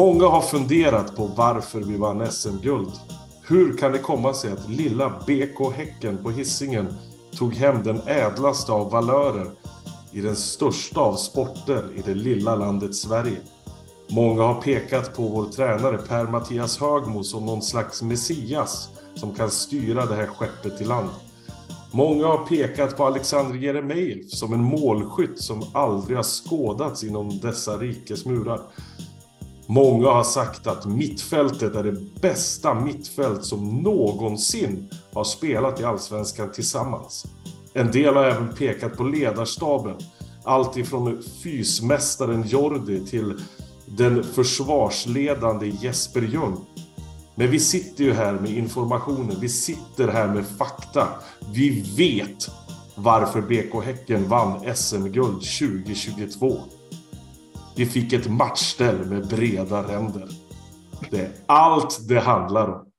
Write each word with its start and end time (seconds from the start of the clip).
Många 0.00 0.26
har 0.26 0.40
funderat 0.40 1.16
på 1.16 1.26
varför 1.26 1.80
vi 1.80 1.96
vann 1.96 2.32
SM-guld. 2.32 2.92
Hur 3.48 3.76
kan 3.76 3.92
det 3.92 3.98
komma 3.98 4.34
sig 4.34 4.52
att 4.52 4.70
lilla 4.70 5.10
BK 5.26 5.72
Häcken 5.76 6.22
på 6.22 6.30
Hisingen 6.30 6.94
tog 7.36 7.54
hem 7.54 7.82
den 7.82 8.00
ädlaste 8.06 8.72
av 8.72 8.90
valörer 8.90 9.50
i 10.12 10.20
den 10.20 10.36
största 10.36 11.00
av 11.00 11.14
sporter 11.14 11.84
i 11.96 12.02
det 12.02 12.14
lilla 12.14 12.56
landet 12.56 12.94
Sverige? 12.94 13.36
Många 14.10 14.42
har 14.42 14.62
pekat 14.62 15.16
på 15.16 15.22
vår 15.22 15.44
tränare 15.44 15.98
Per-Mattias 15.98 16.78
Högmo 16.80 17.22
som 17.22 17.46
någon 17.46 17.62
slags 17.62 18.02
messias 18.02 18.88
som 19.14 19.34
kan 19.34 19.50
styra 19.50 20.06
det 20.06 20.14
här 20.14 20.26
skeppet 20.26 20.80
i 20.80 20.84
land. 20.84 21.08
Många 21.92 22.26
har 22.26 22.46
pekat 22.46 22.96
på 22.96 23.04
Alexander 23.04 23.58
Jeremejeff 23.58 24.30
som 24.30 24.52
en 24.52 24.64
målskytt 24.64 25.42
som 25.42 25.62
aldrig 25.72 26.16
har 26.16 26.24
skådats 26.24 27.04
inom 27.04 27.40
dessa 27.40 27.76
rikes 27.76 28.24
murar. 28.24 28.60
Många 29.70 30.10
har 30.10 30.24
sagt 30.24 30.66
att 30.66 30.86
mittfältet 30.86 31.74
är 31.74 31.82
det 31.82 32.20
bästa 32.20 32.74
mittfält 32.74 33.44
som 33.44 33.82
någonsin 33.82 34.90
har 35.12 35.24
spelat 35.24 35.80
i 35.80 35.84
Allsvenskan 35.84 36.52
tillsammans. 36.52 37.26
En 37.74 37.90
del 37.90 38.14
har 38.14 38.24
även 38.24 38.54
pekat 38.54 38.96
på 38.96 39.04
ledarstaben. 39.04 39.96
Allt 40.44 40.76
ifrån 40.76 41.22
fysmästaren 41.42 42.44
Jordi 42.46 43.06
till 43.06 43.40
den 43.86 44.24
försvarsledande 44.24 45.66
Jesper 45.66 46.22
Ljung. 46.22 46.56
Men 47.34 47.50
vi 47.50 47.60
sitter 47.60 48.04
ju 48.04 48.12
här 48.12 48.32
med 48.32 48.50
informationen, 48.50 49.36
vi 49.40 49.48
sitter 49.48 50.08
här 50.08 50.28
med 50.28 50.44
fakta. 50.58 51.08
Vi 51.52 51.80
vet 51.96 52.50
varför 52.94 53.40
BK 53.40 53.84
Häcken 53.84 54.28
vann 54.28 54.76
SM-guld 54.76 55.42
2022. 55.42 56.79
Vi 57.80 57.86
fick 57.86 58.12
ett 58.12 58.30
matchställ 58.30 59.06
med 59.06 59.28
breda 59.28 59.88
ränder. 59.88 60.28
Det 61.10 61.20
är 61.20 61.32
allt 61.46 62.08
det 62.08 62.20
handlar 62.20 62.68
om. 62.68 62.92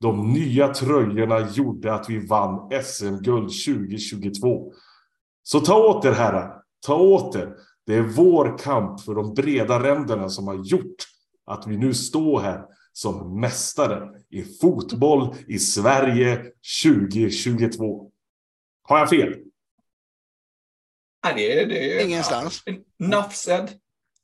De 0.00 0.32
nya 0.32 0.74
tröjorna 0.74 1.50
gjorde 1.50 1.94
att 1.94 2.10
vi 2.10 2.26
vann 2.26 2.70
SM-guld 2.84 3.50
2022. 3.66 4.72
Så 5.42 5.60
ta 5.60 5.86
åt 5.86 6.04
er 6.04 6.12
herrar, 6.12 6.62
ta 6.86 6.96
åt 6.96 7.36
er. 7.36 7.54
Det 7.86 7.94
är 7.94 8.02
vår 8.02 8.58
kamp 8.58 9.00
för 9.00 9.14
de 9.14 9.34
breda 9.34 9.82
ränderna 9.82 10.28
som 10.28 10.46
har 10.46 10.64
gjort 10.64 10.96
att 11.46 11.66
vi 11.66 11.76
nu 11.76 11.94
står 11.94 12.40
här 12.40 12.64
som 12.92 13.40
mästare 13.40 14.08
i 14.30 14.42
fotboll 14.42 15.34
i 15.46 15.58
Sverige 15.58 16.44
2022. 16.84 18.10
Har 18.82 18.98
jag 18.98 19.10
fel? 19.10 19.34
Nej, 21.24 21.34
det 21.36 21.60
är... 21.62 21.66
Det 21.66 22.00
är 22.00 22.04
Ingenstans. 22.04 22.62
Nafsed. 22.98 23.78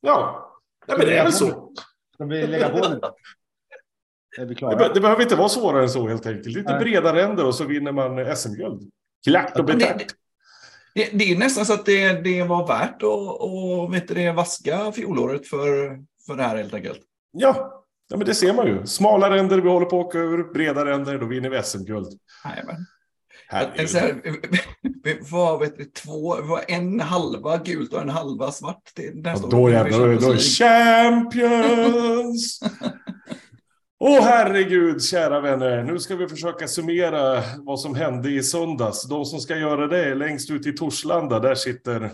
Ja, 0.05 0.51
Nej, 0.89 0.99
men 0.99 1.07
det 1.07 1.19
är 1.19 1.23
väl 1.23 1.33
så. 1.33 1.73
Ska 2.15 2.25
vi 2.25 2.47
lägga 2.47 2.69
på 2.69 2.89
nu? 2.89 3.01
Är 4.39 4.43
vi 4.45 4.47
Det, 4.49 4.55
klara? 4.55 4.77
be- 4.77 4.91
det 4.95 5.01
behöver 5.01 5.23
inte 5.23 5.37
vara 5.37 5.49
svårare 5.49 5.83
än 5.83 5.89
så 5.91 6.09
helt 6.09 6.27
enkelt. 6.27 6.47
Lite 6.57 6.71
Nej. 6.73 6.81
breda 6.85 7.15
ränder 7.15 7.47
och 7.47 7.55
så 7.55 7.65
vinner 7.65 7.93
man 7.93 8.37
SM-guld. 8.37 8.91
Klart 9.29 9.59
och 9.59 9.65
betärt. 9.65 9.99
det, 10.95 11.05
det, 11.05 11.19
det 11.19 11.25
är 11.33 11.39
nästan 11.39 11.67
så 11.67 11.73
att 11.75 11.87
det, 11.87 12.13
det 12.13 12.43
var 12.43 12.67
värt 12.67 13.03
att 13.03 13.41
och, 13.41 13.95
vet 13.95 14.09
du, 14.09 14.15
det, 14.15 14.33
vaska 14.33 14.93
fjolåret 14.93 15.47
för, 15.47 15.99
för 16.27 16.37
det 16.37 16.43
här 16.43 16.57
helt 16.57 16.75
enkelt. 16.75 17.01
Ja. 17.33 17.85
ja, 18.09 18.17
men 18.17 18.27
det 18.27 18.35
ser 18.35 18.53
man 18.55 18.67
ju. 18.67 18.87
Smala 18.87 19.31
ränder, 19.31 19.61
vi 19.61 19.69
håller 19.69 19.87
på 19.87 20.01
att 20.01 20.07
åka 20.07 20.19
ur. 20.19 20.53
Breda 20.53 20.85
ränder, 20.85 21.19
då 21.19 21.27
vinner 21.27 21.51
vi 21.51 21.63
SM-guld. 21.63 22.09
Jajamän. 22.45 22.87
Herregud. 23.55 23.91
Så 23.91 23.99
här, 23.99 24.21
vi 25.05 25.19
var, 25.31 25.59
vet 25.59 25.77
du, 25.79 25.85
två, 25.85 26.37
vi 26.43 26.49
var 26.49 26.65
en 26.69 27.01
halva 27.01 27.57
gult 27.59 27.93
och 27.93 28.01
en 28.03 28.09
halva 28.09 28.53
svart. 28.53 28.91
Det, 28.95 29.23
där 29.23 29.31
Ja, 29.31 29.37
står 29.37 29.51
då 29.51 29.71
jävlar, 29.71 29.99
då 29.99 30.33
är- 30.33 30.59
champions! 30.59 32.61
Åh 34.01 34.21
herregud, 34.23 35.03
kära 35.03 35.41
vänner. 35.41 35.83
Nu 35.83 35.99
ska 35.99 36.17
vi 36.17 36.29
försöka 36.29 36.69
summera 36.69 37.43
vad 37.59 37.81
som 37.81 37.95
hände 37.95 38.31
i 38.31 38.43
söndags. 38.43 39.09
De 39.09 39.25
som 39.25 39.41
ska 39.41 39.57
göra 39.57 39.87
det 39.87 40.05
är 40.05 40.15
längst 40.15 40.51
ut 40.51 40.67
i 40.67 40.73
Torslanda. 40.73 41.41
Där 41.41 41.55
sitter... 41.55 42.11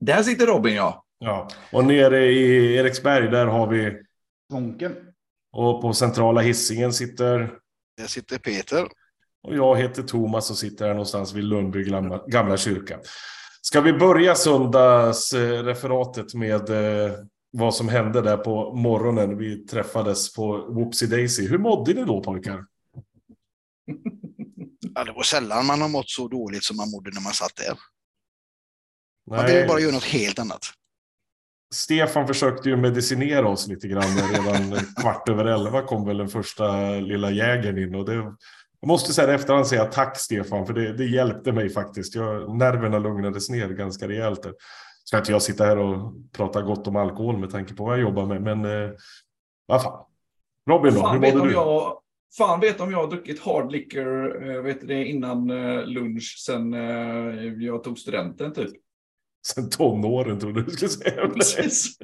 Där 0.00 0.22
sitter 0.22 0.46
Robin, 0.46 0.74
ja. 0.74 1.04
Ja. 1.18 1.48
Och 1.72 1.84
nere 1.84 2.24
i 2.26 2.74
Eriksberg, 2.76 3.30
där 3.30 3.46
har 3.46 3.66
vi... 3.66 4.02
Svånken. 4.50 4.96
Och 5.52 5.82
på 5.82 5.92
centrala 5.92 6.40
hissingen 6.40 6.92
sitter... 6.92 7.50
Där 7.96 8.06
sitter 8.06 8.38
Peter. 8.38 8.88
Och 9.42 9.56
jag 9.56 9.76
heter 9.76 10.02
Thomas 10.02 10.50
och 10.50 10.56
sitter 10.56 10.86
här 10.86 10.92
någonstans 10.92 11.32
vid 11.32 11.44
Lundby 11.44 11.84
gamla, 11.84 12.24
gamla 12.26 12.56
kyrka. 12.56 13.00
Ska 13.62 13.80
vi 13.80 13.92
börja 13.92 14.34
söndagsreferatet 14.34 16.34
med 16.34 16.70
eh, 16.70 17.12
vad 17.50 17.74
som 17.74 17.88
hände 17.88 18.20
där 18.20 18.36
på 18.36 18.74
morgonen 18.74 19.38
vi 19.38 19.66
träffades 19.66 20.34
på 20.34 20.56
Whoopsie 20.56 21.08
Daisy. 21.08 21.48
Hur 21.48 21.58
mådde 21.58 21.94
ni 21.94 22.04
då 22.04 22.22
pojkar? 22.22 22.66
Ja, 24.94 25.04
det 25.04 25.12
var 25.12 25.22
sällan 25.22 25.66
man 25.66 25.80
har 25.80 25.88
mått 25.88 26.08
så 26.08 26.28
dåligt 26.28 26.64
som 26.64 26.76
man 26.76 26.90
mådde 26.90 27.10
när 27.10 27.20
man 27.20 27.32
satt 27.32 27.56
där. 27.56 27.78
Man 29.30 29.46
ville 29.46 29.66
bara 29.66 29.80
göra 29.80 29.92
något 29.92 30.04
helt 30.04 30.38
annat. 30.38 30.60
Stefan 31.74 32.26
försökte 32.26 32.68
ju 32.68 32.76
medicinera 32.76 33.48
oss 33.48 33.66
lite 33.66 33.88
grann. 33.88 34.18
Redan 34.32 34.80
kvart 35.00 35.28
över 35.28 35.44
elva 35.44 35.82
kom 35.82 36.06
väl 36.06 36.18
den 36.18 36.28
första 36.28 36.90
lilla 36.90 37.30
jägern 37.30 37.78
in. 37.78 37.94
Och 37.94 38.04
det, 38.04 38.34
jag 38.80 38.88
måste 38.88 39.12
säga 39.12 39.34
efterhand 39.34 39.66
säga 39.66 39.84
tack 39.84 40.18
Stefan, 40.18 40.66
för 40.66 40.72
det, 40.74 40.92
det 40.96 41.04
hjälpte 41.04 41.52
mig 41.52 41.68
faktiskt. 41.70 42.14
Jag, 42.14 42.56
nerverna 42.56 42.98
lugnades 42.98 43.50
ner 43.50 43.68
ganska 43.68 44.08
rejält. 44.08 44.42
där. 44.42 44.52
Ska 45.04 45.18
inte 45.18 45.32
jag 45.32 45.42
sitta 45.42 45.64
här 45.64 45.78
och 45.78 46.12
prata 46.32 46.62
gott 46.62 46.86
om 46.86 46.96
alkohol 46.96 47.38
med 47.38 47.50
tanke 47.50 47.74
på 47.74 47.84
vad 47.84 47.92
jag 47.94 48.00
jobbar 48.02 48.26
med, 48.26 48.42
men 48.42 48.64
eh, 48.84 48.90
vad 49.66 49.82
fan. 49.82 50.04
Robin 50.70 50.94
då, 50.94 51.00
hur 51.00 51.06
Fan 51.06 51.20
vet, 51.20 51.34
mådde 51.34 51.42
om 51.42 51.48
du? 51.48 51.54
jag, 51.54 51.98
fan 52.38 52.60
vet 52.60 52.80
om 52.80 52.90
jag 52.90 52.98
har 52.98 53.06
druckit 53.10 53.40
hard 53.40 53.72
liquor 53.72 54.48
eh, 54.50 54.62
vet 54.62 54.80
du 54.80 54.86
det, 54.86 55.04
innan 55.04 55.50
eh, 55.50 55.84
lunch 55.86 56.36
sen 56.46 56.74
eh, 56.74 57.44
jag 57.64 57.84
tog 57.84 57.98
studenten 57.98 58.52
typ. 58.52 58.70
Sen 59.46 59.70
tonåren 59.70 60.38
trodde 60.40 60.62
du 60.62 60.70
skulle 60.70 60.88
säga. 60.88 61.28
Precis. 61.34 61.98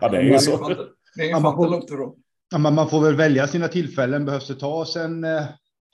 Ja, 0.00 0.08
det 0.08 0.16
är 0.16 0.22
ju 0.22 0.38
så. 0.38 0.68
Det 1.16 1.22
är 1.22 1.30
Ja, 1.30 1.40
man 1.40 1.42
fan 1.42 1.54
får- 1.56 1.64
inte 1.66 1.72
långt 1.76 1.90
ifrån. 1.90 2.14
Ja, 2.50 2.58
man 2.58 2.90
får 2.90 3.00
väl 3.00 3.16
välja 3.16 3.46
sina 3.48 3.68
tillfällen. 3.68 4.24
Behövs 4.24 4.46
det 4.48 4.54
tas 4.54 4.96
en 4.96 5.24
eh, 5.24 5.42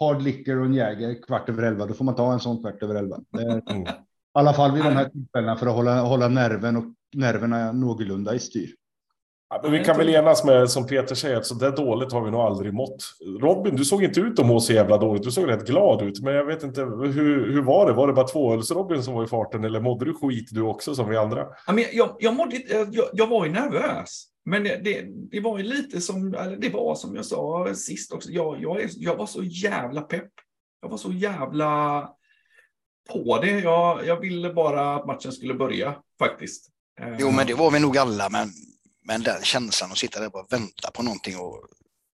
hard 0.00 0.22
liquor 0.22 0.58
och 0.58 0.66
en 0.66 0.74
Jäger 0.74 1.22
kvart 1.22 1.48
över 1.48 1.62
elva, 1.62 1.86
då 1.86 1.94
får 1.94 2.04
man 2.04 2.14
ta 2.14 2.32
en 2.32 2.40
sån 2.40 2.62
kvart 2.62 2.82
över 2.82 2.94
elva. 2.94 3.16
Är, 3.32 3.62
Mm. 3.70 3.86
I 4.36 4.40
alla 4.40 4.52
fall 4.52 4.72
vid 4.72 4.84
de 4.84 4.96
här 4.96 5.08
tillfällena 5.08 5.56
för 5.56 5.66
att 5.66 5.74
hålla, 5.74 6.00
hålla 6.00 6.28
nerven 6.28 6.76
och 6.76 6.84
nerverna 7.14 7.72
någorlunda 7.72 8.34
i 8.34 8.38
styr. 8.38 8.74
Ja, 9.50 9.60
men 9.62 9.72
vi 9.72 9.84
kan 9.84 9.96
väl 9.96 10.08
enas 10.08 10.44
med, 10.44 10.70
som 10.70 10.86
Peter 10.86 11.14
säger, 11.14 11.36
att 11.36 11.46
så 11.46 11.54
där 11.54 11.70
dåligt 11.70 12.12
har 12.12 12.24
vi 12.24 12.30
nog 12.30 12.40
aldrig 12.40 12.74
mått. 12.74 12.96
Robin, 13.40 13.76
du 13.76 13.84
såg 13.84 14.04
inte 14.04 14.20
ut 14.20 14.38
att 14.38 14.46
må 14.46 14.60
så 14.60 14.72
jävla 14.72 14.98
dåligt. 14.98 15.22
Du 15.22 15.30
såg 15.30 15.48
rätt 15.48 15.66
glad 15.66 16.02
ut, 16.02 16.20
men 16.20 16.34
jag 16.34 16.44
vet 16.44 16.62
inte, 16.62 16.80
hur, 16.80 17.52
hur 17.52 17.62
var 17.62 17.86
det? 17.86 17.92
Var 17.92 18.06
det 18.06 18.12
bara 18.12 18.26
tvåöls-Robin 18.26 19.02
som 19.02 19.14
var 19.14 19.24
i 19.24 19.26
farten 19.26 19.64
eller 19.64 19.80
mådde 19.80 20.04
du 20.04 20.14
skit 20.14 20.48
du 20.50 20.62
också 20.62 20.94
som 20.94 21.08
vi 21.08 21.16
andra? 21.16 21.46
Ja, 21.66 21.72
men 21.72 21.84
jag, 21.92 22.16
jag, 22.18 22.34
mådde, 22.34 22.56
jag, 22.90 23.08
jag 23.12 23.26
var 23.26 23.46
ju 23.46 23.52
nervös. 23.52 24.24
Men 24.44 24.64
det, 24.64 24.80
det, 24.84 25.04
det 25.30 25.40
var 25.40 25.58
ju 25.58 25.64
lite 25.64 26.00
som, 26.00 26.30
det 26.58 26.68
var 26.68 26.94
som 26.94 27.16
jag 27.16 27.24
sa 27.24 27.74
sist 27.74 28.12
också. 28.12 28.30
Jag, 28.30 28.56
jag, 28.60 28.80
är, 28.80 28.90
jag 28.96 29.16
var 29.16 29.26
så 29.26 29.42
jävla 29.42 30.00
pepp. 30.00 30.32
Jag 30.82 30.88
var 30.88 30.96
så 30.96 31.12
jävla 31.12 32.00
på 33.12 33.38
det. 33.42 33.60
Jag, 33.60 34.06
jag 34.06 34.20
ville 34.20 34.52
bara 34.52 34.94
att 34.94 35.06
matchen 35.06 35.32
skulle 35.32 35.54
börja 35.54 35.94
faktiskt. 36.18 36.68
Jo, 37.18 37.30
men 37.30 37.46
det 37.46 37.54
var 37.54 37.70
vi 37.70 37.80
nog 37.80 37.98
alla, 37.98 38.28
men, 38.30 38.48
men 39.08 39.22
den 39.22 39.42
känslan 39.42 39.92
att 39.92 39.98
sitta 39.98 40.18
där 40.18 40.26
och 40.26 40.32
bara 40.32 40.46
vänta 40.50 40.90
på 40.90 41.02
någonting. 41.02 41.38
Och 41.38 41.66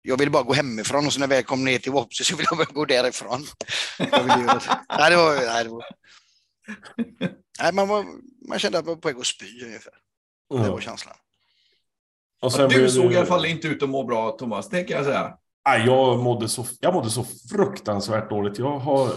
jag 0.02 0.18
ville 0.18 0.30
bara 0.30 0.42
gå 0.42 0.52
hemifrån 0.52 1.06
och 1.06 1.12
så 1.12 1.20
när 1.20 1.26
jag 1.26 1.36
väl 1.36 1.44
kom 1.44 1.64
ner 1.64 1.78
till 1.78 1.92
Vopsy 1.92 2.24
så 2.24 2.36
ville 2.36 2.48
jag 2.50 2.58
bara 2.58 2.72
gå 2.72 2.84
därifrån. 2.84 3.46
Jag 3.98 4.22
ville 4.22 4.42
göra 4.42 4.54
det. 4.54 4.80
nej, 4.98 5.10
det 5.10 5.16
var, 5.16 5.34
nej, 5.34 5.64
det 5.64 5.70
var... 5.70 5.84
nej, 7.62 7.72
man, 7.72 7.88
var, 7.88 8.06
man 8.48 8.58
kände 8.58 8.78
att 8.78 8.84
man 8.84 8.94
var 8.94 9.00
på 9.00 9.08
väg 9.08 9.18
att 9.18 9.26
spy 9.26 9.64
ungefär. 9.64 9.92
Det 10.50 10.70
var 10.70 10.80
känslan. 10.80 11.16
Och 12.42 12.52
Ja, 12.58 12.68
blev 12.68 12.80
du 12.80 12.90
såg 12.90 13.12
i 13.12 13.16
alla 13.16 13.26
fall 13.26 13.44
inte 13.44 13.68
ut 13.68 13.82
att 13.82 13.88
må 13.88 14.04
bra, 14.04 14.30
Thomas. 14.30 14.68
Det 14.68 14.84
kan 14.84 14.96
jag 14.96 15.06
säga. 15.06 15.36
Nej, 15.68 15.86
jag 15.86 16.18
mådde, 16.18 16.48
så, 16.48 16.66
jag 16.80 16.94
mådde 16.94 17.10
så 17.10 17.24
fruktansvärt 17.50 18.30
dåligt. 18.30 18.58
Jag 18.58 18.78
har, 18.78 19.12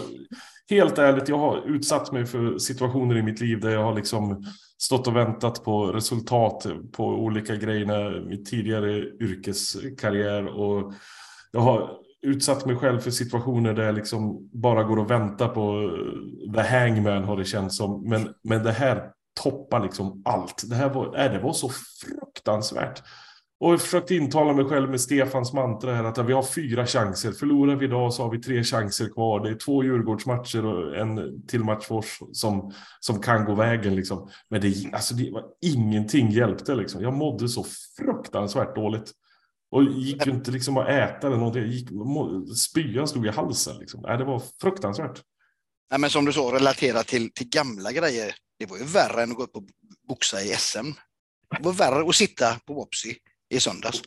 helt 0.70 0.98
ärligt, 0.98 1.28
jag 1.28 1.38
har 1.38 1.62
utsatt 1.66 2.12
mig 2.12 2.26
för 2.26 2.58
situationer 2.58 3.16
i 3.16 3.22
mitt 3.22 3.40
liv 3.40 3.60
där 3.60 3.70
jag 3.70 3.84
har 3.84 3.94
liksom 3.94 4.44
stått 4.78 5.06
och 5.06 5.16
väntat 5.16 5.64
på 5.64 5.86
resultat 5.86 6.66
på 6.92 7.04
olika 7.04 7.56
grejer 7.56 8.16
i 8.16 8.24
mitt 8.24 8.46
tidigare 8.46 8.98
yrkeskarriär. 8.98 10.46
Och 10.46 10.92
jag 11.52 11.60
har 11.60 11.90
utsatt 12.22 12.66
mig 12.66 12.76
själv 12.76 13.00
för 13.00 13.10
situationer 13.10 13.74
där 13.74 13.82
jag 13.82 13.94
liksom 13.94 14.50
bara 14.52 14.82
går 14.82 14.98
och 14.98 15.10
väntar 15.10 15.48
på 15.48 15.82
eh, 15.82 16.52
the 16.52 16.76
hangman 16.76 17.24
har 17.24 17.36
det 17.36 17.44
känts 17.44 17.76
som. 17.76 18.08
Men, 18.08 18.34
men 18.42 18.62
det 18.62 18.72
här 18.72 19.10
toppar 19.42 19.82
liksom 19.82 20.22
allt. 20.24 20.64
Det 20.68 20.74
här 20.74 20.88
var, 20.88 21.06
äh, 21.06 21.32
det 21.32 21.38
var 21.38 21.52
så 21.52 21.70
fruktansvärt. 22.00 23.02
Och 23.64 23.72
jag 23.72 23.80
försökte 23.80 24.14
intala 24.14 24.52
mig 24.52 24.64
själv 24.64 24.90
med 24.90 25.00
Stefans 25.00 25.52
mantra 25.52 25.94
här 25.94 26.04
att 26.04 26.18
vi 26.18 26.32
har 26.32 26.42
fyra 26.42 26.86
chanser. 26.86 27.32
Förlorar 27.32 27.76
vi 27.76 27.84
idag 27.84 28.14
så 28.14 28.22
har 28.22 28.30
vi 28.30 28.38
tre 28.38 28.64
chanser 28.64 29.08
kvar. 29.08 29.40
Det 29.40 29.50
är 29.50 29.54
två 29.54 29.84
Djurgårdsmatcher 29.84 30.64
och 30.64 30.96
en 30.96 31.42
till 31.46 31.64
Matchfors 31.64 32.18
som, 32.32 32.72
som 33.00 33.22
kan 33.22 33.44
gå 33.44 33.54
vägen. 33.54 33.96
Liksom. 33.96 34.30
Men 34.48 34.60
det, 34.60 34.74
alltså 34.92 35.14
det 35.14 35.30
var 35.30 35.44
ingenting 35.60 36.30
hjälpte. 36.30 36.74
Liksom. 36.74 37.02
Jag 37.02 37.14
mådde 37.14 37.48
så 37.48 37.66
fruktansvärt 37.96 38.74
dåligt. 38.74 39.12
Och 39.70 39.84
gick 39.84 40.26
ju 40.26 40.32
inte 40.32 40.50
liksom 40.50 40.76
att 40.76 40.88
äta 40.88 41.26
eller 41.26 41.36
någonting. 41.36 41.70
Gick, 41.70 41.88
spyan 42.56 43.08
stod 43.08 43.26
i 43.26 43.30
halsen. 43.30 43.78
Liksom. 43.78 44.00
Nej, 44.00 44.18
det 44.18 44.24
var 44.24 44.42
fruktansvärt. 44.60 45.22
Nej, 45.90 46.00
men 46.00 46.10
som 46.10 46.24
du 46.24 46.32
sa, 46.32 46.40
relaterat 46.40 47.06
till, 47.06 47.32
till 47.32 47.48
gamla 47.48 47.92
grejer. 47.92 48.34
Det 48.58 48.66
var 48.66 48.78
ju 48.78 48.84
värre 48.84 49.22
än 49.22 49.30
att 49.30 49.36
gå 49.36 49.42
upp 49.42 49.56
och 49.56 49.64
boxa 50.08 50.42
i 50.42 50.48
SM. 50.48 50.90
Det 51.58 51.64
var 51.64 51.72
värre 51.72 52.08
att 52.08 52.14
sitta 52.14 52.54
på 52.66 52.74
Wopsy 52.74 53.14
i 53.48 53.60
söndags 53.60 54.02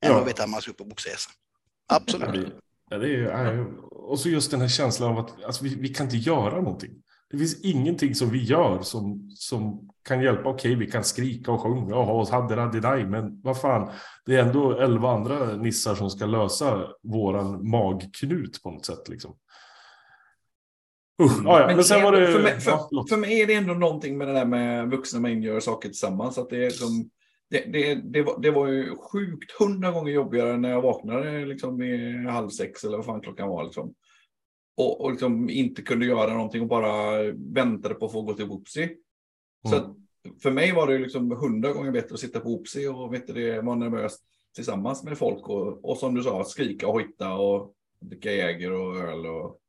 än 0.00 0.12
Ja. 0.12 0.20
att 0.20 0.28
veta 0.28 0.42
att 0.42 0.50
man 0.50 0.62
ska 0.62 0.70
upp 0.70 0.80
och 0.80 1.00
SM. 1.00 1.30
Absolut. 1.88 2.54
Ja, 2.90 2.98
det 2.98 3.24
är, 3.24 3.66
och 3.92 4.18
så 4.18 4.28
just 4.28 4.50
den 4.50 4.60
här 4.60 4.68
känslan 4.68 5.12
av 5.12 5.18
att 5.18 5.44
alltså, 5.44 5.64
vi, 5.64 5.74
vi 5.74 5.88
kan 5.88 6.06
inte 6.06 6.16
göra 6.16 6.60
någonting. 6.60 7.02
Det 7.30 7.38
finns 7.38 7.60
ingenting 7.60 8.14
som 8.14 8.30
vi 8.30 8.44
gör 8.44 8.82
som, 8.82 9.30
som 9.34 9.90
kan 10.04 10.22
hjälpa. 10.22 10.48
Okej, 10.48 10.74
vi 10.74 10.90
kan 10.90 11.04
skrika 11.04 11.52
och 11.52 11.60
sjunga 11.60 11.96
och 11.96 12.06
ha 12.06 12.12
oss 12.12 12.30
hade 12.30 12.56
radidaj, 12.56 13.04
men 13.06 13.40
vad 13.42 13.60
fan, 13.60 13.90
det 14.26 14.36
är 14.36 14.42
ändå 14.42 14.78
elva 14.78 15.10
andra 15.10 15.56
nissar 15.56 15.94
som 15.94 16.10
ska 16.10 16.26
lösa 16.26 16.86
våran 17.02 17.70
magknut 17.70 18.62
på 18.62 18.70
något 18.70 18.86
sätt. 18.86 19.08
Liksom. 19.08 19.36
Usch, 21.22 21.32
ja, 21.44 21.60
ja. 21.60 21.66
Men, 21.76 21.84
sen 21.84 22.02
var 22.02 22.12
det... 22.12 22.32
för, 22.32 22.42
mig, 22.42 22.60
för, 22.60 22.70
ja, 22.70 23.06
för 23.08 23.16
mig 23.16 23.40
är 23.42 23.46
det 23.46 23.54
ändå 23.54 23.74
någonting 23.74 24.18
med 24.18 24.28
det 24.28 24.34
där 24.34 24.44
med 24.44 24.90
vuxna 24.90 25.20
män 25.20 25.42
gör 25.42 25.60
saker 25.60 25.88
tillsammans. 25.88 26.38
Att 26.38 26.50
det, 26.50 26.66
är 26.66 26.70
som, 26.70 27.10
det, 27.50 27.72
det, 27.72 27.94
det, 27.94 28.22
var, 28.22 28.40
det 28.40 28.50
var 28.50 28.66
ju 28.68 28.96
sjukt 28.96 29.52
hundra 29.60 29.90
gånger 29.90 30.12
jobbigare 30.12 30.56
när 30.56 30.70
jag 30.70 30.82
vaknade 30.82 31.46
liksom 31.46 31.82
i 31.82 32.26
halv 32.26 32.48
sex 32.48 32.84
eller 32.84 32.96
vad 32.96 33.06
fan 33.06 33.20
klockan 33.20 33.48
var. 33.48 33.64
Liksom. 33.64 33.94
Och, 34.76 35.00
och 35.00 35.10
liksom 35.10 35.50
inte 35.50 35.82
kunde 35.82 36.06
göra 36.06 36.34
någonting 36.34 36.62
och 36.62 36.68
bara 36.68 37.22
väntade 37.32 37.94
på 37.94 38.06
att 38.06 38.12
få 38.12 38.22
gå 38.22 38.34
till 38.34 38.46
Whoopsie. 38.46 38.90
Så 39.68 39.74
Mm. 39.76 39.90
att 39.90 39.96
för 40.42 40.50
mig 40.50 40.72
var 40.72 40.86
det 40.86 40.98
liksom 40.98 41.30
hundra 41.30 41.72
gånger 41.72 41.90
bättre 41.90 42.14
att 42.14 42.20
sitta 42.20 42.40
på 42.40 42.48
Whoopsie 42.48 42.88
och 42.88 43.14
vet 43.14 43.26
du, 43.26 43.32
det, 43.32 43.60
vara 43.60 43.76
nervös 43.76 44.16
tillsammans 44.54 45.04
med 45.04 45.18
folk. 45.18 45.48
Och, 45.48 45.90
och 45.90 45.96
som 45.96 46.14
du 46.14 46.22
sa, 46.22 46.44
skrika 46.44 46.86
och 46.86 46.92
hojta 46.92 47.34
och 47.34 47.74
dricka 48.00 48.32
Jäger 48.32 48.72
och 48.72 48.96
öl. 48.96 49.26
Och, 49.26 49.60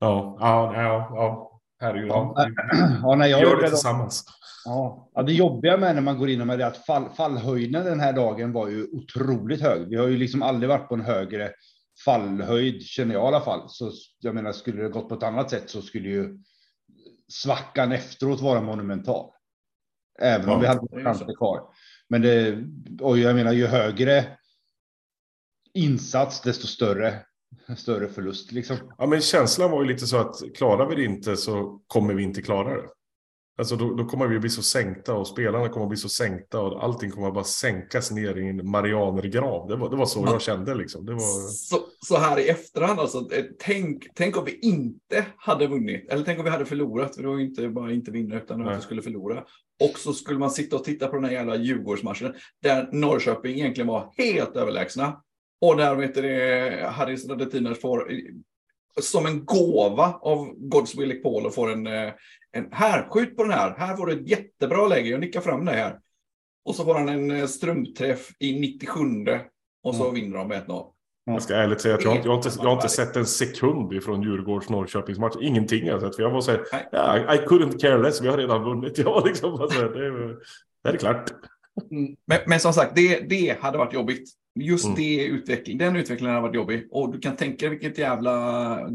Ja, 0.00 0.36
ja, 0.40 0.72
ja, 0.82 1.08
ja. 1.14 1.60
Herregud. 1.80 2.08
Ja. 2.10 2.34
Ja, 3.02 3.14
nej, 3.14 3.30
jag 3.30 3.40
gör 3.40 3.56
är 3.56 3.62
det 3.62 3.68
tillsammans. 3.68 4.24
Ja, 4.68 5.10
ja, 5.14 5.22
det 5.22 5.32
jobbiga 5.32 5.76
med 5.76 5.94
när 5.94 6.02
man 6.02 6.18
går 6.18 6.30
in 6.30 6.46
med 6.46 6.58
det 6.58 6.64
är 6.64 6.68
att 6.68 6.86
fall, 6.86 7.10
fallhöjden 7.10 7.84
den 7.84 8.00
här 8.00 8.12
dagen 8.12 8.52
var 8.52 8.68
ju 8.68 8.86
otroligt 8.92 9.60
hög. 9.60 9.88
Vi 9.88 9.96
har 9.96 10.06
ju 10.06 10.16
liksom 10.16 10.42
aldrig 10.42 10.68
varit 10.68 10.88
på 10.88 10.94
en 10.94 11.00
högre 11.00 11.52
fallhöjd, 12.04 12.82
känner 12.82 13.14
jag 13.14 13.24
i 13.24 13.26
alla 13.26 13.40
fall. 13.40 13.68
Så 13.68 13.92
jag 14.20 14.34
menar, 14.34 14.52
skulle 14.52 14.82
det 14.82 14.88
gått 14.88 15.08
på 15.08 15.14
ett 15.14 15.22
annat 15.22 15.50
sätt 15.50 15.70
så 15.70 15.82
skulle 15.82 16.08
ju 16.08 16.38
svackan 17.28 17.92
efteråt 17.92 18.40
vara 18.40 18.60
monumental. 18.60 19.30
Även 20.20 20.48
Ja, 20.48 20.54
om 20.54 20.60
vi 20.60 20.66
hade 20.66 21.04
chanser 21.04 21.36
kvar. 21.36 21.62
Men 22.08 22.22
det, 22.22 22.64
och 23.00 23.18
jag 23.18 23.34
menar, 23.34 23.52
ju 23.52 23.66
högre 23.66 24.24
insats, 25.74 26.40
desto 26.40 26.66
större, 26.66 27.14
större 27.76 28.08
förlust 28.08 28.52
liksom. 28.52 28.76
Ja, 28.98 29.06
men 29.06 29.20
känslan 29.20 29.70
var 29.70 29.82
ju 29.82 29.88
lite 29.88 30.06
så 30.06 30.16
att 30.16 30.34
klarar 30.56 30.88
vi 30.88 30.94
det 30.96 31.04
inte 31.04 31.36
så 31.36 31.80
kommer 31.86 32.14
vi 32.14 32.22
inte 32.22 32.42
klara 32.42 32.82
det. 32.82 32.88
Alltså 33.58 33.76
då, 33.76 33.94
då 33.94 34.04
kommer 34.04 34.26
vi 34.26 34.38
bli 34.38 34.50
så 34.50 34.62
sänkta 34.62 35.14
och 35.14 35.26
spelarna 35.26 35.68
kommer 35.68 35.86
bli 35.86 35.96
så 35.96 36.08
sänkta 36.08 36.60
och 36.60 36.84
allting 36.84 37.10
kommer 37.10 37.30
bara 37.30 37.44
sänkas 37.44 38.10
ner 38.10 38.38
i 38.38 38.48
en 38.48 38.70
marianergrav. 38.70 39.68
Det 39.68 39.76
var, 39.76 39.90
det 39.90 39.96
var 39.96 40.06
så 40.06 40.24
jag 40.26 40.42
kände 40.42 40.74
liksom. 40.74 41.06
Det 41.06 41.12
var... 41.12 41.48
Så, 41.48 41.76
så 42.06 42.16
här 42.16 42.38
i 42.38 42.48
efterhand, 42.48 43.00
alltså, 43.00 43.18
eh, 43.18 43.44
tänk, 43.58 44.06
tänk 44.14 44.36
om 44.36 44.44
vi 44.44 44.58
inte 44.58 45.26
hade 45.36 45.66
vunnit. 45.66 46.10
Eller 46.10 46.24
tänk 46.24 46.38
om 46.38 46.44
vi 46.44 46.50
hade 46.50 46.66
förlorat. 46.66 47.14
För 47.14 47.22
det 47.22 47.28
var 47.28 47.38
ju 47.38 47.44
inte 47.44 47.68
bara 47.68 47.92
inte 47.92 48.10
vinna, 48.10 48.36
utan 48.36 48.68
att 48.68 48.78
vi 48.78 48.82
skulle 48.82 49.02
förlora. 49.02 49.44
Och 49.80 49.98
så 49.98 50.12
skulle 50.12 50.38
man 50.38 50.50
sitta 50.50 50.76
och 50.76 50.84
titta 50.84 51.08
på 51.08 51.16
den 51.16 51.24
här 51.24 51.32
jävla 51.32 51.56
Djurgårdsmatchen. 51.56 52.34
Där 52.62 52.88
Norrköping 52.92 53.54
egentligen 53.54 53.88
var 53.88 54.12
helt 54.16 54.56
överlägsna. 54.56 55.22
Och 55.60 55.76
där 55.76 55.94
vet 55.94 56.14
du, 56.14 56.22
det, 56.22 56.88
Harris 56.92 57.28
Radetinac 57.28 57.80
får 57.80 58.12
som 59.00 59.26
en 59.26 59.44
gåva 59.44 60.18
av 60.22 60.54
Godswill 60.56 61.22
Paul 61.22 61.46
och 61.46 61.54
får 61.54 61.72
en, 61.72 61.86
eh, 61.86 62.12
en 62.52 62.68
här, 62.72 63.08
skjut 63.10 63.36
på 63.36 63.42
den 63.42 63.52
här. 63.52 63.74
Här 63.78 63.96
får 63.96 64.06
du 64.06 64.12
ett 64.12 64.28
jättebra 64.28 64.86
läge. 64.88 65.08
Jag 65.08 65.20
nickar 65.20 65.40
fram 65.40 65.64
det 65.64 65.72
här. 65.72 65.98
Och 66.64 66.74
så 66.74 66.84
får 66.84 66.94
han 66.94 67.08
en 67.08 67.30
eh, 67.30 67.46
strumpträff 67.46 68.28
i 68.38 68.60
97 68.60 69.00
och 69.84 69.94
så 69.94 70.02
Mm. 70.02 70.14
vinner 70.14 70.38
de 70.38 70.48
med 70.48 70.58
1-0. 70.66 70.86
Jag 71.24 71.42
ska 71.42 71.54
ärligt 71.54 71.80
säga 71.80 71.94
att 71.94 72.04
jag, 72.04 72.10
har 72.10 72.16
jag, 72.16 72.24
har 72.24 72.34
inte, 72.36 72.50
jag 72.58 72.64
har 72.64 72.72
inte 72.72 72.88
sett 72.88 73.16
en 73.16 73.26
sekund 73.26 73.92
ifrån 73.92 74.22
Djurgårds 74.22 74.68
Norrköpingsmatch. 74.68 75.36
Ingenting 75.40 75.84
har 75.84 75.90
jag 75.90 76.00
sett. 76.00 76.16
För 76.16 76.22
jag 76.22 76.30
var 76.30 76.40
så 76.40 76.50
här, 76.50 76.64
ja, 76.92 77.34
I 77.34 77.38
couldn't 77.38 77.78
care 77.78 78.02
less. 78.02 78.20
Vi 78.20 78.28
har 78.28 78.36
redan 78.36 78.64
vunnit. 78.64 78.98
Jag 79.04 79.26
liksom 79.26 79.56
bara 79.58 79.68
så 79.68 79.80
här, 79.80 79.88
det, 79.88 80.06
är, 80.06 80.36
det 80.84 80.88
är 80.88 80.96
klart. 80.96 81.30
Mm. 81.90 82.16
Men, 82.26 82.38
men 82.46 82.60
som 82.60 82.72
sagt, 82.72 82.96
det, 82.96 83.20
det 83.28 83.56
hade 83.60 83.78
varit 83.78 83.94
jobbigt. 83.94 84.30
Just 84.60 84.84
Mm. 84.84 84.96
det 84.96 85.24
utveckling, 85.24 85.78
den 85.78 85.96
utvecklingen 85.96 86.34
hade 86.34 86.46
varit 86.48 86.56
jobbig. 86.56 86.88
Och 86.90 87.12
du 87.12 87.18
kan 87.18 87.36
tänka 87.36 87.66
dig 87.66 87.70
vilket 87.78 87.98
jävla 87.98 88.30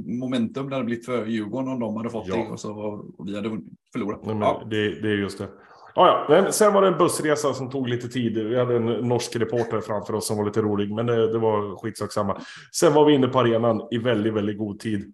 momentum 0.05 0.69
det 0.69 0.75
hade 0.75 0.85
blivit 0.85 1.05
för 1.05 1.25
Djurgården 1.25 1.69
om 1.69 1.79
de 1.79 1.97
hade 1.97 2.09
fått 2.09 2.27
Ja. 2.27 2.35
det 2.35 2.41
och, 2.51 2.59
så, 2.59 2.71
och 3.17 3.27
vi 3.27 3.35
hade 3.35 3.49
förlorat. 3.93 4.25
Nej, 4.25 4.37
ja. 4.39 4.63
det, 4.69 5.01
det 5.01 5.07
är 5.07 5.17
just 5.17 5.37
det. 5.37 5.47
Ja, 5.95 6.25
ja. 6.29 6.51
Sen 6.51 6.73
var 6.73 6.81
det 6.81 6.87
en 6.87 6.97
bussresa 6.97 7.53
som 7.53 7.69
tog 7.69 7.87
lite 7.89 8.07
tid. 8.09 8.37
Vi 8.37 8.59
hade 8.59 8.75
en 8.75 8.85
norsk 8.85 9.35
reporter 9.35 9.81
framför 9.81 10.13
oss 10.15 10.27
som 10.27 10.37
var 10.37 10.45
lite 10.45 10.61
rolig, 10.61 10.91
men 10.93 11.05
det, 11.05 11.31
det 11.31 11.39
var 11.39 11.75
skitsak 11.81 12.11
samma. 12.11 12.41
Sen 12.71 12.93
var 12.93 13.05
vi 13.05 13.13
inne 13.13 13.27
på 13.27 13.39
arenan 13.39 13.87
i 13.91 13.97
väldigt, 13.97 14.33
väldigt 14.33 14.57
god 14.57 14.79
tid. 14.79 15.13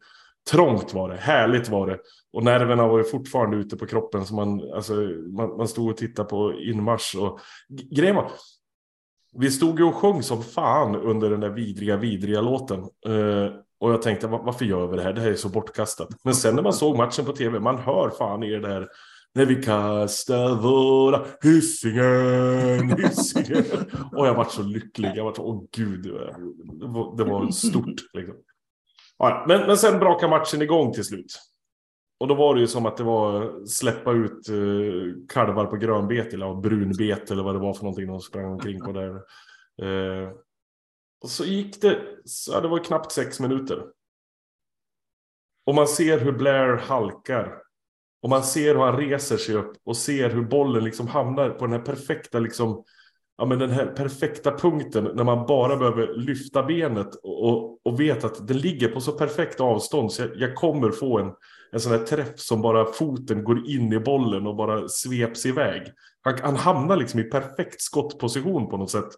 Trångt 0.51 0.93
var 0.93 1.09
det, 1.09 1.15
härligt 1.15 1.69
var 1.69 1.87
det. 1.87 1.97
Och 2.33 2.43
nerverna 2.43 2.87
var 2.87 2.97
ju 2.97 3.03
fortfarande 3.03 3.57
ute 3.57 3.77
på 3.77 3.85
kroppen. 3.85 4.25
Så 4.25 4.35
man, 4.35 4.61
alltså, 4.75 4.93
man, 5.37 5.57
man 5.57 5.67
stod 5.67 5.89
och 5.91 5.97
tittade 5.97 6.29
på 6.29 6.53
inmarsch. 6.53 7.15
Och... 7.19 7.39
Grejen 7.91 8.15
var, 8.15 8.31
vi 9.37 9.51
stod 9.51 9.79
ju 9.79 9.85
och 9.85 9.95
sjöng 9.95 10.23
som 10.23 10.43
fan 10.43 10.95
under 10.95 11.29
den 11.29 11.39
där 11.39 11.49
vidriga, 11.49 11.97
vidriga 11.97 12.41
låten. 12.41 12.79
Eh, 12.79 13.51
och 13.79 13.91
jag 13.93 14.01
tänkte, 14.01 14.27
"Va- 14.27 14.41
varför 14.45 14.65
gör 14.65 14.87
vi 14.87 14.97
det 14.97 15.03
här? 15.03 15.13
Det 15.13 15.21
här 15.21 15.29
är 15.31 15.35
så 15.35 15.49
bortkastat. 15.49 16.07
Men 16.23 16.35
sen 16.35 16.55
när 16.55 16.63
man 16.63 16.73
såg 16.73 16.97
matchen 16.97 17.25
på 17.25 17.31
tv, 17.33 17.59
man 17.59 17.77
hör 17.77 18.09
fan 18.09 18.43
i 18.43 18.49
det 18.49 18.59
där 18.59 18.87
när 19.35 19.45
vi 19.45 19.55
kastar 19.63 20.55
våra 20.55 21.25
Hisingen, 21.43 22.97
Hisingen. 22.97 23.65
Och 24.15 24.27
jag 24.27 24.33
var 24.35 24.45
så 24.45 24.63
lycklig. 24.63 25.11
Jag 25.15 25.23
var 25.23 25.33
så, 25.33 25.43
åh 25.43 25.63
gud, 25.75 26.03
det 26.79 26.87
var, 26.87 27.17
det 27.17 27.23
var 27.23 27.51
stort. 27.51 27.95
Liksom. 28.13 28.35
Ja, 29.17 29.45
men, 29.47 29.67
men 29.67 29.77
sen 29.77 29.99
brakade 29.99 30.29
matchen 30.29 30.61
igång 30.61 30.93
till 30.93 31.03
slut. 31.05 31.39
Och 32.19 32.27
då 32.27 32.35
var 32.35 32.55
det 32.55 32.61
ju 32.61 32.67
som 32.67 32.85
att 32.85 32.97
det 32.97 33.03
var 33.03 33.65
släppa 33.65 34.11
ut 34.11 34.49
eh, 34.49 35.27
kalvar 35.29 35.65
på 35.65 35.75
grönbete 35.75 36.35
eller 36.35 36.61
brunbete 36.61 37.33
eller 37.33 37.43
vad 37.43 37.55
det 37.55 37.59
var 37.59 37.73
för 37.73 37.83
någonting 37.83 38.07
de 38.07 38.19
sprang 38.19 38.45
omkring 38.45 38.79
på 38.79 38.91
där. 38.91 39.15
Eh, 39.81 40.31
och 41.21 41.29
så 41.29 41.45
gick 41.45 41.81
det, 41.81 42.01
så 42.25 42.59
det 42.61 42.67
var 42.67 42.83
knappt 42.83 43.11
sex 43.11 43.39
minuter. 43.39 43.83
Och 45.65 45.75
man 45.75 45.87
ser 45.87 46.19
hur 46.19 46.31
Blair 46.31 46.77
halkar. 46.77 47.61
Och 48.21 48.29
man 48.29 48.43
ser 48.43 48.75
hur 48.75 48.81
han 48.81 48.97
reser 48.97 49.37
sig 49.37 49.55
upp 49.55 49.73
och 49.83 49.97
ser 49.97 50.29
hur 50.29 50.41
bollen 50.41 50.83
liksom 50.83 51.07
hamnar 51.07 51.49
på 51.49 51.65
den 51.65 51.73
här 51.73 51.85
perfekta 51.85 52.39
liksom, 52.39 52.83
ja 53.37 53.45
men 53.45 53.59
den 53.59 53.69
här 53.69 53.85
perfekta 53.85 54.51
punkten 54.51 55.03
när 55.03 55.23
man 55.23 55.45
bara 55.47 55.77
behöver 55.77 56.13
lyfta 56.13 56.63
benet 56.63 57.15
och, 57.15 57.45
och, 57.45 57.79
och 57.83 57.99
vet 57.99 58.23
att 58.23 58.47
den 58.47 58.57
ligger 58.57 58.87
på 58.87 59.01
så 59.01 59.11
perfekt 59.11 59.61
avstånd 59.61 60.11
så 60.11 60.21
jag, 60.21 60.31
jag 60.35 60.55
kommer 60.55 60.91
få 60.91 61.19
en, 61.19 61.31
en 61.71 61.79
sån 61.79 61.91
här 61.91 61.99
träff 61.99 62.39
som 62.39 62.61
bara 62.61 62.85
foten 62.85 63.43
går 63.43 63.69
in 63.69 63.93
i 63.93 63.99
bollen 63.99 64.47
och 64.47 64.55
bara 64.55 64.87
sveps 64.87 65.45
iväg. 65.45 65.93
Han, 66.21 66.39
han 66.41 66.55
hamnar 66.55 66.97
liksom 66.97 67.19
i 67.19 67.23
perfekt 67.23 67.81
skottposition 67.81 68.69
på 68.69 68.77
något 68.77 68.91
sätt 68.91 69.09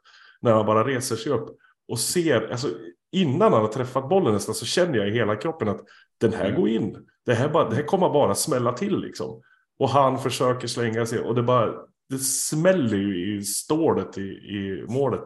när 0.42 0.54
han 0.54 0.66
bara 0.66 0.88
reser 0.88 1.16
sig 1.16 1.32
upp 1.32 1.58
och 1.88 2.00
ser, 2.00 2.52
alltså 2.52 2.68
innan 3.12 3.54
han 3.54 3.62
har 3.62 3.68
träffat 3.68 4.10
bollen 4.10 4.34
nästan 4.34 4.56
så 4.56 4.66
känner 4.66 4.98
jag 4.98 5.08
i 5.08 5.12
hela 5.12 5.36
kroppen 5.36 5.70
att 5.70 5.82
den 6.18 6.34
här 6.34 6.52
går 6.52 6.70
in. 6.70 6.98
Det 7.26 7.34
här, 7.34 7.50
bara, 7.50 7.70
det 7.70 7.76
här 7.76 7.84
kommer 7.84 8.10
bara 8.10 8.36
smälla 8.36 8.74
till 8.74 9.00
liksom. 9.00 9.42
Och 9.80 9.90
han 9.90 10.20
försöker 10.20 10.68
slänga 10.68 11.06
sig 11.06 11.20
och 11.20 11.36
det 11.36 11.44
bara, 11.44 11.72
det 12.10 12.18
smäller 12.18 12.98
ju 12.98 13.38
i 13.38 13.44
stålet 13.44 14.18
i, 14.18 14.22
i 14.32 14.86
målet. 14.90 15.26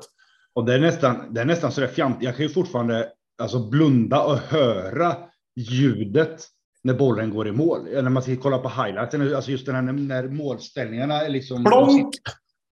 Och 0.53 0.65
det 0.65 0.74
är 0.74 0.79
nästan, 0.79 1.34
det 1.34 1.41
är 1.41 1.46
nästan 1.46 1.72
så 1.72 1.82
där 1.82 1.88
fjant. 1.88 2.17
Jag 2.20 2.36
kan 2.36 2.46
ju 2.46 2.53
fortfarande 2.53 3.10
alltså, 3.41 3.70
blunda 3.70 4.24
och 4.24 4.38
höra 4.38 5.15
ljudet 5.55 6.48
när 6.86 6.94
bollen 6.94 7.30
går 7.30 7.48
i 7.48 7.51
mål. 7.51 7.84
När 7.84 8.10
man 8.10 8.24
ska 8.24 8.36
kolla 8.36 8.58
på 8.58 8.70
highlighten, 8.70 9.36
alltså 9.36 9.51
just 9.51 9.65
den 9.65 9.75
här 9.75 9.82
när, 9.82 9.94
när 9.94 10.27
målställningarna 10.27 11.22
är 11.22 11.30
liksom 11.30 11.63
Plonk! 11.63 12.13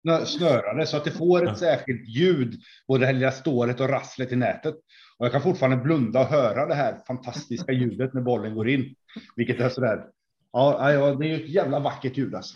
snö- 0.07 0.25
snörade 0.25 0.87
så 0.87 0.97
att 0.97 1.03
det 1.05 1.11
får 1.11 1.43
ett 1.43 1.49
Ja. 1.49 1.55
särskilt 1.55 2.07
ljud. 2.09 2.61
Både 2.87 2.99
det 2.99 3.05
här 3.05 3.13
lilla 3.13 3.31
stålet 3.31 3.79
och 3.79 3.89
rasslet 3.89 4.31
i 4.31 4.35
nätet. 4.35 4.75
Och 5.17 5.25
jag 5.25 5.31
kan 5.31 5.41
fortfarande 5.41 5.77
blunda 5.77 6.19
och 6.19 6.25
höra 6.25 6.65
det 6.65 6.75
här 6.75 6.97
fantastiska 7.07 7.71
ljudet 7.71 8.13
när 8.13 8.21
bollen 8.21 8.55
går 8.55 8.69
in. 8.69 8.95
Vilket 9.35 9.59
är 9.59 9.69
sådär. 9.69 10.03
Ja, 10.51 10.91
ja, 10.93 11.15
det 11.15 11.25
är 11.25 11.29
ju 11.37 11.43
ett 11.43 11.49
jävla 11.49 11.79
vackert 11.79 12.17
ljud 12.17 12.35
alltså. 12.35 12.55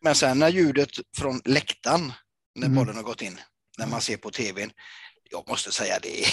Men 0.00 0.14
sen 0.14 0.38
när 0.38 0.48
ljudet 0.48 0.90
från 1.18 1.40
läktaren 1.44 2.12
när 2.54 2.66
Mm. 2.66 2.76
bollen 2.76 2.96
har 2.96 3.02
gått 3.02 3.22
in. 3.22 3.38
När 3.78 3.86
man 3.86 4.00
ser 4.00 4.16
på 4.16 4.30
tvn. 4.30 4.70
Jag 5.30 5.48
måste 5.48 5.72
säga 5.72 5.94
det, 6.02 6.24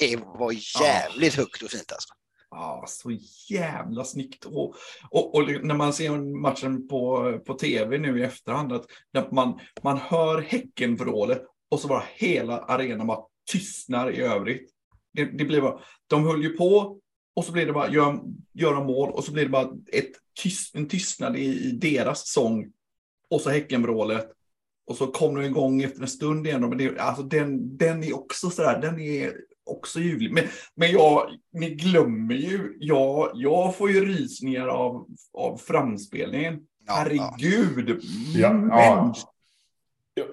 det 0.00 0.16
var 0.16 0.54
jävligt 0.82 1.34
högt 1.34 1.62
och 1.62 1.70
fint 1.70 1.92
alltså. 1.92 2.08
Ah, 2.56 2.84
så 2.86 3.18
jävla 3.50 4.04
snyggt. 4.04 4.44
Och, 4.44 4.74
och, 5.10 5.34
och 5.34 5.42
när 5.62 5.74
man 5.74 5.92
ser 5.92 6.40
matchen 6.40 6.88
på, 6.88 7.32
på 7.46 7.54
tv 7.54 7.98
nu 7.98 8.20
i 8.20 8.22
efterhand, 8.22 8.72
att 8.72 8.86
när 9.12 9.28
man, 9.32 9.60
man 9.82 9.98
hör 9.98 10.40
Häckenvrålet 10.40 11.42
och 11.68 11.80
så 11.80 11.88
bara 11.88 12.02
hela 12.14 12.58
arenan 12.58 13.06
bara 13.06 13.20
tystnar 13.52 14.10
i 14.10 14.20
övrigt. 14.20 14.70
Det, 15.12 15.24
det 15.24 15.44
blir 15.44 15.60
bara, 15.60 15.80
de 16.06 16.24
höll 16.24 16.42
ju 16.42 16.56
på 16.56 16.98
och 17.36 17.44
så 17.44 17.52
blir 17.52 17.66
det 17.66 17.72
bara 17.72 17.90
gör, 17.90 18.20
göra 18.52 18.84
mål 18.84 19.10
och 19.10 19.24
så 19.24 19.32
blir 19.32 19.44
det 19.44 19.50
bara 19.50 19.72
ett 19.92 20.12
tyst, 20.42 20.74
en 20.74 20.88
tystnad 20.88 21.36
i, 21.36 21.68
i 21.68 21.70
deras 21.70 22.32
sång 22.32 22.72
och 23.30 23.40
så 23.40 23.50
Häckenvrålet. 23.50 24.30
Och 24.86 24.96
så 24.96 25.06
kommer 25.06 25.40
de 25.40 25.46
igång 25.46 25.82
efter 25.82 26.02
en 26.02 26.08
stund 26.08 26.46
igen. 26.46 26.68
Men 26.68 26.78
det, 26.78 26.98
alltså 26.98 27.22
den, 27.22 27.76
den 27.76 28.04
är 28.04 28.16
också 28.16 28.50
sådär, 28.50 28.80
den 28.80 29.00
är 29.00 29.34
också 29.66 30.00
ljuvlig. 30.00 30.32
Men, 30.32 30.44
men 30.76 30.92
jag, 30.92 31.30
ni 31.52 31.70
glömmer 31.74 32.34
ju, 32.34 32.76
jag, 32.80 33.30
jag 33.34 33.76
får 33.76 33.90
ju 33.90 34.06
rysningar 34.06 34.68
av, 34.68 35.06
av 35.38 35.56
framspelningen. 35.56 36.60
Ja, 36.86 36.92
Herregud. 36.94 38.00
Ja, 38.34 38.52
Men- 38.52 38.68
ja. 38.68 39.14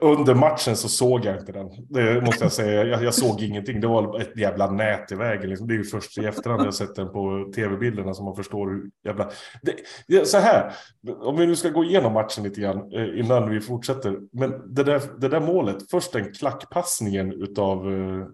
Under 0.01 0.35
matchen 0.35 0.75
så 0.75 0.89
såg 0.89 1.25
jag 1.25 1.39
inte 1.39 1.51
den. 1.51 1.69
Det 1.89 2.21
måste 2.21 2.45
jag 2.45 2.51
säga. 2.51 2.83
Jag, 2.83 3.03
jag 3.03 3.13
såg 3.13 3.41
ingenting. 3.41 3.81
Det 3.81 3.87
var 3.87 4.21
ett 4.21 4.37
jävla 4.37 4.71
nät 4.71 5.11
i 5.11 5.15
vägen. 5.15 5.49
Liksom. 5.49 5.67
Det 5.67 5.73
är 5.73 5.77
ju 5.77 5.83
först 5.83 6.17
i 6.17 6.25
efterhand 6.25 6.65
jag 6.65 6.73
sett 6.73 6.95
den 6.95 7.11
på 7.11 7.51
tv-bilderna 7.55 8.13
som 8.13 8.25
man 8.25 8.35
förstår 8.35 8.69
hur 8.69 8.89
jävla... 9.05 9.29
Det, 9.61 9.75
det, 10.07 10.25
så 10.25 10.37
här, 10.37 10.73
om 11.21 11.37
vi 11.37 11.47
nu 11.47 11.55
ska 11.55 11.69
gå 11.69 11.83
igenom 11.83 12.13
matchen 12.13 12.43
lite 12.43 12.61
grann 12.61 12.93
eh, 12.93 13.19
innan 13.19 13.49
vi 13.49 13.61
fortsätter. 13.61 14.17
Men 14.31 14.73
det 14.75 14.83
där, 14.83 15.01
det 15.19 15.27
där 15.27 15.39
målet, 15.39 15.91
först 15.91 16.13
den 16.13 16.33
klackpassningen 16.33 17.33
utav, 17.33 17.93
eh, 17.93 18.25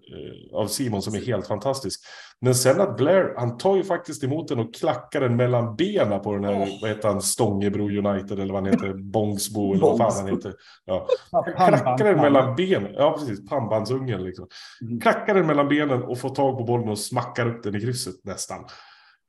av 0.54 0.68
Simon 0.68 1.02
som 1.02 1.16
är 1.16 1.26
helt 1.26 1.48
fantastisk. 1.48 2.02
Men 2.42 2.56
sen 2.56 2.82
att 2.82 2.98
Blair, 2.98 3.34
han 3.38 3.58
tar 3.58 3.76
ju 3.76 3.84
faktiskt 3.84 4.24
emot 4.24 4.48
den 4.48 4.60
och 4.60 4.74
klackar 4.74 5.22
den 5.22 5.36
mellan 5.36 5.76
benen 5.76 6.22
på 6.22 6.34
den 6.34 6.44
här, 6.44 6.54
Åh. 6.54 6.82
vad 6.82 6.90
heter 6.90 7.08
han, 7.08 7.22
Stångebro 7.22 7.84
United 7.84 8.40
eller 8.40 8.54
vad 8.54 8.64
han 8.64 8.74
heter, 8.74 8.94
Bångsbo 9.12 9.74
eller 9.74 9.82
vad 9.82 9.98
fan 9.98 10.14
han 10.16 10.36
heter. 10.36 10.54
Ja. 10.86 11.08
Klackar 11.56 12.04
den 12.04 12.18
mellan 12.18 12.56
benen. 12.56 12.94
Ja, 12.94 13.18
precis. 13.20 13.50
Pannbandsungen 13.50 14.24
liksom. 14.24 14.48
Mm. 14.82 15.00
Klackar 15.00 15.36
den 15.36 15.48
mellan 15.48 15.68
benen 15.68 16.04
och 16.04 16.20
får 16.20 16.30
tag 16.30 16.58
på 16.58 16.64
bollen 16.64 16.90
och 16.90 17.00
smackar 17.00 17.48
upp 17.48 17.64
den 17.64 17.76
i 17.76 17.82
krysset 17.82 18.16
nästan. 18.24 18.66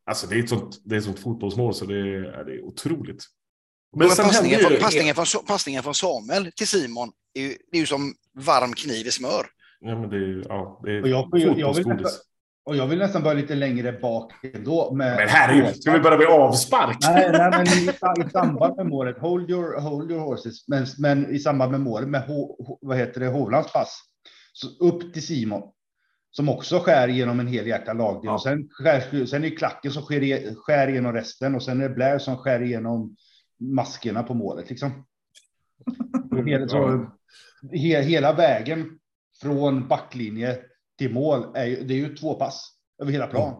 Alltså 0.06 0.26
det 0.26 0.34
är 0.34 0.42
ett 0.42 0.48
sånt, 0.48 0.80
det 0.84 0.94
är 0.94 0.98
ett 0.98 1.04
sånt 1.04 1.20
fotbollsmål 1.20 1.74
så 1.74 1.84
det 1.84 1.98
är, 1.98 2.44
det 2.44 2.54
är 2.54 2.64
otroligt. 2.64 3.24
Men 3.96 4.06
Men 4.06 4.16
sen 4.16 4.24
passningen, 4.24 4.60
från, 4.60 4.78
passningen, 4.80 5.14
från, 5.14 5.44
passningen 5.46 5.82
från 5.82 5.94
Samuel 5.94 6.52
till 6.56 6.68
Simon 6.68 7.10
är 7.34 7.42
ju, 7.42 7.56
det 7.70 7.76
är 7.76 7.80
ju 7.80 7.86
som 7.86 8.14
varm 8.34 8.72
kniv 8.72 9.06
i 9.06 9.10
smör. 9.10 9.46
Ja, 9.80 10.00
men 10.00 10.10
det 10.10 10.16
är, 10.16 10.44
ja, 10.48 10.80
det 10.84 10.90
är 10.90 11.06
jag, 11.06 11.28
jag, 11.32 11.40
jag, 11.40 11.74
vill 11.74 11.84
fotbollsgodis. 11.84 12.02
nästan, 12.02 12.20
och 12.68 12.76
jag 12.76 12.86
vill 12.86 12.98
nästan 12.98 13.22
börja 13.22 13.34
lite 13.34 13.54
längre 13.54 13.92
bak 13.92 14.32
ändå. 14.54 14.94
Med, 14.94 15.16
Men 15.16 15.28
herregud, 15.28 15.82
ska 15.82 15.92
vi 15.92 16.00
börja 16.00 16.18
med 16.18 16.26
avspark? 16.26 16.96
Nej, 17.00 17.30
nej 17.32 17.50
men 17.50 17.66
i, 17.66 18.26
i 18.26 18.30
samband 18.30 18.76
med 18.76 18.86
målet, 18.86 19.18
hold 19.18 19.50
your, 19.50 19.80
hold 19.80 20.10
your 20.10 20.20
horses, 20.20 20.68
men, 20.68 20.86
men 20.98 21.34
i 21.34 21.38
samband 21.38 21.72
med 21.72 21.80
målet 21.80 22.08
med 22.08 22.22
H, 22.22 22.56
H, 22.66 22.78
vad 22.80 22.96
heter 22.96 23.20
det, 23.20 23.26
Hovlands 23.26 23.72
pass, 23.72 24.00
så 24.52 24.86
upp 24.86 25.12
till 25.12 25.26
Simon, 25.26 25.62
som 26.30 26.48
också 26.48 26.78
skär 26.78 27.08
genom 27.08 27.40
en 27.40 27.46
helhjärtad 27.46 27.96
lagdel. 27.96 28.24
Ja. 28.24 28.32
Och 28.32 28.42
sen, 28.42 28.68
skär, 28.70 29.26
sen 29.26 29.44
är 29.44 29.50
det 29.50 29.56
klacken 29.56 29.92
som 29.92 30.02
skär, 30.02 30.54
skär 30.54 30.88
igenom 30.88 31.12
resten 31.12 31.54
och 31.54 31.62
sen 31.62 31.80
är 31.80 31.88
det 31.88 31.94
Blair 31.94 32.18
som 32.18 32.36
skär 32.36 32.62
igenom 32.62 33.16
maskerna 33.60 34.22
på 34.22 34.34
målet. 34.34 34.70
Liksom. 34.70 35.06
Hela, 36.46 36.68
så, 36.68 37.10
he, 37.72 38.02
hela 38.02 38.32
vägen 38.32 38.98
från 39.42 39.88
backlinje 39.88 40.58
till 40.98 41.12
mål, 41.14 41.46
är, 41.54 41.64
ju- 41.64 41.82
det 41.84 41.94
är 41.94 41.98
ju 41.98 42.14
två 42.16 42.34
pass 42.34 42.70
över 43.02 43.12
hela 43.12 43.26
plan. 43.26 43.54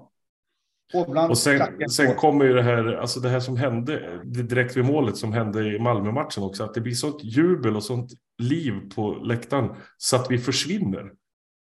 Hovland, 0.93 1.31
Och 1.31 1.39
sen, 1.39 1.57
klacken, 1.57 1.91
sen 1.91 2.07
mål. 2.07 2.15
kommer 2.15 2.45
ju 2.45 2.53
det 2.53 2.63
här, 2.63 2.93
alltså 2.95 3.21
det 3.21 3.29
här 3.29 3.41
som 3.41 3.57
hände 3.57 4.21
direkt 4.25 4.77
vid 4.77 4.85
målet 4.85 5.17
som 5.17 5.33
hände 5.33 5.75
i 5.77 5.79
Malmö-matchen 5.79 6.43
också, 6.45 6.65
att 6.65 6.75
det 6.75 6.81
blir 6.81 6.95
sånt 6.95 7.25
jubel 7.25 7.77
och 7.77 7.83
sånt 7.85 8.11
liv 8.43 8.73
på 8.95 9.11
läktaren 9.11 9.71
så 9.97 10.17
att 10.17 10.31
vi 10.31 10.39
försvinner. 10.39 11.11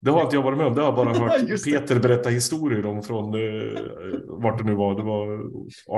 Det 0.01 0.11
har 0.11 0.21
inte 0.23 0.35
jag 0.35 0.43
varit 0.43 0.57
med 0.57 0.67
om, 0.67 0.75
det 0.75 0.81
har 0.81 0.87
jag 0.87 0.95
bara 0.95 1.13
hört. 1.19 1.63
Peter 1.65 1.99
berätta 1.99 2.29
historier 2.29 2.85
om 2.85 3.03
från 3.03 3.25
eh, 3.33 3.79
vart 4.27 4.57
det 4.57 4.63
nu 4.63 4.75
var, 4.75 4.95
det 4.95 5.03
var 5.03 5.39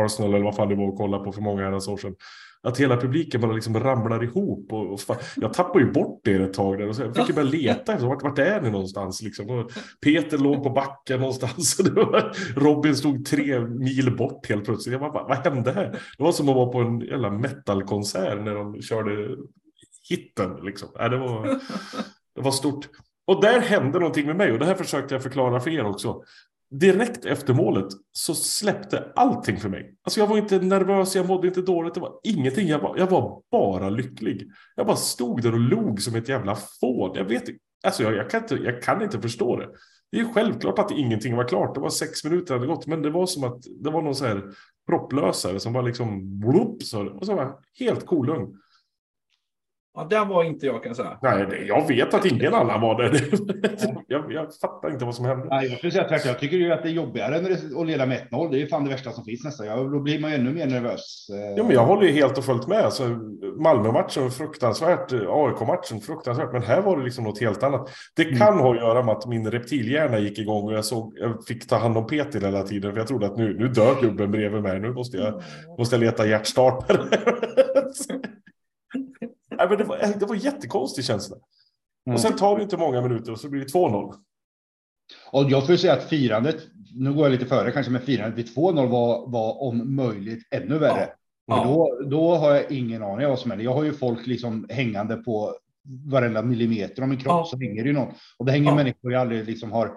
Arsenal 0.05 0.33
eller 0.33 0.43
vad 0.45 0.55
fan 0.55 0.69
det 0.69 0.75
var 0.75 0.89
att 0.89 0.97
kolla 0.97 1.19
på 1.19 1.31
för 1.31 1.41
många 1.41 1.63
herrans 1.63 1.87
år 1.87 1.97
sedan. 1.97 2.15
Att 2.65 2.79
hela 2.79 2.97
publiken 2.97 3.41
bara 3.41 3.51
liksom 3.51 3.79
ramlar 3.79 4.23
ihop. 4.23 4.73
Och, 4.73 4.93
och 4.93 4.99
jag 5.35 5.53
tappade 5.53 5.85
ju 5.85 5.91
bort 5.91 6.27
er 6.27 6.39
ett 6.39 6.53
tag 6.53 6.77
där 6.77 6.87
och 6.87 6.95
så 6.95 7.01
jag 7.01 7.15
fick 7.15 7.29
ju 7.29 7.35
börja 7.35 7.49
leta 7.49 7.93
efter 7.93 8.07
vart, 8.07 8.23
vart 8.23 8.39
är 8.39 8.61
ni 8.61 8.71
någonstans 8.71 9.21
liksom. 9.21 9.49
Och 9.49 9.71
Peter 10.01 10.37
låg 10.37 10.63
på 10.63 10.69
backen 10.69 11.19
någonstans. 11.19 11.79
Och 11.79 11.85
det 11.85 11.91
var, 11.91 12.31
Robin 12.55 12.95
stod 12.95 13.25
tre 13.25 13.59
mil 13.59 14.15
bort 14.15 14.49
helt 14.49 14.65
plötsligt. 14.65 14.91
Jag 14.91 15.01
bara, 15.01 15.27
vad, 15.27 15.37
hände 15.37 15.71
här? 15.71 15.91
Det 16.17 16.23
var 16.23 16.31
som 16.31 16.49
att 16.49 16.55
vara 16.55 16.71
på 16.71 16.79
en 16.79 16.99
jävla 16.99 17.29
metalkonsert 17.29 18.43
när 18.43 18.55
de 18.55 18.81
körde 18.81 19.35
hitten 20.09 20.55
liksom. 20.63 20.89
Nej, 20.99 21.09
det, 21.09 21.17
var, 21.17 21.47
det 22.35 22.41
var 22.41 22.51
stort. 22.51 22.89
Och 23.27 23.41
där 23.41 23.59
hände 23.59 23.99
någonting 23.99 24.27
med 24.27 24.35
mig 24.35 24.51
och 24.51 24.59
det 24.59 24.65
här 24.65 24.75
försökte 24.75 25.15
jag 25.15 25.23
förklara 25.23 25.59
för 25.59 25.71
er 25.71 25.85
också. 25.85 26.23
Direkt 26.71 27.25
efter 27.25 27.53
målet 27.53 27.87
så 28.11 28.35
släppte 28.35 29.11
allting 29.15 29.57
för 29.57 29.69
mig. 29.69 29.95
Alltså 30.03 30.19
jag 30.19 30.27
var 30.27 30.37
inte 30.37 30.59
nervös, 30.59 31.15
jag 31.15 31.27
mådde 31.27 31.47
inte 31.47 31.61
dåligt, 31.61 31.93
det 31.93 31.99
var 31.99 32.19
ingenting. 32.23 32.67
Jag 32.67 32.79
var, 32.79 32.97
jag 32.97 33.07
var 33.07 33.41
bara 33.51 33.89
lycklig. 33.89 34.47
Jag 34.75 34.87
bara 34.87 34.95
stod 34.95 35.41
där 35.41 35.53
och 35.53 35.59
log 35.59 36.01
som 36.01 36.15
ett 36.15 36.29
jävla 36.29 36.55
fån. 36.55 37.11
Jag 37.15 37.25
vet 37.25 37.43
alltså 37.83 38.03
jag, 38.03 38.15
jag, 38.15 38.29
kan 38.29 38.41
inte, 38.41 38.55
jag 38.55 38.81
kan 38.81 39.01
inte 39.01 39.21
förstå 39.21 39.57
det. 39.57 39.69
Det 40.11 40.19
är 40.19 40.33
självklart 40.33 40.79
att 40.79 40.91
ingenting 40.91 41.35
var 41.35 41.47
klart. 41.47 41.75
Det 41.75 41.81
var 41.81 41.89
sex 41.89 42.23
minuter 42.23 42.53
hade 42.53 42.67
gått, 42.67 42.87
men 42.87 43.01
det 43.01 43.09
var 43.09 43.25
som 43.25 43.43
att 43.43 43.63
det 43.83 43.89
var 43.89 44.01
någon 44.01 44.15
så 44.15 44.25
här 44.25 44.43
propplösare 44.87 45.59
som 45.59 45.73
bara 45.73 45.83
liksom 45.83 46.39
blup, 46.39 46.83
så, 46.83 47.07
och 47.07 47.25
så 47.25 47.35
var 47.35 47.59
helt 47.79 48.05
kolugn. 48.05 48.47
Ja, 49.95 50.07
där 50.09 50.25
var 50.25 50.43
inte 50.43 50.65
jag 50.65 50.83
kan 50.83 50.89
jag 50.89 50.95
säga. 50.95 51.17
Nej, 51.21 51.65
jag 51.67 51.87
vet 51.87 52.13
att 52.13 52.25
ingen 52.25 52.53
annan 52.61 52.81
var 52.81 53.03
det. 53.03 53.19
jag, 54.07 54.31
jag 54.31 54.47
fattar 54.61 54.91
inte 54.91 55.05
vad 55.05 55.15
som 55.15 55.25
hände. 55.25 55.45
Nej, 55.49 55.67
jag 55.67 55.77
skulle 55.77 55.91
säga 55.91 56.03
tvärtom. 56.07 56.27
Jag 56.27 56.39
tycker 56.39 56.57
ju 56.57 56.71
att 56.73 56.83
det 56.83 56.89
är 56.89 56.93
jobbigare 56.93 57.41
när 57.41 57.49
det, 57.49 57.79
att 57.81 57.87
leda 57.87 58.05
med 58.05 58.27
1-0. 58.31 58.51
Det 58.51 58.57
är 58.57 58.59
ju 58.59 58.67
fan 58.67 58.83
det 58.83 58.89
värsta 58.89 59.11
som 59.11 59.23
finns 59.25 59.43
nästan. 59.43 59.67
Ja, 59.67 59.75
då 59.75 59.99
blir 59.99 60.19
man 60.19 60.29
ju 60.31 60.35
ännu 60.37 60.53
mer 60.53 60.65
nervös. 60.67 61.27
Eh, 61.33 61.57
Ja, 61.57 61.63
men 61.63 61.71
jag 61.73 61.85
håller 61.85 62.07
ju 62.07 62.11
helt 62.13 62.37
och 62.37 62.45
fullt 62.45 62.67
med. 62.67 62.81
Alltså, 62.81 63.03
Malmö-matchen 63.63 64.31
fruktansvärt, 64.31 65.11
AIK-matchen 65.13 65.99
fruktansvärt, 66.01 66.53
men 66.53 66.61
här 66.63 66.81
var 66.81 66.97
det 66.97 67.03
liksom 67.03 67.23
något 67.23 67.39
helt 67.41 67.63
annat. 67.63 67.89
Det 68.15 68.23
Mm. 68.23 68.37
kan 68.37 68.59
ha 68.59 68.71
att 68.71 68.77
göra 68.77 69.03
med 69.03 69.11
att 69.15 69.25
min 69.27 69.51
reptilhjärna 69.51 70.19
gick 70.19 70.39
igång 70.39 70.63
och 70.63 70.73
jag, 70.73 70.85
såg, 70.85 71.13
jag 71.17 71.45
fick 71.47 71.67
ta 71.67 71.75
hand 71.77 71.97
om 71.97 72.07
Peter 72.07 72.41
hela 72.41 72.63
tiden, 72.63 72.91
för 72.91 72.97
jag 72.99 73.07
trodde 73.07 73.25
att 73.25 73.37
nu, 73.37 73.57
nu 73.59 73.67
dör 73.67 74.01
gubben 74.01 74.31
bredvid 74.31 74.61
mig, 74.63 74.79
nu 74.79 74.93
måste 74.93 75.17
jag, 75.17 75.41
måste 75.77 75.95
jag 75.95 76.01
leta 76.03 76.27
hjärtstartare. 76.27 76.99
Nej, 79.59 79.67
men 79.69 79.77
det, 79.77 79.83
var, 79.83 79.97
det 80.19 80.25
var 80.25 80.35
en 80.35 80.41
jättekonstig 80.41 81.05
känsla. 81.05 81.35
Mm. 82.07 82.13
Och 82.15 82.19
sen 82.21 82.35
tar 82.35 82.57
det 82.57 82.63
inte 82.63 82.77
många 82.77 83.01
minuter 83.01 83.31
och 83.31 83.39
så 83.39 83.49
blir 83.49 83.61
det 83.61 83.73
2-0. 83.73 84.13
Och 85.31 85.51
jag 85.51 85.65
får 85.65 85.71
ju 85.71 85.77
säga 85.77 85.93
att 85.93 86.03
firandet, 86.09 86.55
nu 86.93 87.13
går 87.13 87.23
jag 87.25 87.31
lite 87.31 87.45
före 87.45 87.71
kanske, 87.71 87.91
men 87.91 88.01
firandet 88.01 88.37
vid 88.39 88.55
2-0 88.55 88.87
var, 88.87 89.27
var 89.31 89.61
om 89.61 89.95
möjligt 89.95 90.47
ännu 90.51 90.77
värre. 90.77 91.09
Ja. 91.45 91.63
För 91.63 91.69
Då, 91.69 91.99
då 92.09 92.35
har 92.35 92.51
jag 92.55 92.71
ingen 92.71 93.03
aning 93.03 93.25
om 93.25 93.29
vad 93.29 93.39
som 93.39 93.51
händer. 93.51 93.65
Jag 93.65 93.73
har 93.73 93.83
ju 93.83 93.93
folk 93.93 94.27
liksom 94.27 94.65
hängande 94.69 95.15
på 95.17 95.55
varenda 96.05 96.41
millimeter 96.41 97.01
av 97.01 97.07
min 97.09 97.17
kropp 97.17 97.31
Ja. 97.31 97.45
så 97.45 97.57
hänger 97.59 97.83
det 97.83 97.87
ju 97.89 97.93
någon. 97.93 98.13
Och 98.37 98.45
det 98.45 98.51
hänger 98.51 98.69
Ja. 98.69 98.75
människor 98.75 99.11
jag 99.11 99.21
aldrig 99.21 99.45
liksom 99.45 99.71
har, 99.71 99.87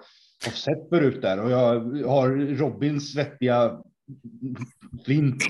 har 0.45 0.51
sett 0.51 0.89
förut 0.89 1.21
där. 1.21 1.39
Och 1.43 1.51
jag 1.51 1.79
har 2.07 2.29
Robins 2.55 3.11
svettiga 3.13 3.79
flint 5.05 5.43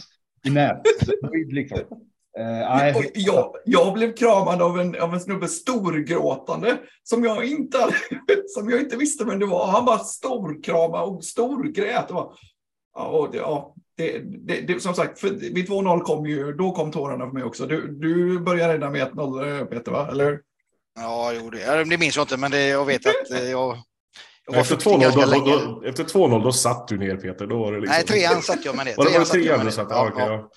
i 0.45 0.49
näshöjd 0.49 1.53
liksom. 1.53 1.79
Eh, 2.39 2.45
nej, 2.77 2.93
Och 2.95 3.03
jag, 3.13 3.55
jag 3.65 3.93
blev 3.93 4.15
kramad 4.15 4.61
av 4.61 4.79
en, 4.79 5.01
av 5.01 5.13
en 5.13 5.19
snubbe 5.19 5.47
storgråtande 5.47 6.77
som 7.03 7.23
jag, 7.23 7.45
inte, 7.45 7.77
hade- 7.77 7.93
som 8.47 8.69
jag 8.69 8.79
inte 8.79 8.97
visste 8.97 9.25
vem 9.25 9.39
det 9.39 9.45
var. 9.45 9.67
Han 9.67 9.85
bara 9.85 9.99
storkramade 9.99 11.03
och 11.03 11.23
storgrät. 11.23 12.07
Det 12.07 12.13
var, 12.13 12.33
ja, 12.95 13.05
och 13.07 13.31
det, 13.31 13.37
ja, 13.37 13.75
det, 13.97 14.19
det, 14.19 14.61
det, 14.61 14.79
som 14.79 14.93
sagt, 14.95 15.19
för 15.19 15.29
vid 15.29 15.69
2-0 15.69 15.99
kom 16.01 16.25
ju, 16.25 16.53
då 16.53 16.71
kom 16.71 16.91
tårarna 16.91 17.25
för 17.25 17.33
mig 17.33 17.43
också. 17.43 17.65
Du, 17.65 17.87
du 17.87 18.39
började 18.39 18.73
redan 18.73 18.91
med 18.91 19.07
1-0 19.07 19.65
Peter, 19.65 19.91
va? 19.91 20.07
Eller? 20.11 20.39
Ja, 20.99 21.31
jo, 21.33 21.49
det, 21.49 21.83
det 21.83 21.97
minns 21.97 22.15
jag 22.15 22.23
inte, 22.23 22.37
men 22.37 22.51
det, 22.51 22.67
jag 22.67 22.85
vet 22.85 23.05
att 23.05 23.31
eh, 23.31 23.51
jag, 23.51 23.77
Efter 24.53 24.63
flykting 24.75 24.93
2-0 24.93 25.01
ganska 25.01 25.21
då, 25.25 25.31
länge. 25.31 25.51
då, 25.65 25.83
efter 25.85 26.03
2-0 26.03 26.43
då 26.43 26.51
satt 26.51 26.87
du 26.87 26.97
ner 26.97 27.15
Peter. 27.15 27.47
Då 27.47 27.59
var 27.59 27.71
det 27.71 27.79
liksom... 27.79 27.95
Nej, 27.97 28.05
trean 28.05 28.41
satt 28.41 28.65
jag 28.65 28.75
med 28.75 28.85
det. 28.85 28.93
Var 28.97 29.05
det 29.05 29.11
bara 29.11 29.25
trean 29.25 29.57
med 29.57 29.59
du 29.59 29.65
det. 29.65 29.71
satt? 29.71 29.87
Ja, 29.89 30.11
Ja, 30.17 30.25
ja. 30.27 30.49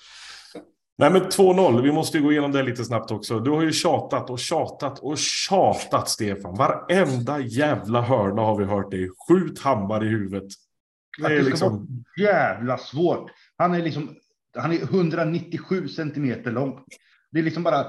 Nej 0.97 1.11
men 1.11 1.21
2-0, 1.21 1.81
vi 1.81 1.91
måste 1.91 2.19
gå 2.19 2.31
igenom 2.31 2.51
det 2.51 2.63
lite 2.63 2.85
snabbt 2.85 3.11
också. 3.11 3.39
Du 3.39 3.51
har 3.51 3.61
ju 3.61 3.71
tjatat 3.71 4.29
och 4.29 4.39
tjatat 4.39 4.99
och 4.99 5.17
tjatat 5.17 6.09
Stefan. 6.09 6.55
Varenda 6.55 7.39
jävla 7.39 8.01
hörna 8.01 8.41
har 8.41 8.57
vi 8.57 8.65
hört 8.65 8.91
dig. 8.91 9.09
Skjut 9.27 9.59
Hammar 9.59 10.03
i 10.05 10.07
huvudet. 10.07 10.47
Det 11.21 11.25
är 11.25 11.29
det 11.29 11.41
ska 11.41 11.49
liksom... 11.49 12.03
vara 12.17 12.29
jävla 12.29 12.77
svårt. 12.77 13.31
Han 13.57 13.73
är 13.73 13.81
liksom, 13.81 14.15
han 14.57 14.71
är 14.71 14.83
197 14.83 15.87
centimeter 15.87 16.51
lång. 16.51 16.79
Det 17.31 17.39
är 17.39 17.43
liksom 17.43 17.63
bara 17.63 17.85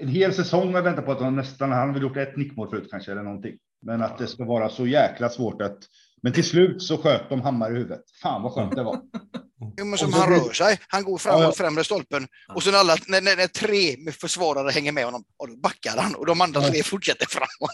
en 0.00 0.08
hel 0.08 0.32
säsong 0.32 0.74
har 0.74 0.82
väntat 0.82 1.04
på 1.04 1.12
att 1.12 1.20
han 1.20 1.36
nästan, 1.36 1.72
han 1.72 1.94
vill 1.94 2.02
gjort 2.02 2.16
ett 2.16 2.36
nickmål 2.36 2.70
förut 2.70 2.88
kanske 2.90 3.12
eller 3.12 3.22
någonting. 3.22 3.54
Men 3.82 4.02
att 4.02 4.18
det 4.18 4.26
ska 4.26 4.44
vara 4.44 4.68
så 4.68 4.86
jäkla 4.86 5.28
svårt 5.28 5.62
att, 5.62 5.78
men 6.22 6.32
till 6.32 6.44
slut 6.44 6.82
så 6.82 6.96
sköt 6.96 7.28
de 7.28 7.40
hammar 7.40 7.70
i 7.70 7.74
huvudet. 7.74 8.02
Fan 8.22 8.42
vad 8.42 8.52
skönt 8.52 8.76
det 8.76 8.82
var. 8.82 9.00
Jo, 9.76 9.84
men 9.84 9.98
som 9.98 10.12
han 10.12 10.28
blir- 10.28 10.38
rör 10.40 10.52
sig. 10.52 10.78
Han 10.88 11.04
går 11.04 11.18
fram 11.18 11.40
Ja, 11.42 11.52
främre 11.52 11.84
stolpen 11.84 12.26
och 12.54 12.62
sen 12.62 12.74
alla, 12.74 12.96
när, 13.06 13.20
när, 13.20 13.36
när 13.36 13.46
tre 13.46 14.12
försvarare 14.12 14.70
hänger 14.70 14.92
med 14.92 15.04
honom, 15.04 15.24
och 15.36 15.48
då 15.48 15.56
backar 15.56 15.96
han 16.02 16.14
och 16.14 16.26
de 16.26 16.40
andra 16.40 16.62
Ja. 16.62 16.68
tre 16.68 16.82
fortsätter 16.82 17.26
framåt. 17.26 17.70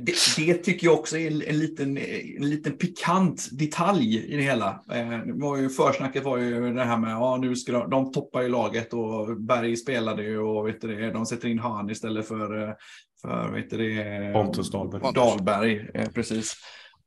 Det, 0.00 0.14
det 0.36 0.54
tycker 0.54 0.86
jag 0.86 0.98
också 0.98 1.18
är 1.18 1.26
en, 1.30 1.42
en, 1.42 1.58
liten, 1.58 1.98
en 2.38 2.50
liten 2.50 2.78
pikant 2.78 3.48
detalj 3.52 4.18
i 4.32 4.36
det 4.36 4.42
hela. 4.42 4.82
Eh, 4.92 5.08
det 5.08 5.32
var 5.34 5.56
ju, 5.56 5.68
försnacket 5.70 6.24
var 6.24 6.38
ju 6.38 6.74
det 6.74 6.84
här 6.84 6.96
med 6.96 7.10
ja, 7.10 7.36
nu 7.36 7.56
ska 7.56 7.72
de, 7.72 7.90
de 7.90 8.12
toppar 8.12 8.42
ju 8.42 8.48
laget 8.48 8.92
och 8.92 9.40
Berg 9.42 9.76
spelade 9.76 10.22
ju 10.22 10.38
och 10.38 10.68
vet 10.68 10.80
du 10.80 10.96
det, 10.96 11.10
de 11.12 11.26
sätter 11.26 11.48
in 11.48 11.58
Han 11.58 11.90
istället 11.90 12.28
för, 12.28 12.68
eh, 12.68 12.74
för 13.22 13.50
vet 13.52 13.70
du 13.70 13.76
det, 13.78 14.32
Pontus 14.32 14.70
Dahlberg. 14.70 15.12
Dahlberg. 15.14 15.90
Eh, 15.94 16.08
precis. 16.08 16.54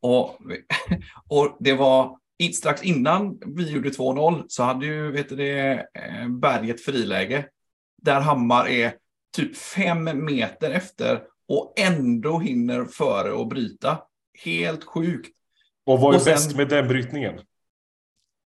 Och, 0.01 0.37
och 1.29 1.57
det 1.59 1.73
var 1.73 2.17
i- 2.37 2.53
strax 2.53 2.83
innan 2.83 3.39
vi 3.55 3.71
gjorde 3.71 3.89
2-0 3.89 4.43
så 4.47 4.63
hade 4.63 4.85
ju 4.85 5.11
vet 5.11 5.29
du 5.29 5.35
det, 5.35 5.71
eh, 5.93 6.27
Berg 6.29 6.69
ett 6.69 6.81
friläge 6.85 7.45
där 8.01 8.19
Hammar 8.21 8.67
är 8.67 8.93
typ 9.35 9.57
fem 9.57 10.25
meter 10.25 10.71
efter 10.71 11.21
och 11.47 11.73
ändå 11.79 12.39
hinner 12.39 12.85
före 12.85 13.31
och 13.31 13.47
bryta. 13.47 13.97
Helt 14.43 14.83
sjukt. 14.83 15.35
Och 15.85 15.99
vad 15.99 16.13
är 16.13 16.17
Och 16.17 16.23
sen- 16.23 16.33
bäst 16.33 16.55
med 16.55 16.69
den 16.69 16.87
brytningen? 16.87 17.39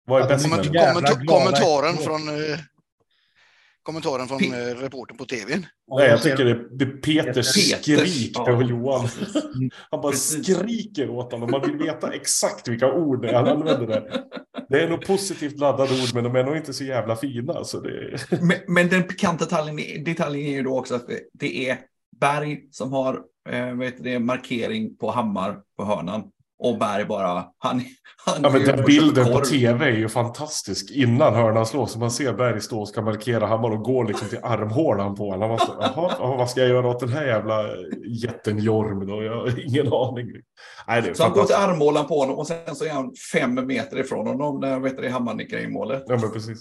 Vad 0.05 0.21
är 0.21 0.27
bäst 0.27 0.49
med 0.49 0.63
den? 0.63 1.25
kommentaren 1.27 1.97
från, 1.97 2.29
eh, 2.29 2.59
kommentaren 3.89 4.27
från 4.27 4.39
Pe- 4.39 4.71
eh, 4.71 4.75
reportern 4.75 5.17
på 5.17 5.25
tvn. 5.25 5.65
Nej, 5.91 6.07
jag 6.07 6.21
tycker 6.21 6.45
det, 6.45 6.85
är 6.85 7.01
Peters 7.01 7.45
skrik 7.45 8.31
ja. 8.35 8.49
över 8.49 8.63
Johan. 8.63 9.07
Han 9.91 10.01
bara 10.01 10.11
Precis. 10.11 10.43
skriker 10.43 11.09
åt 11.09 11.31
honom. 11.31 11.51
Man 11.51 11.61
vill 11.61 11.77
veta 11.77 12.13
exakt 12.13 12.67
vilka 12.67 12.93
ord 12.93 13.25
han 13.25 13.47
använder 13.47 13.87
där. 13.87 14.23
Det 14.69 14.81
är 14.83 14.89
nog 14.89 15.05
positivt 15.05 15.59
laddade 15.59 15.93
ord, 15.93 16.13
men 16.13 16.23
de 16.23 16.35
är 16.35 16.43
nog 16.43 16.57
inte 16.57 16.73
så 16.73 16.83
jävla 16.83 17.15
fina. 17.15 17.63
Så 17.63 17.79
det... 17.79 18.17
Men, 18.41 18.57
men 18.67 18.89
den 18.89 19.03
pikanta 19.03 19.45
detaljen, 19.45 20.03
detaljen 20.03 20.47
är 20.47 20.51
ju 20.51 20.63
då 20.63 20.77
också 20.79 20.95
att 20.95 21.09
det, 21.33 21.69
är 21.69 21.77
Berg 22.21 22.67
som 22.71 22.93
har 22.93 23.21
eh, 23.49 23.75
vet 23.75 23.97
du 23.97 24.03
det, 24.03 24.19
markering 24.19 24.97
på 24.97 25.11
Hammar 25.11 25.61
på 25.77 25.85
hörnan. 25.85 26.23
Och 26.59 26.77
Berg 26.77 27.05
bara, 27.05 27.45
han, 27.57 27.81
han 28.25 28.43
Ja, 28.43 28.49
men 28.49 28.63
den 28.63 28.85
bilden 28.85 29.25
på 29.25 29.39
tv 29.39 29.85
är 29.85 29.97
ju 29.97 30.09
fantastisk. 30.09 30.91
Innan 30.91 31.35
hörnan 31.35 31.65
slås, 31.65 31.97
man 31.97 32.11
ser 32.11 32.33
Berg 32.33 32.61
stå 32.61 32.81
och 32.81 32.87
ska 32.87 33.01
markera 33.01 33.45
Hammar 33.45 33.69
och 33.69 33.83
går 33.83 34.05
liksom 34.05 34.27
till 34.27 34.39
armhålan 34.43 35.15
på 35.15 35.31
honom. 35.31 35.57
Jaha, 35.79 36.37
vad 36.37 36.49
ska 36.49 36.61
jag 36.61 36.69
göra 36.69 36.87
åt 36.87 36.99
den 36.99 37.09
här 37.09 37.25
jävla 37.25 37.63
jätten 38.07 38.59
Jorm 38.59 39.07
då? 39.07 39.23
Jag 39.23 39.35
har 39.35 39.65
ingen 39.67 39.93
aning. 39.93 40.27
Nej, 40.87 41.15
Så 41.15 41.23
han 41.23 41.31
går 41.31 41.45
till 41.45 41.55
armhålan 41.55 42.07
på 42.07 42.19
honom 42.19 42.35
och 42.35 42.47
sen 42.47 42.75
så 42.75 42.85
är 42.85 42.89
han 42.89 43.13
fem 43.33 43.67
meter 43.67 43.99
ifrån 43.99 44.27
honom 44.27 44.59
när 44.59 44.79
vet 44.79 44.97
det, 44.97 45.09
Hammar 45.09 45.33
nickar 45.33 45.63
in 45.63 45.73
målet. 45.73 46.03
Ja, 46.07 46.17
men 46.17 46.31
precis. 46.31 46.57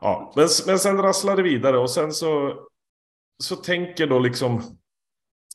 Ja, 0.00 0.32
men, 0.36 0.48
men 0.66 0.78
sen 0.78 0.96
rasslar 0.96 1.36
det 1.36 1.42
vidare 1.42 1.78
och 1.78 1.90
sen 1.90 2.12
så, 2.12 2.54
så 3.42 3.56
tänker 3.56 4.06
då 4.06 4.18
liksom 4.18 4.62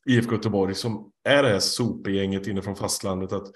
IFK 0.06 0.32
Göteborg 0.32 0.76
som 0.76 1.13
är 1.24 1.44
det 1.44 1.50
här 1.50 1.60
supergänget 1.60 2.48
inne 2.48 2.62
från 2.62 2.76
fastlandet 2.76 3.34
att 3.34 3.48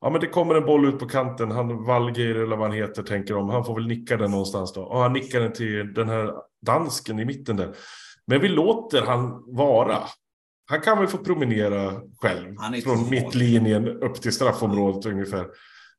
ja, 0.00 0.10
men 0.10 0.20
det 0.20 0.26
kommer 0.26 0.54
en 0.54 0.66
boll 0.66 0.88
ut 0.88 0.98
på 0.98 1.08
kanten. 1.08 1.50
Han 1.50 1.84
Valgeir 1.84 2.36
eller 2.36 2.56
vad 2.56 2.68
han 2.68 2.76
heter 2.76 3.02
tänker 3.02 3.34
de. 3.34 3.48
Han 3.48 3.64
får 3.64 3.74
väl 3.74 3.86
nicka 3.86 4.16
den 4.16 4.30
någonstans 4.30 4.72
då. 4.72 4.82
Och 4.82 5.00
han 5.00 5.12
nickar 5.12 5.40
den 5.40 5.52
till 5.52 5.94
den 5.94 6.08
här 6.08 6.32
dansken 6.66 7.18
i 7.18 7.24
mitten 7.24 7.56
där. 7.56 7.74
Men 8.26 8.40
vi 8.40 8.48
låter 8.48 9.02
han 9.02 9.44
vara. 9.46 9.98
Han 10.68 10.80
kan 10.80 10.98
väl 10.98 11.06
få 11.06 11.18
promenera 11.18 11.92
själv 12.18 12.56
från 12.84 13.10
mittlinjen 13.10 13.88
upp 13.88 14.14
till 14.22 14.32
straffområdet 14.32 15.06
ungefär. 15.06 15.46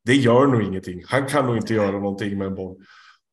Det 0.06 0.16
gör 0.16 0.48
nog 0.48 0.64
ingenting. 0.64 1.04
Han 1.08 1.26
kan 1.26 1.46
nog 1.46 1.58
inte 1.58 1.74
göra 1.74 1.92
någonting 1.92 2.38
med 2.38 2.48
en 2.48 2.56
boll. 2.56 2.78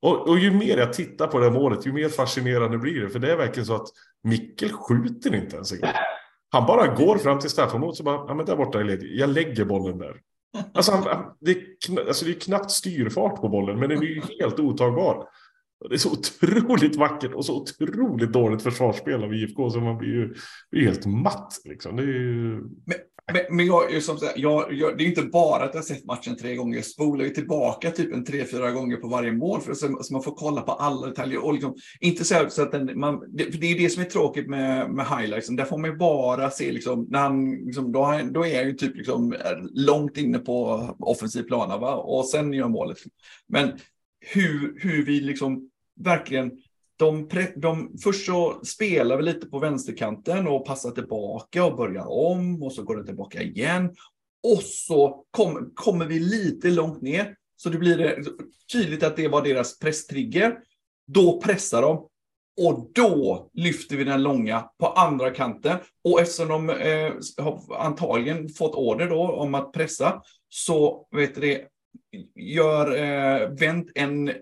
Och, 0.03 0.29
och 0.29 0.39
ju 0.39 0.51
mer 0.51 0.79
jag 0.79 0.93
tittar 0.93 1.27
på 1.27 1.39
det 1.39 1.45
här 1.45 1.53
målet, 1.53 1.87
ju 1.87 1.93
mer 1.93 2.09
fascinerande 2.09 2.79
blir 2.79 3.01
det. 3.01 3.11
För 3.11 3.19
det 3.19 3.33
är 3.33 3.37
verkligen 3.37 3.67
så 3.67 3.75
att 3.75 3.89
Mikkel 4.23 4.73
skjuter 4.73 5.35
inte 5.35 5.57
ens 5.57 5.73
en 5.73 5.81
gång. 5.81 5.91
Han 6.55 6.67
bara 6.67 6.95
går 6.95 7.19
fram 7.19 7.39
till 7.39 7.51
straffområdet 7.51 7.99
och 7.99 8.05
bara, 8.05 8.25
ja 8.29 8.35
men 8.35 8.47
där 8.47 8.57
borta 8.57 8.81
är 8.81 8.85
ledig. 8.85 9.17
Jag 9.17 9.31
lägger 9.31 9.65
bollen 9.65 9.99
där. 9.99 10.21
Alltså, 10.75 10.93
han, 10.93 11.25
det, 11.41 11.51
är 11.51 11.57
kn- 11.89 12.07
alltså 12.07 12.25
det 12.25 12.31
är 12.31 12.41
knappt 12.41 12.71
styrfart 12.71 13.41
på 13.41 13.49
bollen, 13.49 13.79
men 13.79 13.89
den 13.89 13.99
är 13.99 14.03
ju 14.07 14.23
helt 14.41 14.61
otagbar. 14.61 15.29
Det 15.89 15.95
är 15.95 15.99
så 15.99 16.13
otroligt 16.13 16.97
vackert 16.97 17.35
och 17.35 17.45
så 17.45 17.63
otroligt 17.63 18.33
dåligt 18.33 18.63
försvarsspel 18.63 19.25
av 19.25 19.35
IFK 19.35 19.71
så 19.71 19.81
man 19.81 19.99
blir 19.99 20.09
ju, 20.09 20.35
blir 20.71 20.81
ju 20.83 20.87
helt 20.87 21.07
matt. 21.07 21.53
Liksom. 21.65 21.97
Det 21.97 22.03
är 22.03 22.07
ju... 22.07 22.55
Men, 22.61 22.97
men 23.33 23.57
men 23.57 23.67
jag, 23.67 24.03
som 24.03 24.19
sagt, 24.19 24.39
jag, 24.39 24.73
jag, 24.73 24.99
det 24.99 25.05
är 25.05 25.09
inte 25.09 25.23
bara 25.23 25.65
att 25.65 25.75
jag 25.75 25.81
har 25.81 25.87
sett 25.87 26.05
matchen 26.05 26.37
tre 26.37 26.55
gånger. 26.55 26.77
Jag 26.77 26.85
spolar 26.85 27.25
ju 27.25 27.31
tillbaka 27.31 27.91
typ 27.91 28.13
en 28.13 28.25
tre, 28.25 28.45
fyra 28.45 28.71
gånger 28.71 28.97
på 28.97 29.09
varje 29.09 29.33
mål 29.33 29.61
för 29.61 29.75
så, 29.75 29.99
så 30.03 30.13
man 30.13 30.23
får 30.23 30.35
kolla 30.35 30.61
på 30.61 30.73
alla 30.73 31.07
detaljer. 31.07 31.45
Och 31.45 31.53
liksom, 31.53 31.75
inte 32.01 32.25
så, 32.25 32.47
så 32.49 32.63
att 32.63 32.73
den, 32.73 33.01
man, 33.01 33.25
det, 33.29 33.53
för 33.53 33.59
det 33.59 33.67
är 33.67 33.79
det 33.79 33.91
som 33.91 34.03
är 34.03 34.07
tråkigt 34.07 34.49
med, 34.49 34.91
med 34.91 35.07
highlights. 35.07 35.49
Där 35.49 35.65
får 35.65 35.79
man 35.79 35.91
ju 35.91 35.97
bara 35.97 36.51
se, 36.51 36.73
liksom, 36.73 37.07
när 37.11 37.19
han, 37.19 37.51
liksom, 37.51 37.93
då, 37.93 38.21
då 38.31 38.47
är 38.47 38.57
han 38.57 38.67
ju 38.67 38.75
typ 38.75 38.97
liksom, 38.97 39.35
långt 39.73 40.17
inne 40.17 40.39
på 40.39 40.89
offensiv 40.99 41.43
plana 41.43 41.79
va? 41.79 41.95
och 41.95 42.27
sen 42.27 42.53
gör 42.53 42.69
målet. 42.69 42.99
Men 43.49 43.73
hur, 44.21 44.81
hur 44.81 45.05
vi 45.05 45.21
liksom 45.21 45.71
verkligen 46.01 46.51
de, 46.97 47.29
de, 47.57 47.97
först 48.03 48.27
så 48.27 48.61
spelar 48.65 49.17
vi 49.17 49.23
lite 49.23 49.47
på 49.47 49.59
vänsterkanten 49.59 50.47
och 50.47 50.67
passar 50.67 50.91
tillbaka 50.91 51.65
och 51.65 51.77
börjar 51.77 52.07
om 52.09 52.63
och 52.63 52.73
så 52.73 52.83
går 52.83 52.97
det 52.97 53.07
tillbaka 53.07 53.43
igen. 53.43 53.95
Och 54.43 54.63
så 54.63 55.25
kom, 55.31 55.73
kommer 55.75 56.07
vi 56.07 56.19
lite 56.19 56.71
långt 56.71 57.03
ner. 57.03 57.37
Så 57.57 57.69
det 57.69 57.79
blir 57.79 57.99
det 57.99 58.25
tydligt 58.73 59.03
att 59.03 59.17
det 59.17 59.29
var 59.29 59.43
deras 59.43 59.79
presstrigger. 59.79 60.59
Då 61.07 61.41
pressar 61.41 61.83
de. 61.83 62.09
Och 62.61 62.91
då 62.95 63.49
lyfter 63.53 63.97
vi 63.97 64.05
den 64.05 64.23
långa 64.23 64.71
på 64.79 64.87
andra 64.87 65.31
kanten. 65.31 65.79
Och 66.05 66.21
eftersom 66.21 66.49
de 66.49 66.71
eh, 66.71 67.13
har 67.39 67.77
antagligen 67.79 68.49
fått 68.49 68.75
order 68.75 69.09
då 69.09 69.33
om 69.33 69.55
att 69.55 69.73
pressa 69.73 70.23
så 70.49 71.09
vet 71.11 71.35
du 71.35 71.41
det, 71.41 71.69
gör 72.35 72.97
eh, 72.97 73.49
vänt 73.49 73.91
en 73.95 74.33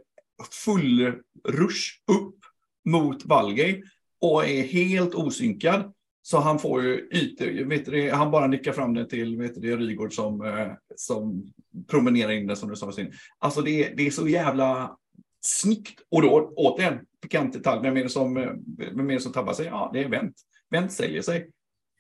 full 0.65 1.15
rush 1.49 1.89
upp 2.13 2.42
mot 2.85 3.25
Valgej 3.25 3.83
och 4.21 4.49
är 4.49 4.63
helt 4.63 5.15
osynkad. 5.15 5.93
Så 6.23 6.39
han 6.39 6.59
får 6.59 6.83
ju 6.83 7.09
ytor, 7.13 7.65
vet 7.65 7.85
du, 7.85 8.11
han 8.11 8.31
bara 8.31 8.47
nickar 8.47 8.73
fram 8.73 8.95
den 8.95 9.09
till 9.09 9.37
vet 9.37 9.63
du, 9.63 9.77
Rygård 9.77 10.15
som, 10.15 10.45
eh, 10.45 10.69
som 10.97 11.53
promenerar 11.89 12.31
in 12.31 12.47
den 12.47 12.57
som 12.57 12.71
du 12.71 12.77
sa. 12.77 12.93
Sin. 12.93 13.13
Alltså 13.39 13.61
det, 13.61 13.93
det 13.97 14.07
är 14.07 14.11
så 14.11 14.29
jävla 14.29 14.97
snyggt. 15.41 16.01
Och 16.11 16.23
då 16.23 16.53
återigen, 16.57 16.99
pikant 17.23 17.53
detalj, 17.53 17.81
vem 17.83 17.97
är 17.97 18.03
det 18.03 18.09
som, 18.09 18.37
eh, 18.37 18.51
vem 18.93 19.11
är 19.11 19.15
det 19.15 19.21
som 19.21 19.33
tabbar 19.33 19.53
sig? 19.53 19.67
Ja, 19.67 19.91
det 19.93 20.03
är 20.03 20.09
Wendt. 20.09 20.37
Wendt 20.71 20.93
säljer 20.93 21.23
sig. 21.23 21.51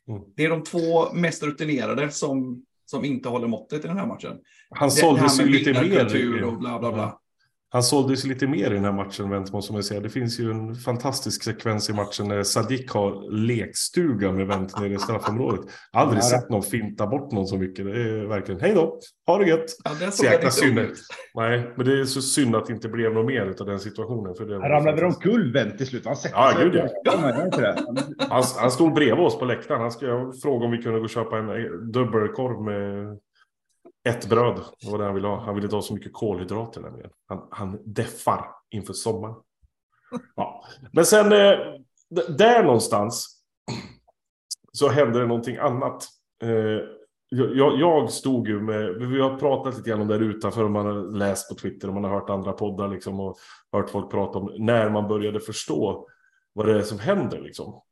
Mm. 0.08 0.22
Det 0.36 0.44
är 0.44 0.50
de 0.50 0.62
två 0.62 1.12
mest 1.12 1.42
rutinerade 1.42 2.10
som, 2.10 2.64
som 2.84 3.04
inte 3.04 3.28
håller 3.28 3.48
måttet 3.48 3.84
i 3.84 3.88
den 3.88 3.98
här 3.98 4.06
matchen. 4.06 4.38
Han 4.70 4.90
såldes 4.90 5.40
ju 5.40 5.44
lite 5.44 5.72
mer. 5.72 6.44
och 6.44 6.58
bla 6.58 6.78
bla 6.78 6.92
bla. 6.92 7.18
Han 7.72 7.82
såldes 7.82 8.24
ju 8.24 8.28
lite 8.28 8.46
mer 8.46 8.70
i 8.70 8.74
den 8.74 8.84
här 8.84 8.92
matchen, 8.92 9.30
Wendt, 9.30 9.52
måste 9.52 9.72
man 9.72 9.82
säga. 9.82 10.00
Det 10.00 10.08
finns 10.08 10.40
ju 10.40 10.50
en 10.50 10.74
fantastisk 10.74 11.42
sekvens 11.44 11.90
i 11.90 11.92
matchen 11.92 12.28
när 12.28 12.42
Sadik 12.42 12.90
har 12.90 13.30
lekstuga 13.46 14.32
med 14.32 14.46
Wendt 14.46 14.80
nere 14.80 14.92
i 14.92 14.98
straffområdet. 14.98 15.60
Aldrig 15.92 16.18
Ja, 16.18 16.22
det- 16.22 16.28
sett 16.28 16.50
någon 16.50 16.62
finta 16.62 17.06
bort 17.06 17.32
någon 17.32 17.46
så 17.46 17.56
mycket. 17.56 17.84
Det 17.84 17.90
är 18.02 18.26
verkligen, 18.26 18.60
hej 18.60 18.72
då, 18.74 18.98
ha 19.26 19.38
det 19.38 19.46
gött. 19.48 19.64
Ja, 19.84 19.90
där 20.00 20.10
Så 20.10 20.24
jäkla 20.24 20.50
synd. 20.50 20.78
Nej, 21.34 21.72
men 21.76 21.86
det 21.86 22.00
är 22.00 22.04
så 22.04 22.22
synd 22.22 22.56
att 22.56 22.66
det 22.66 22.72
inte 22.72 22.88
blev 22.88 23.12
något 23.14 23.26
mer 23.26 23.54
av 23.60 23.66
den 23.66 23.78
situationen. 23.80 24.34
För 24.34 24.44
det 24.46 24.54
Han 24.54 24.70
ramlade 24.70 24.96
väl 24.96 25.04
omkull 25.04 25.52
Wendt 25.52 25.78
till 25.78 25.86
slut. 25.86 26.04
Han 26.06 26.16
Ja, 26.32 26.52
sig. 26.56 26.64
gud, 26.64 26.74
ja. 26.74 26.88
Det. 27.50 27.76
han, 28.28 28.42
han 28.58 28.70
stod 28.70 28.94
bredvid 28.94 29.24
oss 29.26 29.38
på 29.38 29.44
läktaren. 29.44 29.80
Han 29.80 29.90
skulle 29.90 30.32
fråga 30.42 30.64
om 30.64 30.70
vi 30.70 30.78
kunde 30.82 30.98
gå 30.98 31.04
och 31.04 31.10
köpa 31.10 31.38
en 31.38 31.48
eh, 31.48 31.56
dubbelkorv 31.92 32.62
med 32.64 33.18
ett 34.04 34.28
bröd. 34.28 34.60
Det 34.80 34.90
var 34.90 34.98
det 34.98 35.04
han 35.04 35.14
ville 35.14 35.28
ha. 35.28 35.44
Han 35.44 35.54
ville 35.54 35.64
inte 35.66 35.76
ha 35.76 35.82
så 35.82 35.94
mycket 35.94 36.12
kolhydrater 36.12 36.80
nämligen. 36.80 37.10
Han, 37.28 37.48
han 37.50 37.78
deffar 37.84 38.46
inför 38.70 38.92
sommaren. 38.92 39.34
Ja. 40.36 40.64
Men 40.92 41.06
sen 41.06 41.32
eh, 41.32 41.58
där 42.28 42.62
någonstans 42.64 43.42
så 44.72 44.88
hände 44.88 45.20
det 45.20 45.26
någonting 45.26 45.56
annat. 45.56 46.04
Eh, 46.42 46.80
jag, 47.28 47.80
jag 47.80 48.10
stod 48.10 48.48
ju 48.48 48.60
med, 48.60 48.94
vi 48.94 49.20
har 49.20 49.38
pratat 49.38 49.76
lite 49.76 49.90
grann 49.90 50.00
om 50.00 50.08
det 50.08 50.14
här 50.14 50.22
utanför, 50.22 50.64
och 50.64 50.70
man 50.70 50.86
har 50.86 51.18
läst 51.18 51.48
på 51.48 51.54
Twitter 51.54 51.88
och 51.88 51.94
man 51.94 52.04
har 52.04 52.10
hört 52.10 52.30
andra 52.30 52.52
poddar 52.52 52.88
liksom, 52.88 53.20
och 53.20 53.36
hört 53.72 53.90
folk 53.90 54.10
prata 54.10 54.38
om 54.38 54.54
när 54.58 54.90
man 54.90 55.08
började 55.08 55.40
förstå 55.40 56.08
vad 56.52 56.66
det 56.66 56.78
är 56.78 56.82
som 56.82 56.98
händer. 56.98 57.40
Liksom. 57.40 57.82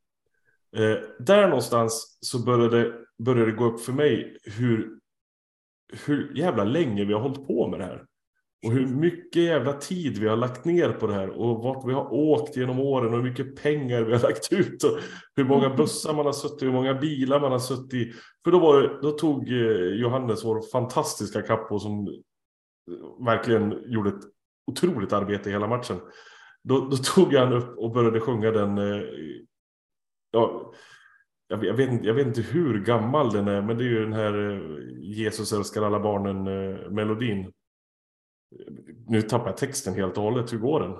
Eh, 0.76 0.96
där 1.18 1.48
någonstans 1.48 2.18
så 2.20 2.38
började, 2.44 2.92
började 3.18 3.50
det 3.50 3.56
gå 3.56 3.64
upp 3.64 3.80
för 3.80 3.92
mig 3.92 4.38
hur, 4.44 4.99
hur 6.06 6.36
jävla 6.36 6.64
länge 6.64 7.04
vi 7.04 7.12
har 7.12 7.20
hållit 7.20 7.46
på 7.46 7.68
med 7.68 7.80
det 7.80 7.84
här. 7.84 8.04
Och 8.66 8.72
hur 8.72 8.86
mycket 8.86 9.42
jävla 9.42 9.72
tid 9.72 10.18
vi 10.18 10.28
har 10.28 10.36
lagt 10.36 10.64
ner 10.64 10.92
på 10.92 11.06
det 11.06 11.14
här 11.14 11.30
och 11.30 11.62
vart 11.62 11.88
vi 11.88 11.92
har 11.92 12.12
åkt 12.12 12.56
genom 12.56 12.80
åren 12.80 13.14
och 13.14 13.22
hur 13.22 13.30
mycket 13.30 13.62
pengar 13.62 14.02
vi 14.02 14.12
har 14.12 14.20
lagt 14.20 14.52
ut 14.52 14.84
och 14.84 14.98
hur 15.36 15.44
många 15.44 15.76
bussar 15.76 16.14
man 16.14 16.26
har 16.26 16.32
suttit 16.32 16.62
i, 16.62 16.64
hur 16.64 16.72
många 16.72 16.94
bilar 16.94 17.40
man 17.40 17.52
har 17.52 17.58
suttit 17.58 17.94
i. 17.94 18.12
För 18.44 18.50
då, 18.50 18.58
var 18.58 18.98
då 19.02 19.10
tog 19.10 19.48
eh, 19.48 20.00
Johannes, 20.00 20.44
vår 20.44 20.70
fantastiska 20.72 21.42
kappo 21.42 21.78
som 21.78 22.22
verkligen 23.24 23.92
gjorde 23.92 24.08
ett 24.08 24.24
otroligt 24.66 25.12
arbete 25.12 25.50
hela 25.50 25.66
matchen. 25.66 26.00
Då, 26.62 26.80
då 26.80 26.96
tog 26.96 27.34
han 27.34 27.52
upp 27.52 27.78
och 27.78 27.92
började 27.92 28.20
sjunga 28.20 28.50
den. 28.50 28.78
Eh, 28.78 29.02
ja, 30.30 30.72
jag, 31.50 31.64
jag, 31.64 31.74
vet 31.74 31.90
inte, 31.90 32.06
jag 32.06 32.14
vet 32.14 32.26
inte 32.26 32.42
hur 32.42 32.84
gammal 32.84 33.32
den 33.32 33.48
är, 33.48 33.62
men 33.62 33.78
det 33.78 33.84
är 33.84 33.88
ju 33.88 34.00
den 34.04 34.12
här 34.12 34.50
eh, 34.50 34.60
Jesus 34.98 35.52
älskar 35.52 35.82
alla 35.82 36.00
barnen-melodin. 36.00 37.52
Nu 39.06 39.22
tappar 39.22 39.46
jag 39.46 39.56
texten 39.56 39.94
helt 39.94 40.16
och 40.16 40.22
hållet. 40.22 40.52
Hur 40.52 40.58
går 40.58 40.80
den? 40.80 40.96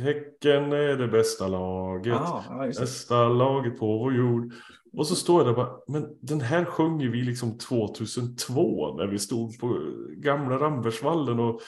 Häcken 0.00 0.72
är 0.72 0.96
det 0.96 1.08
bästa 1.08 1.48
laget. 1.48 2.16
Ah, 2.16 2.66
bästa 2.66 3.28
laget 3.28 3.78
på 3.78 3.98
vår 3.98 4.14
jord. 4.14 4.52
Och 4.92 5.06
så 5.06 5.14
står 5.14 5.40
jag 5.40 5.46
där 5.46 5.50
och 5.50 5.66
bara, 5.66 5.78
men 5.88 6.16
den 6.20 6.40
här 6.40 6.64
sjunger 6.64 7.08
vi 7.08 7.22
liksom 7.22 7.58
2002 7.58 8.96
när 8.96 9.06
vi 9.06 9.18
stod 9.18 9.58
på 9.58 9.92
gamla 10.16 10.58
Rambergsvallen 10.58 11.40
och 11.40 11.60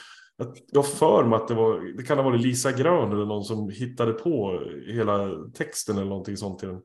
jag 0.71 0.87
för 0.87 1.23
mig 1.23 1.35
att 1.35 1.47
det 1.47 1.53
var, 1.53 1.97
det 1.97 2.03
kan 2.03 2.17
ha 2.17 2.25
varit 2.25 2.41
Lisa 2.41 2.71
Grön 2.71 3.11
eller 3.11 3.25
någon 3.25 3.43
som 3.43 3.69
hittade 3.69 4.13
på 4.13 4.61
hela 4.87 5.29
texten 5.53 5.97
eller 5.97 6.09
någonting 6.09 6.37
sånt 6.37 6.59
till 6.59 6.67
den. 6.67 6.81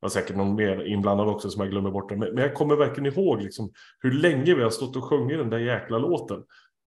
Det 0.00 0.04
var 0.04 0.08
säkert 0.08 0.36
någon 0.36 0.54
mer 0.54 0.84
inblandad 0.84 1.28
också 1.28 1.50
som 1.50 1.62
jag 1.62 1.70
glömmer 1.70 1.90
bort. 1.90 2.10
Men, 2.10 2.18
men 2.18 2.38
jag 2.38 2.54
kommer 2.54 2.76
verkligen 2.76 3.12
ihåg 3.12 3.42
liksom 3.42 3.72
hur 4.00 4.12
länge 4.12 4.54
vi 4.54 4.62
har 4.62 4.70
stått 4.70 4.96
och 4.96 5.04
sjungit 5.04 5.38
den 5.38 5.50
där 5.50 5.58
jäkla 5.58 5.98
låten. 5.98 6.42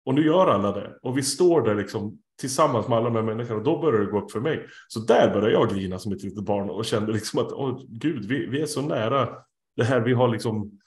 Och 0.05 0.13
nu 0.13 0.25
gör 0.25 0.47
alla 0.47 0.71
det. 0.71 0.97
Och 1.01 1.17
vi 1.17 1.23
står 1.23 1.61
där 1.61 1.75
liksom 1.75 2.19
tillsammans 2.39 2.87
med 2.87 2.97
alla 2.97 3.09
de 3.09 3.15
här 3.15 3.23
människorna. 3.23 3.57
Och 3.57 3.63
då 3.63 3.81
börjar 3.81 3.99
det 3.99 4.11
gå 4.11 4.19
upp 4.19 4.31
för 4.31 4.39
mig. 4.39 4.67
Så 4.87 4.99
där 4.99 5.33
började 5.33 5.51
jag 5.51 5.69
grina 5.69 5.99
som 5.99 6.11
ett 6.11 6.23
litet 6.23 6.43
barn 6.43 6.69
och 6.69 6.85
kände 6.85 7.11
liksom 7.11 7.39
att 7.39 7.51
åh 7.51 7.81
gud, 7.89 8.25
vi, 8.25 8.45
vi 8.45 8.61
är 8.61 8.65
så 8.65 8.81
nära 8.81 9.29
det 9.75 9.83
här 9.83 9.99
vi 9.99 10.13
har 10.13 10.27
liksom 10.27 10.79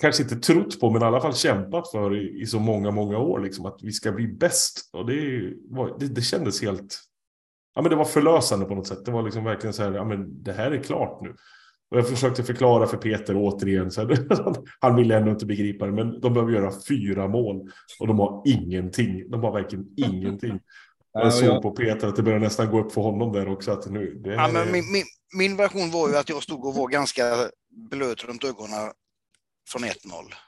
kanske 0.00 0.22
inte 0.22 0.36
trott 0.36 0.80
på, 0.80 0.90
men 0.90 1.02
i 1.02 1.04
alla 1.04 1.20
fall 1.20 1.34
kämpat 1.34 1.90
för 1.90 2.16
i, 2.16 2.40
i 2.40 2.46
så 2.46 2.58
många, 2.58 2.90
många 2.90 3.18
år, 3.18 3.40
liksom, 3.40 3.66
att 3.66 3.78
vi 3.82 3.92
ska 3.92 4.12
bli 4.12 4.28
bäst. 4.28 4.90
Och 4.92 5.06
det, 5.06 5.52
var, 5.68 5.96
det, 5.98 6.08
det 6.08 6.22
kändes 6.22 6.62
helt... 6.62 6.98
Ja, 7.78 7.82
men 7.82 7.90
det 7.90 7.96
var 7.96 8.04
förlösande 8.04 8.66
på 8.66 8.74
något 8.74 8.86
sätt. 8.86 9.04
Det 9.04 9.10
var 9.10 9.22
liksom 9.22 9.44
verkligen 9.44 9.74
så 9.74 9.82
här, 9.82 9.92
ja, 9.92 10.04
men 10.04 10.42
det 10.42 10.52
här 10.52 10.70
är 10.70 10.82
klart 10.82 11.20
nu. 11.22 11.34
Och 11.90 11.98
jag 11.98 12.08
försökte 12.08 12.44
förklara 12.44 12.86
för 12.86 12.96
Peter 12.96 13.36
återigen, 13.36 13.90
så 13.90 14.00
här, 14.00 14.26
han 14.80 14.96
ville 14.96 15.16
ändå 15.16 15.30
inte 15.30 15.46
begripa 15.46 15.86
det, 15.86 15.92
men 15.92 16.20
de 16.20 16.34
behöver 16.34 16.52
göra 16.52 16.72
fyra 16.88 17.28
mål 17.28 17.70
och 18.00 18.06
de 18.06 18.18
har 18.18 18.42
ingenting. 18.46 19.30
De 19.30 19.42
har 19.42 19.52
verkligen 19.52 19.86
ingenting. 19.96 20.60
Jag 21.12 21.34
såg 21.34 21.62
på 21.62 21.70
Peter 21.70 22.08
att 22.08 22.16
det 22.16 22.22
började 22.22 22.44
nästan 22.44 22.70
gå 22.70 22.80
upp 22.80 22.92
för 22.92 23.00
honom 23.00 23.32
där 23.32 23.48
också. 23.48 23.72
Att 23.72 23.90
nu, 23.90 24.14
det 24.24 24.34
Ja, 24.34 24.48
men 24.52 24.72
min, 24.72 24.92
min, 24.92 25.04
min 25.36 25.56
version 25.56 25.90
var 25.90 26.08
ju 26.08 26.16
att 26.16 26.28
jag 26.28 26.42
stod 26.42 26.64
och 26.66 26.74
var 26.74 26.88
ganska 26.88 27.50
blöt 27.90 28.24
runt 28.24 28.44
ögonen 28.44 28.92
från 29.68 29.84
1-0. 29.84 29.94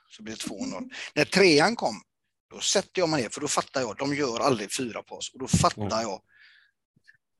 Så 0.08 0.22
blev 0.22 0.36
det 0.36 0.54
2-0. 0.54 0.90
När 1.14 1.24
trean 1.24 1.76
kom, 1.76 1.94
då 2.54 2.60
sätter 2.60 3.00
jag 3.00 3.08
mig 3.08 3.22
ner, 3.22 3.28
för 3.28 3.40
då 3.40 3.48
fattar 3.48 3.80
jag, 3.80 3.96
de 3.98 4.14
gör 4.14 4.40
aldrig 4.40 4.68
fyra 4.78 5.02
på 5.02 5.14
oss. 5.14 5.30
Och 5.34 5.40
då 5.40 5.46
fattar 5.46 5.82
Mm. 5.82 6.02
jag. 6.02 6.20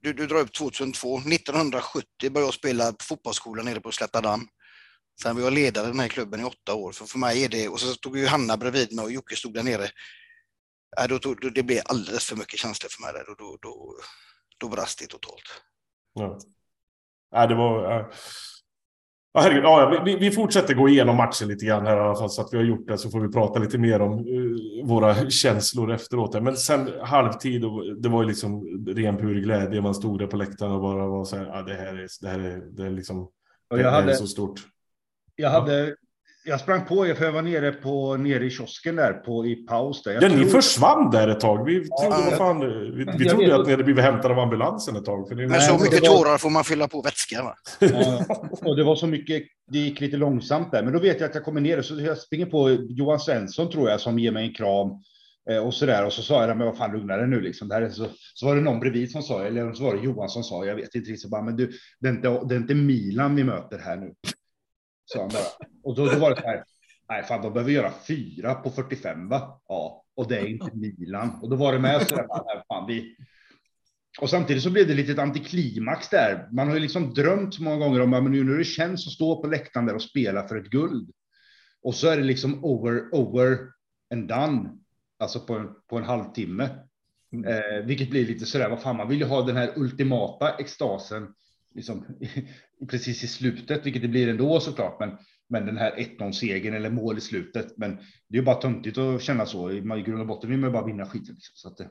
Du, 0.03 0.13
du 0.13 0.27
drar 0.27 0.41
upp 0.41 0.53
2002, 0.53 1.19
1970 1.19 2.07
började 2.21 2.47
jag 2.47 2.55
spela 2.55 2.93
på 2.93 3.05
fotbollsskolan 3.05 3.65
nere 3.65 3.81
på 3.81 3.93
Slättadamm. 3.93 4.49
Sen 5.23 5.37
var 5.37 5.43
jag 5.43 5.53
ledare 5.53 5.85
i 5.85 5.91
den 5.91 6.01
här 6.01 6.09
klubben 6.09 6.41
i 6.41 6.45
åtta 6.45 6.75
år, 6.75 6.93
för 6.93 7.07
för 7.07 7.19
mig 7.19 7.45
är 7.45 7.49
det, 7.49 7.69
och 7.69 7.81
så 7.81 7.95
stod 7.95 8.19
ju 8.19 8.27
Hanna 8.27 8.57
bredvid 8.57 8.93
mig 8.93 9.05
och 9.05 9.13
Jocke 9.13 9.37
stod 9.37 9.55
där 9.55 9.63
nere. 9.63 9.89
Äh, 11.01 11.09
då, 11.09 11.19
då, 11.19 11.35
det 11.35 11.63
blev 11.63 11.83
alldeles 11.85 12.25
för 12.25 12.37
mycket 12.37 12.59
känslor 12.59 12.91
för 12.91 13.03
mig 13.03 13.13
där 13.13 13.25
Då, 13.27 13.35
då, 13.35 13.59
då, 13.63 13.97
då 14.59 14.69
brast 14.69 14.99
det 14.99 15.07
totalt. 15.07 15.63
Ja. 16.15 16.39
Äh, 17.35 17.49
det 17.49 17.55
var... 17.55 18.01
äh. 18.01 18.07
Ja, 19.33 19.41
herregud, 19.41 19.65
ja, 19.65 20.03
vi, 20.05 20.17
vi 20.17 20.31
fortsätter 20.31 20.75
gå 20.75 20.89
igenom 20.89 21.17
matchen 21.17 21.49
lite 21.49 21.67
grann 21.67 21.87
här 21.87 21.97
i 21.97 22.01
alla 22.01 22.15
fall, 22.15 22.31
så 22.31 22.43
att 22.43 22.53
vi 22.53 22.57
har 22.57 22.65
gjort 22.65 22.89
det 22.89 22.99
så 22.99 23.11
får 23.11 23.21
vi 23.21 23.29
prata 23.29 23.59
lite 23.59 23.79
mer 23.79 24.03
om 24.03 24.13
eh, 24.19 24.87
våra 24.87 25.31
känslor 25.31 25.93
efteråt. 25.93 26.43
Men 26.43 26.57
sen 26.57 26.91
halvtid, 27.03 27.65
och 27.65 27.97
det 27.97 28.09
var 28.09 28.23
ju 28.23 28.29
liksom 28.29 28.65
ren 28.87 29.17
pur 29.17 29.41
glädje. 29.41 29.81
Man 29.81 29.95
stod 29.95 30.19
där 30.19 30.27
på 30.27 30.37
läktaren 30.37 30.73
och 30.73 30.81
bara 30.81 31.07
var 31.07 31.25
så 31.25 31.37
här, 31.37 31.47
ja, 31.47 31.63
det 31.63 31.75
här 31.75 31.95
är, 31.95 32.09
det 32.21 32.29
här 32.29 32.39
är, 32.39 32.63
det 32.71 32.87
är 32.87 32.91
liksom, 32.91 33.31
det, 33.71 33.77
jag 33.77 33.79
det 33.79 33.89
är 33.89 33.91
hade, 33.91 34.15
så 34.15 34.27
stort. 34.27 34.61
jag 35.37 35.51
hade, 35.51 35.97
jag 36.45 36.61
sprang 36.61 36.85
på 36.85 37.07
er 37.07 37.15
för 37.15 37.25
jag 37.25 37.33
var 37.33 37.43
nere 37.43 37.73
på 37.73 38.17
nere 38.17 38.45
i 38.45 38.51
kiosken 38.51 38.97
där 38.97 39.13
på 39.13 39.47
i 39.47 39.55
paus 39.55 40.03
där. 40.03 40.13
Jag 40.13 40.23
Ja, 40.23 40.29
ni 40.29 40.35
tror- 40.35 40.51
försvann 40.51 41.11
där 41.11 41.29
ett 41.29 41.41
tag. 41.41 41.65
Vi 41.65 41.75
trodde, 41.75 41.91
Ja, 42.17 42.23
vad 42.31 42.39
fan, 42.39 42.61
vi, 42.61 43.05
vi 43.19 43.25
trodde 43.29 43.47
vet. 43.47 43.55
att 43.55 43.67
ni 43.67 43.71
hade 43.73 43.85
blivit 43.85 44.05
hämtade 44.05 44.35
av 44.35 44.41
ambulansen 44.41 44.97
ett 44.97 45.05
tag. 45.05 45.29
För 45.29 45.35
det, 45.35 45.49
Men 45.49 45.61
så 45.61 45.79
mycket 45.79 46.01
var- 46.09 46.17
tårar 46.19 46.39
får 46.39 46.51
man 46.51 46.65
fylla 46.65 46.89
på 46.89 47.03
vätska. 47.03 47.43
Va? 47.43 47.55
Ja, 47.81 48.25
och 48.63 48.77
det 48.77 48.85
var 48.85 48.95
så 48.97 49.07
mycket, 49.07 49.43
det 49.73 49.79
gick 49.79 50.01
lite 50.01 50.17
långsamt 50.17 50.73
där. 50.73 50.83
Men 50.83 50.93
då 50.93 50.99
vet 50.99 51.21
jag 51.21 51.29
att 51.29 51.35
jag 51.35 51.45
kommer 51.45 51.61
ner 51.61 51.83
så 51.83 52.01
jag 52.01 52.19
springer 52.19 52.47
på 52.47 52.71
Johan 52.71 53.21
Svensson 53.21 53.71
tror 53.71 53.91
jag 53.91 54.01
som 54.01 54.19
ger 54.19 54.33
mig 54.33 54.47
en 54.49 54.55
kram. 54.55 54.91
eh, 55.51 55.59
Och 55.67 55.75
så 55.75 55.87
där 55.87 56.07
och 56.07 56.13
så 56.13 56.23
sa 56.23 56.47
jag, 56.47 56.57
men 56.57 56.67
vad 56.67 56.77
fan 56.77 56.93
lugna 56.93 57.17
dig 57.17 57.29
nu 57.29 57.41
liksom. 57.41 57.69
Det 57.69 57.75
här 57.75 57.83
är 57.83 57.91
så, 57.91 58.07
så 58.35 58.47
var 58.47 58.55
det 58.57 58.61
någon 58.63 58.81
bredvid 58.81 59.11
som 59.11 59.23
sa, 59.23 59.45
eller 59.45 59.73
så 59.73 59.85
var 59.85 59.95
det 59.97 60.03
Johan 60.03 60.29
som 60.29 60.43
sa, 60.43 60.65
jag 60.65 60.75
vet 60.75 60.85
inte 60.95 60.99
riktigt, 60.99 61.21
så 61.23 61.29
bara, 61.29 61.43
men 61.43 61.57
du, 61.57 61.71
det 62.01 62.09
är, 62.09 62.13
inte, 62.13 62.29
det 62.49 62.55
är 62.55 62.59
inte 62.59 62.75
Milan 62.75 63.37
vi 63.37 63.45
möter 63.45 63.79
här 63.79 63.97
nu. 63.97 64.13
Sa 65.13 65.21
han 65.21 65.29
bara. 65.29 65.69
Och 65.83 65.97
då, 65.97 66.07
då 66.07 66.19
var 66.19 66.31
det 66.31 66.41
så 66.41 66.47
här, 66.47 66.65
nej 67.09 67.23
fan 67.23 67.43
de 67.43 67.53
behöver 67.53 67.73
göra 67.73 67.93
fyra 68.09 68.55
på 68.55 68.71
45 68.71 69.29
va? 69.29 69.61
Ja, 69.69 70.05
och 70.15 70.29
det 70.29 70.39
är 70.39 70.47
inte 70.47 70.77
Milan. 70.77 71.39
Och 71.43 71.51
då 71.51 71.57
var 71.57 71.73
det 71.73 71.79
med 71.79 72.09
så 72.09 72.17
där, 72.17 72.27
nej, 72.29 72.65
fan 72.69 72.87
vi, 72.87 73.17
och 74.21 74.31
samtidigt 74.31 74.63
så 74.63 74.71
blev 74.71 74.87
det 74.87 74.95
lite 74.95 75.13
ett 75.13 75.19
antiklimax 75.19 76.09
där. 76.09 76.49
Man 76.53 76.69
har 76.69 76.75
ju 76.75 76.81
liksom 76.81 77.15
drömt 77.15 77.55
så 77.55 77.63
många 77.63 77.77
gånger 77.77 78.01
om 78.01 78.15
att 78.15 78.31
nu 78.31 78.45
när 78.45 78.59
det 78.59 78.65
känns 78.65 79.07
att 79.07 79.13
stå 79.13 79.43
på 79.43 79.49
läktaren 79.49 79.87
där 79.87 79.95
och 79.95 80.03
spela 80.03 80.49
för 80.49 80.57
ett 80.57 80.71
guld. 80.71 81.11
Och 81.83 81.95
så 81.95 82.09
är 82.09 82.17
det 82.17 82.23
liksom 82.23 82.65
over, 82.65 83.15
over 83.15 83.59
and 84.15 84.29
done. 84.29 84.71
Alltså 85.19 85.41
på 85.41 85.55
en, 85.55 85.69
på 85.89 85.99
en 85.99 86.05
halvtimme. 86.05 86.65
Eh, 87.47 87.85
vilket 87.85 88.11
blir 88.11 88.27
lite 88.27 88.47
sådär, 88.47 88.71
vad 88.71 88.83
fan, 88.83 88.97
man 88.97 89.09
vill 89.09 89.19
ju 89.19 89.27
ha 89.27 89.43
den 89.43 89.57
här 89.57 89.73
ultimata 89.77 90.57
extasen 90.57 91.35
liksom, 91.75 92.07
precis 92.91 93.25
i 93.25 93.27
slutet, 93.27 93.87
vilket 93.87 94.03
det 94.03 94.09
blir 94.09 94.29
ändå 94.29 94.61
såklart. 94.61 95.01
Men, 95.01 95.11
men 95.49 95.67
den 95.67 95.77
här 95.77 95.93
1-0 96.19 96.33
segern 96.33 96.75
eller 96.75 96.91
mål 96.91 97.19
i 97.19 97.21
slutet. 97.21 97.77
Men 97.77 97.97
det 98.29 98.37
är 98.37 98.41
ju 98.41 98.43
bara 98.43 98.57
töntigt 98.57 98.99
att 98.99 99.23
känna 99.23 99.47
så. 99.47 99.73
I, 99.73 99.81
grund 99.81 100.21
och 100.21 100.27
botten 100.27 100.51
vill 100.51 100.59
man 100.59 100.73
bara 100.73 100.87
vinna 100.87 101.07
skiten. 101.07 101.35
Liksom, 101.35 101.53
så 101.55 101.69
att 101.69 101.77
det, 101.77 101.91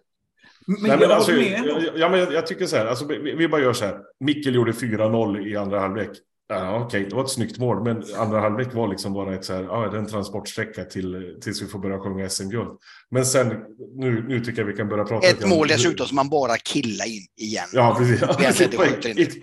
Men, 0.68 0.78
Nej, 0.82 0.92
jag 0.92 1.00
men 1.00 1.12
alltså, 1.12 1.32
håller 1.32 1.50
med. 1.50 1.60
ändå. 1.60 1.92
ja, 1.96 2.10
men 2.10 2.20
jag, 2.20 2.34
jag 2.34 2.48
tycker 2.48 2.66
så 2.66 2.76
här, 2.76 2.86
alltså, 2.86 3.06
vi, 3.08 3.36
vi 3.36 3.48
bara 3.48 3.62
gör 3.62 3.74
så 3.74 3.86
här. 3.86 4.02
Mikkel 4.20 4.56
gjorde 4.56 4.72
4-0 4.72 5.48
i 5.48 5.56
andra 5.56 5.80
halvlek. 5.80 6.10
Ja, 6.52 6.84
Okej, 6.86 7.06
det 7.10 7.16
var 7.16 7.24
ett 7.24 7.30
snyggt 7.30 7.58
mål, 7.58 7.84
men 7.84 8.04
andra 8.18 8.40
halvlek 8.40 8.74
var 8.74 8.88
liksom 8.88 9.14
bara 9.14 9.36
ett 9.36 9.46
så 9.46 9.54
här, 9.54 9.64
ja, 9.64 9.90
det 9.90 9.98
är 9.98 10.00
en 10.00 10.08
transportsträcka 10.08 10.84
till, 10.84 11.38
tills 11.42 11.62
vi 11.62 11.68
får 11.68 11.80
börja 11.80 12.00
sjunga 12.00 12.30
SM-guld. 12.30 12.70
Men 13.12 13.26
sen, 13.26 13.48
nu, 13.96 14.28
nu 14.28 14.40
tycker 14.40 14.62
jag 14.62 14.68
vi 14.68 14.74
kan 14.74 14.90
börja 14.90 15.04
prata 15.04 15.28
Ett 15.28 15.48
mål 15.48 15.68
dessutom 15.68 16.08
som 16.08 16.16
man 16.16 16.30
bara 16.30 16.58
killar 16.58 17.08
in 17.08 17.28
igen. 17.38 17.66
Ja, 17.74 17.96
precis. 18.00 18.22
Ja, 18.22 18.68
det 18.68 18.78
på 18.78 18.84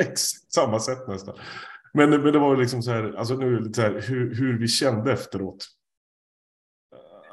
ex- 0.03 0.53
samma 0.55 0.81
sätt 0.81 1.09
nästan. 1.09 1.35
Men, 1.95 2.11
men 2.11 2.33
det 2.33 2.39
var 2.39 2.55
ju 2.55 2.61
liksom 2.61 2.83
så 2.83 2.91
här, 2.91 3.15
alltså 3.19 3.35
nu 3.35 3.61
lite 3.61 3.75
så 3.75 3.83
här, 3.83 4.01
hur, 4.09 4.35
hur 4.35 4.59
vi 4.59 4.69
kände 4.69 5.13
efteråt. 5.13 5.67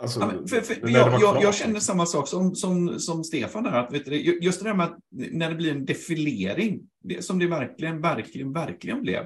Alltså, 0.02 0.20
Ja, 0.20 0.48
för, 0.48 0.62
för, 0.62 0.90
jag, 0.90 1.22
jag, 1.22 1.44
jag 1.44 1.56
känner 1.56 1.80
samma 1.80 2.06
sak 2.06 2.28
som, 2.28 2.56
som, 2.56 3.00
som 3.00 3.24
Stefan 3.24 3.64
där. 3.64 3.72
Att, 3.72 3.94
vet 3.94 4.06
du, 4.06 4.16
just 4.42 4.64
det 4.64 4.70
där 4.70 4.76
med 4.76 4.86
att 4.86 4.98
när 5.10 5.50
det 5.50 5.56
blir 5.56 5.72
en 5.72 5.86
defilering, 5.86 6.80
det, 7.04 7.26
som 7.26 7.40
det 7.40 7.48
verkligen, 7.48 8.02
verkligen, 8.02 8.54
verkligen 8.54 9.02
blev, 9.02 9.24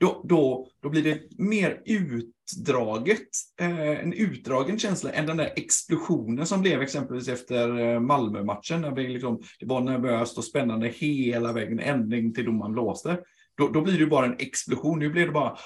då, 0.00 0.24
då, 0.24 0.68
då 0.80 0.88
blir 0.88 1.02
det 1.02 1.20
mer 1.38 1.82
utdraget, 1.86 3.28
eh, 3.60 4.00
en 4.00 4.12
utdragen 4.12 4.78
känsla 4.78 5.12
än 5.12 5.26
den 5.26 5.36
där 5.36 5.52
explosionen 5.56 6.46
som 6.46 6.60
blev 6.60 6.82
exempelvis 6.82 7.28
efter 7.28 7.78
eh, 7.78 8.00
Malmö-matchen, 8.00 8.80
när 8.80 8.90
vi 8.90 9.08
liksom, 9.08 9.42
det 9.60 9.66
var 9.66 9.80
nervöst 9.80 10.38
och 10.38 10.44
spännande 10.44 10.88
hela 10.88 11.52
vägen, 11.52 11.80
ändring 11.80 12.34
till 12.34 12.44
domaren 12.44 12.72
blåste. 12.72 13.20
Då, 13.56 13.68
då 13.68 13.80
blir 13.80 13.98
det 13.98 14.06
bara 14.06 14.26
en 14.26 14.36
explosion. 14.38 14.98
Nu 14.98 15.10
blir 15.10 15.26
det 15.26 15.32
bara 15.32 15.58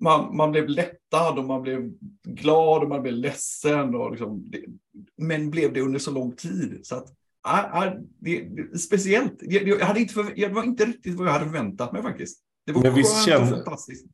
man, 0.00 0.36
man 0.36 0.52
blev 0.52 0.68
lättad 0.68 1.38
och 1.38 1.44
man 1.44 1.62
blev 1.62 1.92
glad 2.22 2.82
och 2.82 2.88
man 2.88 3.02
blev 3.02 3.14
ledsen. 3.14 3.94
Och 3.94 4.10
liksom, 4.10 4.50
det, 4.50 4.64
men 5.16 5.50
blev 5.50 5.72
det 5.72 5.80
under 5.80 5.98
så 5.98 6.10
lång 6.10 6.36
tid. 6.36 6.80
Så 6.82 6.96
att, 6.96 7.08
äh, 7.48 7.82
äh, 7.82 7.92
det, 8.18 8.40
det, 8.40 8.78
speciellt. 8.78 9.36
Jag, 9.40 9.68
jag, 9.68 9.78
hade 9.78 10.00
inte 10.00 10.14
för, 10.14 10.32
jag 10.36 10.50
var 10.50 10.62
inte 10.62 10.84
riktigt 10.84 11.14
vad 11.14 11.26
jag 11.26 11.32
hade 11.32 11.44
förväntat 11.44 11.92
mig 11.92 12.02
faktiskt. 12.02 12.44
Det 12.72 12.78
var 12.78 12.82
Men 12.82 12.94
visst 12.94 13.26
kände- 13.26 13.50
fantastiskt. 13.50 14.06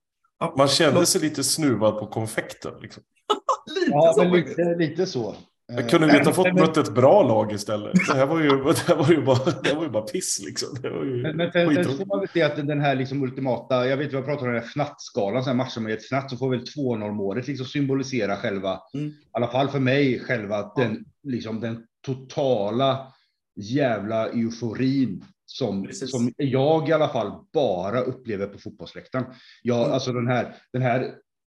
Man 0.59 0.69
kände 0.69 1.07
sig 1.07 1.21
lite 1.21 1.45
snuvad 1.45 1.99
på 1.99 2.07
konfekten. 2.07 2.73
Liksom. 2.83 3.03
lite 3.75 3.91
ja, 3.91 4.13
så 4.17 4.25
lite, 4.25 4.75
lite 4.79 5.07
så. 5.07 5.35
Jag 5.73 5.91
kunde 5.91 6.07
vi 6.07 6.17
inte 6.19 6.29
ha 6.29 6.35
fått 6.35 6.47
Eh, 6.47 6.55
men- 6.55 6.63
mött 6.65 6.77
ett 6.77 6.95
bra 6.95 7.23
lag 7.23 7.53
istället. 7.53 7.93
Det 8.09 8.15
här 8.15 8.27
var 8.27 8.41
ju, 8.41 8.49
det 8.65 8.79
här 8.89 8.97
var 8.97 9.09
ju, 9.11 9.23
bara, 9.23 9.39
det 9.63 9.69
här 9.69 9.75
var 9.77 9.83
ju 9.83 9.91
bara 9.91 10.03
piss 10.03 10.43
liksom. 10.47 10.69
Det 10.83 10.91
var 10.91 11.05
ju 11.05 11.23
Men, 11.23 11.37
men 11.37 11.53
sen, 11.53 11.85
får 11.99 12.07
man 12.07 12.21
väl 12.21 12.29
se 12.29 12.43
att 12.43 12.57
den 12.57 12.81
här 12.81 12.95
liksom 12.95 13.23
ultimata, 13.23 13.87
jag 13.89 13.97
vet 13.97 14.13
vi 14.13 14.17
har 14.17 14.23
pratat 14.23 14.43
om 14.43 14.49
den 14.49 14.63
här 14.63 14.69
fnattskalan, 14.69 15.43
så 15.45 15.51
här 15.51 15.57
matcher 15.57 15.81
med 15.81 15.93
ett 15.93 16.05
fnatt, 16.05 16.31
så 16.31 16.37
får 16.37 16.51
väl 16.51 16.65
2-0 16.65 17.13
målet 17.13 17.49
liksom 17.49 17.67
symbolisera 17.67 18.37
själva, 18.37 18.81
Mm. 18.95 19.07
i 19.09 19.15
alla 19.33 19.47
fall 19.49 19.69
för 19.69 19.81
mig, 19.81 20.21
själva 20.21 20.73
den 20.77 21.05
liksom 21.23 21.61
den 21.61 21.85
totala 22.07 23.13
jävla 23.61 24.29
euforin 24.29 25.25
som, 25.47 25.89
som 25.93 26.33
jag 26.37 26.89
i 26.89 26.93
alla 26.93 27.09
fall 27.09 27.45
bara 27.53 28.01
upplever 28.01 28.47
på 28.47 28.59
fotbollsläktaren. 28.59 29.25
Jag, 29.63 29.81
mm. 29.81 29.93
Alltså 29.93 30.13
den 30.13 30.27
här, 30.27 30.57
den 30.73 30.83
här 30.83 31.15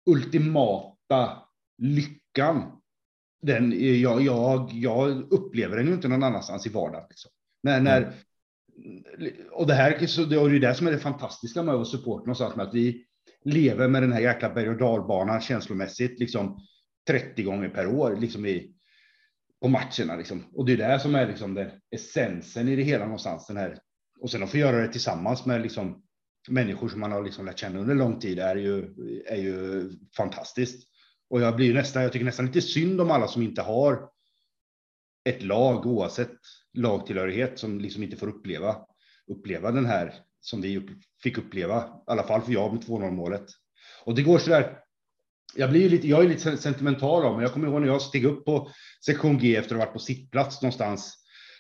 ultimata 0.06 1.44
lyckan. 1.78 2.72
Den, 3.42 3.74
jag, 4.02 4.22
jag, 4.22 4.70
jag 4.74 5.34
upplever 5.34 5.78
den 5.78 5.88
ju 5.88 5.94
inte 5.94 6.08
någon 6.08 6.24
annanstans 6.24 6.66
i 6.66 6.70
vardagen. 6.70 7.06
Liksom. 7.10 7.32
Men 7.64 7.84
när, 7.84 8.02
mm. 8.02 8.14
Och 9.52 9.68
det 9.68 9.74
här 9.74 10.06
så 10.06 10.24
det 10.24 10.36
är 10.36 10.50
ju 10.50 10.60
det 10.60 10.76
som 10.76 10.88
är 10.88 10.92
det 10.92 11.00
fantastiska 11.00 11.64
med 11.64 11.72
att 11.72 11.78
vara 11.78 11.86
support 11.86 12.20
någonstans 12.20 12.56
med 12.56 12.68
att 12.68 12.74
vi 12.74 13.06
lever 13.46 13.88
med 13.88 14.04
den 14.04 14.12
här 14.12 14.22
jäkla 14.22 14.50
berg 14.50 14.70
och 14.70 14.78
dalbanan 14.78 15.42
känslomässigt 15.42 16.20
liksom 16.20 16.60
30 17.08 17.44
gånger 17.44 17.70
per 17.70 17.88
år 17.88 18.16
liksom 18.16 18.46
i, 18.46 18.74
på 19.62 19.68
matcherna. 19.68 20.16
Liksom. 20.18 20.46
Och 20.54 20.66
det 20.66 20.74
är 20.74 20.78
det 20.78 21.00
som 21.00 21.16
är 21.16 21.28
liksom 21.28 21.54
det, 21.54 21.72
essensen 21.92 22.68
i 22.68 22.76
det 22.76 22.84
hela 22.84 23.06
någonstans. 23.06 23.48
Den 23.48 23.58
här. 23.58 23.80
Och 24.20 24.32
sen 24.32 24.44
att 24.44 24.52
få 24.52 24.58
göra 24.58 24.78
det 24.78 24.92
tillsammans 24.92 25.46
med 25.46 25.62
liksom 25.62 26.04
människor 26.50 26.90
som 26.90 27.00
man 27.00 27.12
har 27.12 27.24
liksom 27.24 27.46
lärt 27.46 27.60
känna 27.60 27.80
under 27.80 27.96
lång 27.96 28.20
tid 28.20 28.40
är 28.40 28.56
ju, 28.56 28.94
är 29.28 29.36
ju 29.36 29.90
fantastiskt. 30.18 30.90
Och 31.30 31.42
jag 31.42 31.56
blir 31.56 31.74
nästan, 31.74 32.04
jag 32.04 32.12
tycker 32.12 32.26
nästan 32.26 32.46
lite 32.46 32.62
synd 32.62 33.02
om 33.02 33.12
alla 33.12 33.28
som 33.28 33.42
inte 33.42 33.62
har 33.62 34.10
ett 35.26 35.44
lag 35.44 35.86
oavsett 35.86 36.38
lagtillhörighet 36.74 37.60
som 37.60 37.80
liksom 37.80 38.04
inte 38.04 38.18
får 38.18 38.28
uppleva, 38.28 38.76
uppleva 39.28 39.72
den 39.72 39.86
här 39.86 40.14
som 40.42 40.62
vi 40.62 40.90
fick 41.24 41.38
uppleva, 41.38 41.84
i 41.84 42.12
alla 42.12 42.24
fall 42.24 42.42
för 42.42 42.52
jag 42.54 42.74
med 42.74 42.84
2-0 42.84 43.12
målet. 43.12 43.46
Och 44.04 44.16
det 44.16 44.22
går 44.22 44.40
så 44.40 44.50
där. 44.50 44.80
Jag 45.58 45.70
blir 45.70 45.90
lite, 45.90 46.08
jag 46.08 46.24
är 46.24 46.30
lite 46.30 46.58
sentimental 46.58 47.26
av 47.26 47.34
men 47.34 47.42
jag 47.42 47.54
kommer 47.54 47.68
ihåg 47.68 47.82
när 47.82 47.88
jag 47.88 48.02
steg 48.02 48.26
upp 48.26 48.46
på 48.46 48.72
sektion 49.06 49.38
G 49.38 49.56
efter 49.56 49.76
att 49.76 49.80
ha 49.80 49.86
varit 49.86 49.94
på 49.94 50.00
sittplats 50.00 50.62
någonstans, 50.62 51.18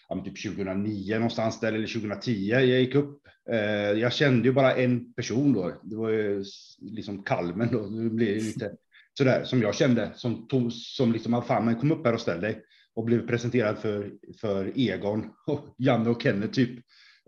ja, 0.09 0.23
typ 0.25 0.43
2009 0.43 1.15
någonstans 1.15 1.59
där 1.59 1.73
eller 1.73 1.87
2010. 1.87 2.31
Jag 2.31 2.65
gick 2.65 2.95
upp. 2.95 3.21
Eh, 3.51 3.59
jag 3.91 4.13
kände 4.13 4.47
ju 4.47 4.53
bara 4.53 4.75
en 4.75 5.13
person 5.13 5.53
då. 5.53 5.73
Det 5.83 5.95
var 5.95 6.09
ju 6.09 6.43
liksom 6.81 7.23
Kalmen 7.23 7.69
då. 7.71 7.87
Det 7.87 8.09
blev 8.09 8.35
lite 8.35 8.71
sådär 9.17 9.43
som 9.43 9.61
jag 9.61 9.75
kände 9.75 10.11
som 10.15 10.47
tog 10.47 10.73
som 10.73 11.11
liksom, 11.11 11.43
fan, 11.43 11.65
men 11.65 11.75
kom 11.75 11.91
upp 11.91 12.05
här 12.05 12.13
och 12.13 12.21
ställ 12.21 12.41
dig 12.41 12.61
och 12.95 13.05
blev 13.05 13.27
presenterad 13.27 13.77
för, 13.77 14.11
för 14.41 14.71
Egon 14.75 15.29
och 15.47 15.65
Janne 15.77 16.09
och 16.09 16.21
Kenne 16.21 16.47
typ 16.47 16.71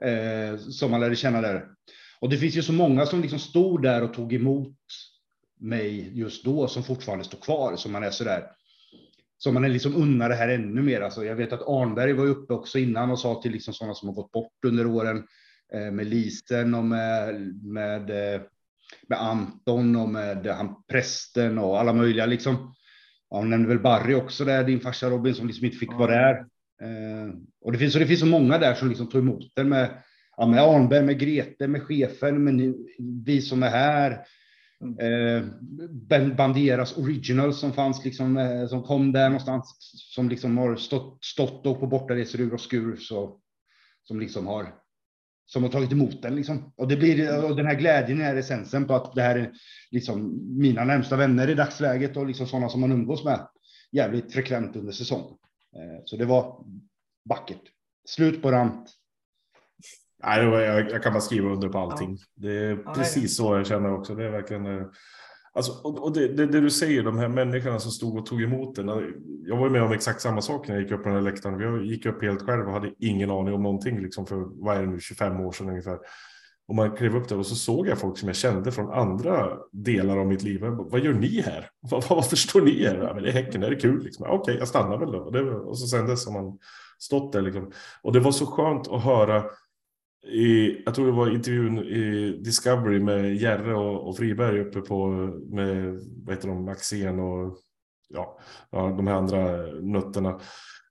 eh, 0.01 0.57
som 0.57 0.91
man 0.91 0.99
lärde 0.99 1.15
känna 1.15 1.41
där. 1.41 1.65
Och 2.19 2.29
det 2.29 2.37
finns 2.37 2.57
ju 2.57 2.61
så 2.61 2.73
många 2.73 3.05
som 3.05 3.21
liksom 3.21 3.39
stod 3.39 3.81
där 3.81 4.03
och 4.03 4.13
tog 4.13 4.33
emot 4.33 4.75
mig 5.59 6.11
just 6.19 6.45
då 6.45 6.67
som 6.67 6.83
fortfarande 6.83 7.25
står 7.25 7.37
kvar 7.37 7.75
som 7.75 7.91
man 7.91 8.03
är 8.03 8.11
så 8.11 8.23
där. 8.23 8.43
Som 9.37 9.53
man 9.53 9.63
är 9.65 9.69
liksom 9.69 9.95
unnar 9.95 10.29
det 10.29 10.35
här 10.35 10.49
ännu 10.49 10.81
mer. 10.81 11.01
Alltså 11.01 11.25
jag 11.25 11.35
vet 11.35 11.53
att 11.53 11.67
Arnberg 11.67 12.13
var 12.13 12.25
uppe 12.25 12.53
också 12.53 12.79
innan 12.79 13.11
och 13.11 13.19
sa 13.19 13.41
till 13.41 13.51
liksom 13.51 13.73
sådana 13.73 13.93
som 13.93 14.07
har 14.07 14.15
gått 14.15 14.31
bort 14.31 14.65
under 14.65 14.85
åren 14.85 15.23
eh, 15.73 15.91
med 15.91 16.07
Lisen 16.07 16.73
och 16.73 16.85
med, 16.85 17.41
med, 17.63 18.09
eh, 18.09 18.41
med 19.07 19.21
Anton 19.21 19.95
och 19.95 20.09
med 20.09 20.47
han 20.47 20.75
prästen 20.87 21.57
och 21.57 21.79
alla 21.79 21.93
möjliga 21.93 22.25
liksom. 22.25 22.75
Ja, 23.29 23.37
hon 23.37 23.49
nämnde 23.49 23.69
väl 23.69 23.79
Barry 23.79 24.15
också 24.15 24.45
där, 24.45 24.63
din 24.63 24.79
farsa 24.79 25.09
Robin, 25.09 25.35
som 25.35 25.47
liksom 25.47 25.65
inte 25.65 25.77
fick 25.77 25.93
vara 25.93 26.11
där. 26.11 26.35
Eh, 26.81 27.33
och 27.61 27.71
det 27.71 27.77
finns, 27.77 27.95
och 27.95 28.01
det 28.01 28.07
finns 28.07 28.19
så 28.19 28.25
många 28.25 28.57
där 28.57 28.73
som 28.73 28.89
liksom 28.89 29.09
tog 29.09 29.21
emot 29.21 29.55
den 29.55 29.69
med, 29.69 29.89
ja, 30.37 30.47
med 30.47 30.63
Arnberg, 30.63 31.05
med 31.05 31.19
Grete, 31.19 31.67
med 31.67 31.83
chefen, 31.83 32.43
med 32.43 32.53
ni, 32.53 32.75
vi 33.25 33.41
som 33.41 33.63
är 33.63 33.69
här. 33.69 34.25
Eh, 34.99 35.45
Banderas 36.35 36.97
original 36.97 37.53
som 37.53 37.73
fanns, 37.73 38.05
liksom, 38.05 38.37
eh, 38.37 38.67
som 38.67 38.83
kom 38.83 39.11
där 39.11 39.29
någonstans, 39.29 39.77
som 40.15 40.29
liksom 40.29 40.57
har 40.57 40.75
stått, 40.75 41.25
stått 41.25 41.65
och 41.65 41.79
på 41.79 41.87
bortaresor 41.87 42.41
ur 42.41 42.53
och 42.53 42.61
skur, 42.61 42.95
så, 42.95 43.39
som 44.03 44.19
liksom 44.19 44.47
har 44.47 44.73
som 45.49 45.63
har 45.63 45.69
tagit 45.69 45.91
emot 45.91 46.21
den. 46.21 46.35
Liksom. 46.35 46.73
Och, 46.75 46.87
det 46.87 46.97
blir, 46.97 47.43
och 47.45 47.55
den 47.55 47.65
här 47.65 47.75
glädjen 47.75 48.21
är 48.21 48.35
essensen 48.35 48.87
på 48.87 48.93
att 48.93 49.15
det 49.15 49.21
här 49.21 49.35
är 49.35 49.51
liksom 49.91 50.39
mina 50.57 50.83
närmsta 50.83 51.15
vänner 51.15 51.49
i 51.49 51.53
dagsläget 51.53 52.17
och 52.17 52.27
liksom 52.27 52.47
sådana 52.47 52.69
som 52.69 52.81
man 52.81 52.91
umgås 52.91 53.23
med 53.23 53.47
jävligt 53.91 54.33
frekvent 54.33 54.75
under 54.75 54.91
säsongen. 54.91 55.37
Eh, 55.75 56.01
så 56.05 56.17
det 56.17 56.25
var 56.25 56.65
vackert. 57.29 57.61
Slut 58.05 58.41
på 58.41 58.51
rant. 58.51 58.89
Nej, 60.23 60.45
jag, 60.45 60.91
jag 60.91 61.03
kan 61.03 61.13
bara 61.13 61.21
skriva 61.21 61.49
under 61.49 61.69
på 61.69 61.79
allting. 61.79 62.17
Det 62.35 62.51
är 62.51 62.93
precis 62.93 63.37
så 63.37 63.55
jag 63.55 63.67
känner 63.67 63.93
också. 63.93 64.15
Det 64.15 64.25
är 64.25 64.31
verkligen 64.31 64.65
eh, 64.65 64.85
Alltså, 65.53 65.71
och 65.71 66.13
det, 66.13 66.27
det, 66.27 66.45
det, 66.45 66.61
du 66.61 66.69
säger, 66.69 67.03
de 67.03 67.17
här 67.17 67.27
människorna 67.27 67.79
som 67.79 67.91
stod 67.91 68.17
och 68.17 68.25
tog 68.25 68.41
emot 68.41 68.75
den. 68.75 68.87
Jag 69.45 69.57
var 69.57 69.69
med 69.69 69.83
om 69.83 69.91
exakt 69.91 70.21
samma 70.21 70.41
sak 70.41 70.67
när 70.67 70.75
jag 70.75 70.83
gick 70.83 70.91
upp 70.91 71.03
på 71.03 71.09
den 71.09 71.17
här 71.17 71.23
läktaren. 71.23 71.59
Jag 71.59 71.85
gick 71.85 72.05
upp 72.05 72.21
helt 72.21 72.41
själv 72.41 72.67
och 72.67 72.73
hade 72.73 72.93
ingen 72.99 73.31
aning 73.31 73.53
om 73.53 73.63
någonting 73.63 74.01
liksom 74.01 74.25
för, 74.25 74.63
vad 74.65 74.77
är 74.77 74.81
det 74.81 74.87
nu, 74.87 74.99
25 74.99 75.39
år 75.39 75.51
sedan 75.51 75.69
ungefär. 75.69 75.99
Och 76.67 76.75
man 76.75 76.95
klev 76.95 77.15
upp 77.15 77.29
där 77.29 77.37
och 77.37 77.45
så 77.45 77.55
såg 77.55 77.87
jag 77.87 77.97
folk 77.97 78.17
som 78.17 78.29
jag 78.29 78.35
kände 78.35 78.71
från 78.71 78.91
andra 78.91 79.57
delar 79.71 80.17
av 80.17 80.27
mitt 80.27 80.43
liv. 80.43 80.61
Vad 80.63 80.99
gör 80.99 81.13
ni 81.13 81.41
här? 81.41 81.69
Varför 82.09 82.35
står 82.35 82.61
ni 82.61 82.85
här? 82.85 82.95
Ja, 82.95 83.13
men 83.13 83.23
det 83.23 83.29
är 83.29 83.33
Häcken, 83.33 83.61
det 83.61 83.67
är 83.67 83.79
kul. 83.79 84.03
Liksom. 84.03 84.25
Okej, 84.25 84.39
okay, 84.39 84.55
jag 84.55 84.67
stannar 84.67 84.97
väl 84.97 85.11
då. 85.11 85.19
Och, 85.19 85.31
det, 85.31 85.51
och 85.51 85.77
så 85.77 85.87
sen 85.87 86.07
dess 86.07 86.25
har 86.25 86.33
man 86.33 86.59
stått 86.99 87.33
där. 87.33 87.41
Liksom. 87.41 87.71
Och 88.01 88.13
det 88.13 88.19
var 88.19 88.31
så 88.31 88.45
skönt 88.45 88.87
att 88.87 89.03
höra 89.03 89.43
i, 90.27 90.81
jag 90.85 90.95
tror 90.95 91.05
det 91.05 91.11
var 91.11 91.29
intervjun 91.29 91.77
i 91.77 92.31
Discovery 92.43 92.99
med 92.99 93.35
Järre 93.35 93.75
och, 93.75 94.09
och 94.09 94.17
Friberg 94.17 94.59
uppe 94.59 94.81
på 94.81 95.07
med 95.49 95.99
vad 96.25 96.35
heter 96.35 96.47
de, 96.47 96.65
Maxén 96.65 97.19
och 97.19 97.57
ja, 98.09 98.39
ja, 98.71 98.93
de 98.97 99.07
här 99.07 99.15
andra 99.15 99.57
nötterna. 99.81 100.29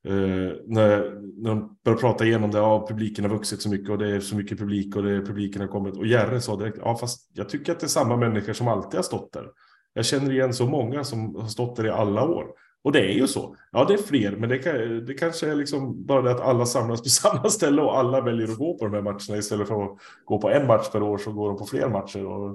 Eh, 0.08 0.52
när, 0.66 1.20
när 1.42 1.50
de 1.50 1.78
började 1.84 2.00
prata 2.00 2.24
igenom 2.26 2.50
det, 2.50 2.58
ja, 2.58 2.86
publiken 2.88 3.24
har 3.24 3.30
vuxit 3.30 3.62
så 3.62 3.68
mycket 3.68 3.90
och 3.90 3.98
det 3.98 4.16
är 4.16 4.20
så 4.20 4.36
mycket 4.36 4.58
publik 4.58 4.96
och 4.96 5.02
det 5.02 5.10
är, 5.10 5.20
publiken 5.20 5.60
har 5.60 5.68
kommit. 5.68 5.96
Och 5.96 6.06
Järre 6.06 6.40
sa 6.40 6.56
direkt, 6.56 6.78
ja 6.80 6.96
fast 6.96 7.30
jag 7.32 7.48
tycker 7.48 7.72
att 7.72 7.80
det 7.80 7.86
är 7.86 7.88
samma 7.88 8.16
människor 8.16 8.52
som 8.52 8.68
alltid 8.68 8.98
har 8.98 9.02
stått 9.02 9.32
där. 9.32 9.48
Jag 9.92 10.04
känner 10.04 10.32
igen 10.32 10.54
så 10.54 10.66
många 10.66 11.04
som 11.04 11.34
har 11.34 11.48
stått 11.48 11.76
där 11.76 11.86
i 11.86 11.90
alla 11.90 12.24
år. 12.24 12.46
Och 12.84 12.92
det 12.92 13.00
är 13.00 13.12
ju 13.12 13.26
så. 13.26 13.56
Ja, 13.72 13.84
det 13.84 13.94
är 13.94 13.98
fler, 13.98 14.36
men 14.36 14.48
det, 14.48 14.58
kan, 14.58 15.04
det 15.06 15.14
kanske 15.14 15.50
är 15.50 15.54
liksom 15.54 16.06
bara 16.06 16.22
det 16.22 16.30
att 16.30 16.40
alla 16.40 16.66
samlas 16.66 17.02
på 17.02 17.08
samma 17.08 17.50
ställe 17.50 17.82
och 17.82 17.98
alla 17.98 18.20
väljer 18.20 18.48
att 18.48 18.58
gå 18.58 18.78
på 18.78 18.84
de 18.84 18.94
här 18.94 19.02
matcherna 19.02 19.38
istället 19.38 19.68
för 19.68 19.84
att 19.84 19.98
gå 20.24 20.40
på 20.40 20.50
en 20.50 20.66
match 20.66 20.88
per 20.92 21.02
år 21.02 21.18
så 21.18 21.32
går 21.32 21.48
de 21.48 21.58
på 21.58 21.66
fler 21.66 21.88
matcher. 21.88 22.26
Och, 22.26 22.50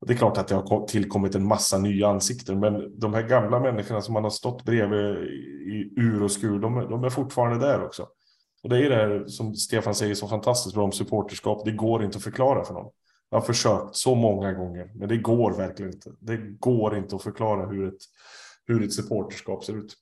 och 0.00 0.06
det 0.06 0.12
är 0.12 0.16
klart 0.16 0.38
att 0.38 0.48
det 0.48 0.54
har 0.54 0.86
tillkommit 0.86 1.34
en 1.34 1.46
massa 1.46 1.78
nya 1.78 2.08
ansikten, 2.08 2.60
men 2.60 3.00
de 3.00 3.14
här 3.14 3.22
gamla 3.22 3.60
människorna 3.60 4.00
som 4.00 4.14
man 4.14 4.22
har 4.22 4.30
stått 4.30 4.64
bredvid 4.64 5.00
i 5.66 5.92
ur 5.96 6.22
och 6.22 6.30
skur, 6.30 6.58
de, 6.58 6.74
de 6.74 7.04
är 7.04 7.10
fortfarande 7.10 7.66
där 7.66 7.84
också. 7.84 8.06
Och 8.62 8.70
det 8.70 8.86
är 8.86 8.90
det 8.90 8.96
här 8.96 9.24
som 9.26 9.54
Stefan 9.54 9.94
säger 9.94 10.14
så 10.14 10.28
fantastiskt 10.28 10.74
bra 10.74 10.84
om 10.84 10.92
supporterskap. 10.92 11.64
Det 11.64 11.72
går 11.72 12.04
inte 12.04 12.16
att 12.16 12.24
förklara 12.24 12.64
för 12.64 12.74
någon. 12.74 12.90
Jag 13.30 13.38
har 13.38 13.46
försökt 13.46 13.96
så 13.96 14.14
många 14.14 14.52
gånger, 14.52 14.90
men 14.94 15.08
det 15.08 15.16
går 15.16 15.52
verkligen 15.52 15.92
inte. 15.92 16.10
Det 16.20 16.36
går 16.36 16.96
inte 16.96 17.16
att 17.16 17.22
förklara 17.22 17.66
hur 17.66 17.88
ett 17.88 18.00
hur 18.66 18.80
ditt 18.80 18.94
supporterskap 18.94 19.64
ser 19.64 19.76
ut. 19.76 19.96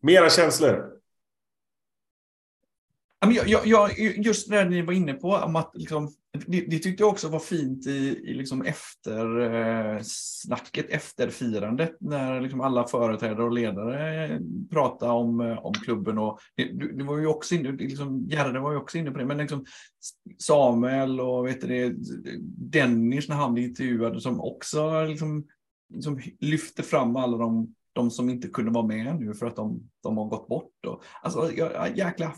Mera 0.00 0.30
känslor? 0.30 0.98
Jag, 3.20 3.66
jag, 3.66 3.98
just 3.98 4.50
det 4.50 4.64
ni 4.64 4.82
var 4.82 4.92
inne 4.92 5.14
på, 5.14 5.28
om 5.28 5.56
att 5.56 5.70
liksom, 5.74 6.10
det, 6.46 6.60
det, 6.60 6.78
tyckte 6.78 7.02
jag 7.02 7.10
också 7.10 7.28
var 7.28 7.38
fint 7.38 7.86
i, 7.86 8.20
i 8.24 8.34
liksom 8.34 8.62
efter 8.62 9.40
eh, 9.40 10.00
snacket, 10.02 10.90
efter 10.90 11.30
firandet, 11.30 11.96
när 12.00 12.40
liksom 12.40 12.60
alla 12.60 12.86
företrädare 12.86 13.42
och 13.42 13.52
ledare 13.52 14.24
eh, 14.24 14.38
pratade 14.70 15.12
om, 15.12 15.40
eh, 15.40 15.66
om 15.66 15.74
klubben. 15.74 16.18
Och 16.18 16.38
det, 16.56 16.64
det 16.98 17.04
var 17.04 17.18
ju 17.18 17.26
också 17.26 17.54
inne, 17.54 17.72
liksom, 17.72 18.26
Gerhard 18.28 18.56
var 18.56 18.72
ju 18.72 18.78
också 18.78 18.98
inne 18.98 19.10
på 19.10 19.18
det, 19.18 19.24
men 19.24 19.38
liksom 19.38 19.64
Samuel 20.38 21.20
och 21.20 21.46
vet 21.46 21.60
det, 21.60 21.94
Dennis 22.72 23.28
när 23.28 23.36
han 23.36 23.54
blev 23.54 23.66
intervjuad, 23.66 24.22
som 24.22 24.40
också 24.40 25.04
liksom 25.04 25.46
liksom 25.94 26.20
lyfter 26.40 26.82
fram 26.82 27.16
alla 27.16 27.36
de, 27.36 27.74
de 27.92 28.10
som 28.10 28.28
inte 28.28 28.48
kunde 28.48 28.70
vara 28.70 28.86
med 28.86 29.20
nu 29.20 29.34
för 29.34 29.46
att 29.46 29.56
de, 29.56 29.90
de 30.02 30.16
har 30.16 30.24
gått 30.24 30.48
bort. 30.48 30.86
Och, 30.86 31.02
alltså, 31.22 31.52
jag, 31.52 31.96
jäkla, 31.98 32.34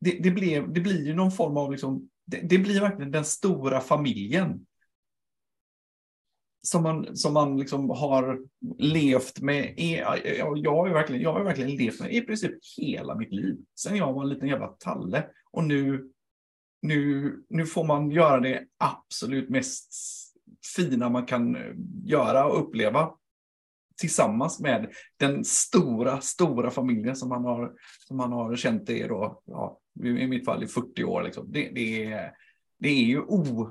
det, 0.00 0.18
det, 0.22 0.30
blev, 0.30 0.72
det 0.72 0.80
blir 0.80 1.06
ju 1.06 1.14
någon 1.14 1.32
form 1.32 1.56
av, 1.56 1.70
liksom, 1.70 2.08
det, 2.26 2.40
det 2.48 2.58
blir 2.58 2.80
verkligen 2.80 3.10
den 3.10 3.24
stora 3.24 3.80
familjen 3.80 4.66
som 6.62 6.82
man, 6.82 7.16
som 7.16 7.32
man 7.32 7.56
liksom 7.56 7.90
har 7.90 8.40
levt 8.78 9.40
med. 9.40 9.74
Jag 10.38 10.72
har, 10.72 10.86
ju 10.86 10.92
verkligen, 10.92 11.22
jag 11.22 11.32
har 11.32 11.44
verkligen 11.44 11.76
levt 11.76 12.00
med 12.00 12.14
i 12.14 12.20
princip 12.20 12.52
hela 12.78 13.14
mitt 13.14 13.32
liv. 13.32 13.56
Sen 13.78 13.96
jag 13.96 14.12
var 14.12 14.22
en 14.22 14.28
liten 14.28 14.48
jävla 14.48 14.68
talle. 14.68 15.26
Och 15.50 15.64
nu, 15.64 16.10
nu, 16.82 17.32
nu 17.48 17.66
får 17.66 17.84
man 17.84 18.10
göra 18.10 18.40
det 18.40 18.66
absolut 18.78 19.48
mest 19.48 19.94
fina 20.76 21.08
man 21.08 21.26
kan 21.26 21.56
eh, 21.56 21.72
göra 22.04 22.44
och 22.44 22.60
uppleva 22.60 23.10
tillsammans 23.96 24.60
med 24.60 24.92
den 25.16 25.44
stora, 25.44 26.20
stora 26.20 26.70
familjen 26.70 27.16
som 27.16 27.28
man 27.28 27.44
har, 27.44 27.72
som 28.08 28.16
man 28.16 28.32
har 28.32 28.56
känt 28.56 28.86
det 28.86 29.06
då, 29.06 29.42
ja, 29.44 29.80
i 30.04 30.26
mitt 30.26 30.44
fall 30.44 30.64
i 30.64 30.66
40 30.66 31.04
år. 31.04 31.22
Liksom. 31.22 31.52
Det, 31.52 31.70
det, 31.74 32.04
är, 32.04 32.32
det 32.78 32.88
är 32.88 33.04
ju 33.04 33.20
o, 33.20 33.70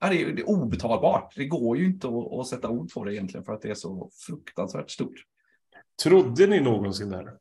ja, 0.00 0.08
det 0.08 0.22
är, 0.22 0.32
det 0.32 0.42
är 0.42 0.48
obetalbart. 0.48 1.32
Det 1.36 1.46
går 1.46 1.76
ju 1.76 1.84
inte 1.84 2.08
att, 2.08 2.32
att 2.32 2.46
sätta 2.46 2.68
ord 2.68 2.92
på 2.92 3.04
det 3.04 3.14
egentligen 3.14 3.44
för 3.44 3.52
att 3.52 3.62
det 3.62 3.70
är 3.70 3.74
så 3.74 4.10
fruktansvärt 4.26 4.90
stort. 4.90 5.24
Trodde 6.02 6.46
ni 6.46 6.60
någonsin 6.60 7.08
det? 7.08 7.38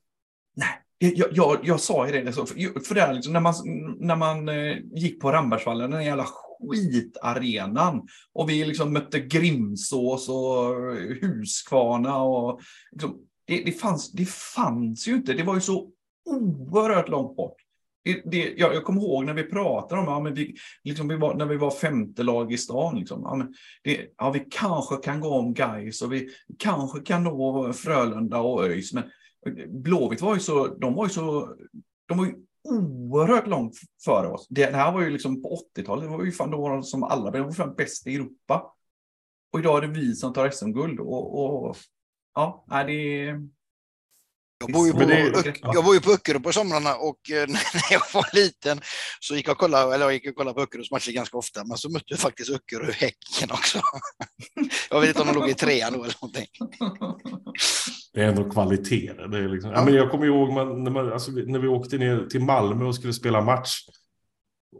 Nej, 0.55 1.13
jag, 1.15 1.29
jag, 1.31 1.59
jag 1.63 1.79
sa 1.79 2.07
ju 2.07 2.23
det, 2.23 2.31
för, 2.31 2.45
för 2.79 2.95
det 2.95 3.01
här, 3.01 3.13
liksom, 3.13 3.33
när 3.33 3.39
man, 3.39 3.53
när 3.99 4.15
man 4.15 4.49
eh, 4.49 4.77
gick 4.91 5.21
på 5.21 5.31
Rambergsvallen, 5.31 5.91
den 5.91 6.05
jävla 6.05 6.25
skitarenan, 6.59 8.07
och 8.33 8.49
vi 8.49 8.65
liksom 8.65 8.93
mötte 8.93 9.19
Grimsås 9.19 10.29
och 10.29 10.75
Huskvarna 11.21 12.21
och 12.21 12.61
liksom, 12.91 13.19
det, 13.47 13.63
det, 13.63 13.71
fanns, 13.71 14.11
det 14.11 14.29
fanns 14.29 15.07
ju 15.07 15.15
inte, 15.15 15.33
det 15.33 15.43
var 15.43 15.55
ju 15.55 15.61
så 15.61 15.91
oerhört 16.25 17.09
långt 17.09 17.35
bort. 17.35 17.55
Det, 18.03 18.21
det, 18.25 18.53
jag, 18.57 18.75
jag 18.75 18.83
kommer 18.83 19.01
ihåg 19.01 19.25
när 19.25 19.33
vi 19.33 19.43
pratade 19.43 20.01
om, 20.01 20.07
ja, 20.07 20.19
men 20.19 20.33
vi, 20.33 20.55
liksom 20.83 21.07
vi 21.07 21.15
var, 21.15 21.35
när 21.35 21.45
vi 21.45 21.57
var 21.57 21.71
femte 21.71 22.23
lag 22.23 22.53
i 22.53 22.57
stan, 22.57 22.99
liksom, 22.99 23.21
ja, 23.23 23.35
men 23.35 23.53
det, 23.83 24.13
ja, 24.17 24.31
vi 24.31 24.47
kanske 24.49 24.95
kan 24.95 25.19
gå 25.19 25.29
om 25.29 25.53
Gais 25.53 26.01
och 26.01 26.13
vi 26.13 26.29
kanske 26.57 26.99
kan 26.99 27.23
nå 27.23 27.73
Frölunda 27.73 28.39
och 28.39 28.65
ÖIS, 28.65 28.93
men 28.93 29.03
Blåvitt 29.67 30.21
var 30.21 30.33
ju 30.33 30.39
så, 30.39 30.67
de 30.67 30.93
var 30.93 31.05
ju 31.05 31.09
så, 31.09 31.55
de 32.07 32.17
var 32.17 32.25
ju 32.25 32.33
oerhört 32.67 33.47
långt 33.47 33.73
före 34.05 34.27
oss. 34.27 34.47
Det, 34.49 34.75
här 34.75 34.91
var 34.91 35.01
ju 35.01 35.09
liksom 35.09 35.41
på 35.41 35.61
80-talet, 35.77 36.03
det 36.03 36.17
var 36.17 36.23
ju 36.23 36.31
fan 36.31 36.51
då 36.51 36.83
som 36.83 37.03
alla, 37.03 37.31
var 37.31 37.51
fan 37.51 37.75
bäst 37.75 38.07
i 38.07 38.15
Europa. 38.15 38.73
Och 39.53 39.59
idag 39.59 39.77
är 39.77 39.87
det 39.87 39.99
vi 39.99 40.15
som 40.15 40.33
tar 40.33 40.49
SM-guld 40.49 40.99
och, 40.99 41.65
och 41.65 41.77
ja, 42.35 42.65
det 42.87 43.33
jag 44.59 44.71
bor 44.71 44.87
ju 44.87 44.93
på, 44.93 45.01
jag 45.73 45.85
bor 45.85 45.93
ju 45.93 46.01
på 46.01 46.11
Öckerö 46.11 46.39
på 46.39 46.51
somrarna 46.51 46.95
och 46.95 47.31
eh, 47.31 47.47
när 47.47 47.91
jag 47.91 48.01
var 48.13 48.35
liten 48.35 48.81
så 49.19 49.35
gick 49.35 49.47
jag 49.47 49.51
och 49.51 49.57
kollade, 49.57 49.95
eller 49.95 50.05
jag 50.05 50.13
gick 50.13 50.27
och 50.27 50.35
kollade 50.35 50.53
på 50.53 50.61
Öckerös 50.61 50.91
matcher 50.91 51.11
ganska 51.11 51.37
ofta, 51.37 51.63
men 51.63 51.77
så 51.77 51.89
mötte 51.89 52.05
jag 52.07 52.19
faktiskt 52.19 52.49
Öckerö 52.49 52.91
Häcken 52.91 53.51
också. 53.51 53.81
Jag 54.89 55.01
vet 55.01 55.09
inte 55.09 55.21
om 55.21 55.27
de 55.27 55.35
låg 55.35 55.49
i 55.49 55.53
trean 55.53 55.93
då 55.93 56.03
eller 56.03 56.15
någonting. 56.21 56.47
Det 58.13 58.23
är 58.23 58.27
ändå 58.27 58.49
kvalitet. 58.49 59.13
Det 59.31 59.37
är 59.37 59.47
liksom, 59.47 59.71
ja. 59.71 59.85
men 59.85 59.93
jag 59.93 60.11
kommer 60.11 60.25
ihåg 60.25 60.51
man, 60.51 60.83
när, 60.83 60.91
man, 60.91 61.13
alltså, 61.13 61.31
när 61.31 61.59
vi 61.59 61.67
åkte 61.67 61.97
ner 61.97 62.27
till 62.29 62.43
Malmö 62.43 62.85
och 62.85 62.95
skulle 62.95 63.13
spela 63.13 63.41
match 63.41 63.79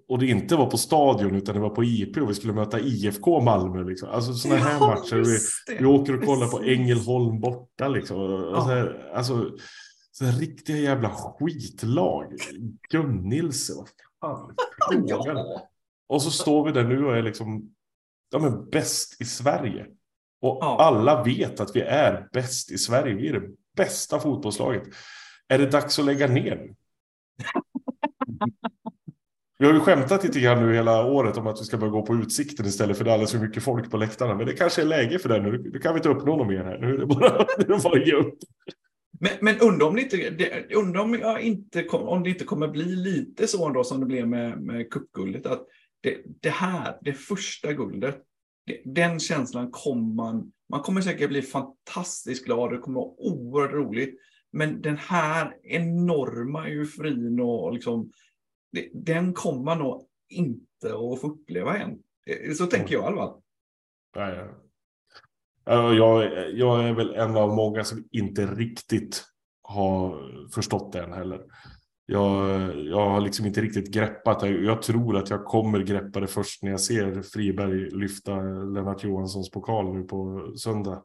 och 0.07 0.19
det 0.19 0.25
inte 0.25 0.55
var 0.55 0.65
på 0.65 0.77
stadion 0.77 1.35
utan 1.35 1.55
det 1.55 1.61
var 1.61 1.69
på 1.69 1.83
IP 1.83 2.17
och 2.17 2.29
vi 2.29 2.33
skulle 2.33 2.53
möta 2.53 2.79
IFK 2.79 3.41
Malmö. 3.41 3.83
Liksom. 3.83 4.09
Alltså 4.09 4.33
sådana 4.33 4.61
här 4.61 4.73
ja, 4.79 4.87
matcher. 4.87 5.15
Vi, 5.15 5.37
vi 5.79 5.85
åker 5.85 6.17
och 6.17 6.25
kollar 6.25 6.47
på 6.47 6.59
Ängelholm 6.63 7.39
borta. 7.39 7.87
Liksom. 7.87 8.17
Ja. 8.21 8.61
Så 8.61 8.69
här, 8.69 9.11
alltså, 9.13 9.51
så 10.11 10.25
här 10.25 10.39
riktiga 10.39 10.77
jävla 10.77 11.09
skitlag. 11.09 12.33
Gunnilse, 12.89 13.73
vad 13.73 13.87
fan 14.21 14.55
ja. 15.07 15.61
Och 16.07 16.21
så 16.21 16.31
står 16.31 16.65
vi 16.65 16.71
där 16.71 16.83
nu 16.83 17.05
och 17.05 17.17
är 17.17 17.23
liksom 17.23 17.73
ja, 18.29 18.39
men 18.39 18.69
bäst 18.69 19.21
i 19.21 19.25
Sverige. 19.25 19.85
Och 20.41 20.57
ja. 20.61 20.77
alla 20.79 21.23
vet 21.23 21.59
att 21.59 21.75
vi 21.75 21.81
är 21.81 22.27
bäst 22.33 22.71
i 22.71 22.77
Sverige. 22.77 23.15
Vi 23.15 23.27
är 23.27 23.33
det 23.33 23.47
bästa 23.77 24.19
fotbollslaget. 24.19 24.83
Är 25.47 25.57
det 25.57 25.65
dags 25.65 25.99
att 25.99 26.05
lägga 26.05 26.27
ner? 26.27 26.69
Vi 29.59 29.65
har 29.65 29.73
ju 29.73 29.79
skämtat 29.79 30.23
lite 30.23 30.39
grann 30.39 30.65
nu 30.65 30.73
hela 30.73 31.05
året 31.05 31.37
om 31.37 31.47
att 31.47 31.61
vi 31.61 31.65
ska 31.65 31.77
börja 31.77 31.91
gå 31.91 32.05
på 32.05 32.15
utsikten 32.15 32.65
istället 32.65 32.97
för 32.97 33.03
det 33.03 33.11
är 33.11 33.13
alldeles 33.13 33.31
för 33.31 33.39
mycket 33.39 33.63
folk 33.63 33.91
på 33.91 33.97
läktarna. 33.97 34.35
Men 34.35 34.45
det 34.45 34.53
kanske 34.53 34.81
är 34.81 34.85
läge 34.85 35.19
för 35.19 35.29
det 35.29 35.41
nu. 35.41 35.69
Nu 35.73 35.79
kan 35.79 35.93
vi 35.93 35.99
inte 35.99 36.09
uppnå 36.09 36.35
något 36.35 36.47
mer 36.47 36.63
här. 36.63 36.77
Nu 36.77 36.93
är 36.93 36.97
det 36.97 37.05
bara, 37.05 37.29
att 37.95 38.07
ge 38.07 38.13
upp. 38.13 38.37
Men, 39.19 39.31
men 39.41 39.59
undrar 39.59 39.87
om 39.87 39.95
det 39.95 40.01
inte, 40.01 40.29
det, 40.29 40.75
undrar 40.75 41.01
om, 41.01 41.13
jag 41.13 41.41
inte 41.41 41.87
om 41.87 42.23
det 42.23 42.29
inte 42.29 42.43
kommer 42.43 42.67
bli 42.67 42.85
lite 42.85 43.47
så 43.47 43.67
ändå 43.67 43.83
som 43.83 43.99
det 43.99 44.05
blev 44.05 44.27
med, 44.27 44.61
med 44.61 44.89
cupguldet. 44.89 45.45
Att 45.45 45.65
det, 46.01 46.17
det 46.41 46.49
här, 46.49 46.97
det 47.01 47.13
första 47.13 47.73
guldet, 47.73 48.15
det, 48.15 48.21
den 48.85 49.19
känslan 49.19 49.71
kommer 49.71 50.15
man, 50.15 50.51
man 50.69 50.81
kommer 50.81 51.01
säkert 51.01 51.29
bli 51.29 51.41
fantastiskt 51.41 52.45
glad, 52.45 52.71
det 52.71 52.77
kommer 52.77 52.99
vara 52.99 53.13
oerhört 53.17 53.73
roligt. 53.73 54.19
Men 54.51 54.81
den 54.81 54.97
här 54.97 55.57
enorma 55.63 56.67
euforin 56.67 57.39
och 57.39 57.73
liksom 57.73 58.11
den 58.93 59.33
kommer 59.33 59.63
man 59.63 59.79
nog 59.79 60.07
inte 60.29 60.87
att 60.87 61.21
få 61.21 61.27
uppleva 61.27 61.77
än. 61.77 61.99
Eh, 62.25 62.53
så 62.53 62.65
tänker 62.65 62.93
jag 62.93 63.03
i 63.03 63.07
alla 63.07 63.15
fall. 63.15 63.41
Alltså, 65.63 65.93
jag, 65.93 66.51
jag 66.51 66.87
är 66.89 66.93
väl 66.93 67.15
en 67.15 67.37
av 67.37 67.55
många 67.55 67.83
som 67.83 68.07
inte 68.11 68.45
riktigt 68.45 69.23
har 69.61 70.31
förstått 70.53 70.91
den 70.91 71.13
heller. 71.13 71.41
Jag, 72.09 72.75
jag 72.85 73.09
har 73.09 73.21
liksom 73.21 73.45
inte 73.45 73.61
riktigt 73.61 73.93
greppat 73.93 74.39
det. 74.39 74.49
Jag 74.49 74.81
tror 74.81 75.17
att 75.17 75.29
jag 75.29 75.45
kommer 75.45 75.79
greppa 75.79 76.19
det 76.19 76.27
först 76.27 76.63
när 76.63 76.71
jag 76.71 76.79
ser 76.79 77.21
Friberg 77.21 77.89
lyfta 77.89 78.35
Lennart 78.41 79.03
Johanssons 79.03 79.51
pokal 79.51 79.93
nu 79.93 80.03
på 80.03 80.51
söndag 80.57 81.03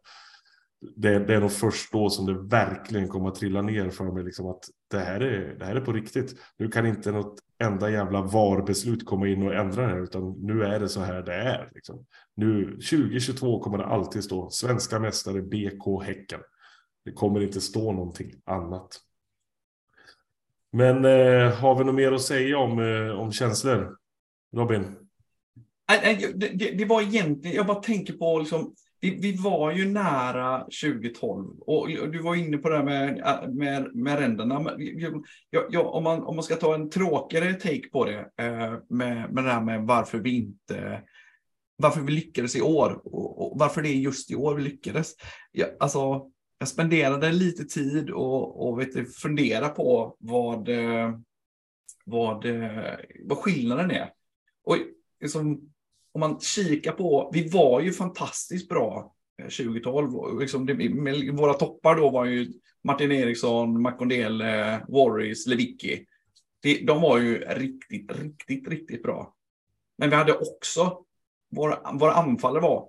det, 0.96 1.18
det, 1.18 1.34
är 1.34 1.40
nog 1.40 1.52
först 1.52 1.92
då 1.92 2.10
som 2.10 2.26
det 2.26 2.34
verkligen 2.34 3.08
kommer 3.08 3.28
att 3.28 3.34
trilla 3.34 3.62
ner 3.62 3.90
för 3.90 4.04
mig. 4.04 4.24
Liksom 4.24 4.46
att 4.46 4.64
det 4.90 4.98
här, 4.98 5.20
är, 5.20 5.54
det 5.58 5.64
här 5.64 5.76
är 5.76 5.80
på 5.80 5.92
riktigt. 5.92 6.36
Nu 6.58 6.68
kan 6.68 6.86
inte 6.86 7.12
något 7.12 7.40
enda 7.58 7.90
jävla 7.90 8.22
VAR-beslut 8.22 9.06
komma 9.06 9.28
in 9.28 9.42
och 9.42 9.54
ändra 9.54 9.82
det 9.82 9.88
här, 9.88 10.02
utan 10.02 10.30
nu 10.30 10.64
är 10.64 10.80
det 10.80 10.88
så 10.88 11.00
här 11.00 11.22
det 11.22 11.34
är. 11.34 11.70
Liksom. 11.74 12.06
Nu 12.36 12.64
2022 12.64 13.60
kommer 13.60 13.78
det 13.78 13.86
alltid 13.86 14.24
stå 14.24 14.50
svenska 14.50 14.98
mästare 14.98 15.42
BK 15.42 16.04
Häcken. 16.04 16.40
Det 17.04 17.12
kommer 17.12 17.40
inte 17.40 17.60
stå 17.60 17.92
någonting 17.92 18.32
annat. 18.44 19.00
Men 20.72 21.04
eh, 21.04 21.52
har 21.52 21.74
vi 21.78 21.85
något 21.85 21.94
mer 21.94 22.12
att 22.12 22.22
säga 22.22 22.58
om, 22.58 22.78
eh, 22.78 23.20
om 23.20 23.32
känslor? 23.32 23.96
Robin? 24.56 24.96
Det, 26.35 26.48
det, 26.54 26.70
det 26.70 26.85
var 26.85 27.02
egentligen, 27.02 27.56
jag 27.56 27.66
bara 27.66 27.80
tänker 27.80 28.12
på 28.12 28.38
liksom, 28.38 28.74
vi, 29.00 29.18
vi, 29.20 29.37
var 29.37 29.72
ju 29.72 29.88
nära 29.88 30.58
2012 30.58 31.61
och 31.61 31.88
du 31.88 32.18
var 32.18 32.35
inne 32.35 32.58
på 32.58 32.68
det 32.68 32.76
här 32.76 32.85
med, 32.85 33.54
med, 33.54 33.94
med 33.94 34.18
ränderna. 34.18 34.72
Jag, 35.50 35.66
jag, 35.70 35.94
om, 35.94 36.04
man, 36.04 36.22
om 36.22 36.37
man 36.37 36.42
ska 36.42 36.56
ta 36.56 36.74
en 36.74 36.90
tråkigare 36.90 37.54
take 37.54 37.88
på 37.92 38.04
det 38.04 38.18
eh, 38.18 38.74
med, 38.88 39.32
med 39.32 39.44
det 39.44 39.50
här 39.50 39.61
med 39.61 39.82
varför 39.82 40.18
vi 40.18 40.37
inte 40.37 41.02
varför 41.76 42.00
vi 42.00 42.12
lyckades 42.12 42.56
i 42.56 42.61
år 42.61 43.00
och, 43.04 43.52
och 43.52 43.58
varför 43.58 43.82
det 43.82 43.88
är 43.88 43.94
just 43.94 44.30
i 44.30 44.35
år 44.35 44.54
vi 44.54 44.62
lyckades. 44.62 45.12
Ja, 45.52 45.66
alltså, 45.80 46.30
jag 46.62 46.68
spenderade 46.68 47.33
lite 47.33 47.64
tid 47.64 48.11
och, 48.11 48.68
och 48.68 48.81
vet 48.81 48.92
du, 48.92 49.07
fundera 49.07 49.68
på 49.68 50.16
vad, 50.18 50.68
eh, 50.68 51.18
vad, 52.05 52.44
eh, 52.44 52.94
vad 53.20 53.38
skillnaden 53.38 53.90
är. 53.90 54.12
Och 54.64 54.77
liksom, 55.20 55.72
om 56.12 56.20
man 56.20 56.40
kikar 56.40 56.92
på, 56.92 57.31
vi 57.35 57.48
var 57.48 57.81
ju 57.81 57.92
fantastiskt 57.92 58.68
bra 58.68 59.14
eh, 59.38 59.44
2012. 59.44 60.40
Liksom 60.40 60.66
det, 60.66 61.31
våra 61.33 61.55
toppar 61.55 61.96
då 61.96 62.11
var 62.11 62.25
ju 62.25 62.53
Martin 62.85 63.12
Eriksson, 63.12 63.83
Makondele, 63.83 64.85
Warris, 64.88 65.46
Lewicki. 65.46 66.07
De 66.87 67.01
var 67.01 67.18
ju 67.18 67.38
riktigt, 67.38 68.12
riktigt, 68.12 68.68
riktigt 68.68 69.03
bra. 69.03 69.35
Men 69.98 70.11
vi 70.11 70.16
hade 70.16 70.33
också, 70.33 71.05
våra, 71.51 71.92
våra 71.92 72.12
anfallare 72.12 72.62
var, 72.62 72.88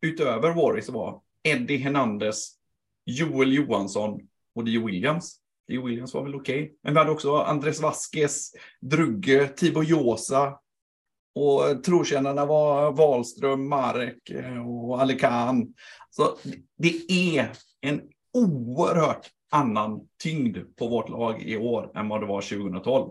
utöver 0.00 0.54
Warris 0.54 0.88
var 0.88 1.20
Eddie 1.42 1.76
Hernandez, 1.76 2.61
Joel 3.04 3.52
Johansson 3.52 4.20
och 4.54 4.64
Dio 4.64 4.86
Williams. 4.86 5.38
Dio 5.68 5.86
Williams 5.86 6.14
var 6.14 6.22
väl 6.22 6.34
okej. 6.34 6.62
Okay. 6.62 6.74
Men 6.82 6.94
vi 6.94 6.98
hade 6.98 7.10
också 7.10 7.36
Andres 7.36 7.80
Vasquez, 7.80 8.52
Drugge, 8.80 9.48
Tibo 9.48 9.82
Josa, 9.82 10.58
och 11.34 11.84
trotjänarna 11.84 12.46
var 12.46 12.92
Wahlström, 12.92 13.68
Marek 13.68 14.30
eh, 14.30 14.68
och 14.68 15.00
Alikan. 15.00 15.74
Så 16.10 16.36
det 16.78 17.10
är 17.10 17.50
en 17.80 18.02
oerhört 18.34 19.30
annan 19.50 20.08
tyngd 20.22 20.58
på 20.76 20.88
vårt 20.88 21.08
lag 21.08 21.42
i 21.42 21.56
år 21.56 21.90
än 21.94 22.08
vad 22.08 22.20
det 22.20 22.26
var 22.26 22.40
2012. 22.40 23.10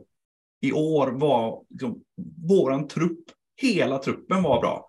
I 0.62 0.72
år 0.72 1.08
var 1.08 1.64
liksom, 1.70 2.04
våran 2.48 2.88
trupp, 2.88 3.24
hela 3.62 3.98
truppen 3.98 4.44
var 4.44 4.62
bra. 4.62 4.88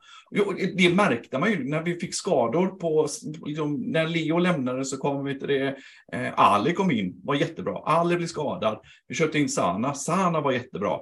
Det 0.76 0.94
märkte 0.94 1.38
man 1.38 1.50
ju 1.50 1.64
när 1.64 1.82
vi 1.82 1.98
fick 1.98 2.14
skador 2.14 2.66
på, 2.66 3.08
liksom, 3.46 3.74
när 3.74 4.08
Leo 4.08 4.38
lämnade 4.38 4.84
så 4.84 4.96
kom 4.96 5.24
vi 5.24 5.38
till 5.38 5.48
det, 5.48 5.76
eh, 6.12 6.32
Ali 6.36 6.72
kom 6.72 6.90
in, 6.90 7.20
var 7.24 7.34
jättebra. 7.34 7.78
Ali 7.78 8.16
blev 8.16 8.26
skadad. 8.26 8.80
Vi 9.08 9.14
köpte 9.14 9.38
in 9.38 9.48
Sana, 9.48 9.94
Sana 9.94 10.40
var 10.40 10.52
jättebra. 10.52 11.00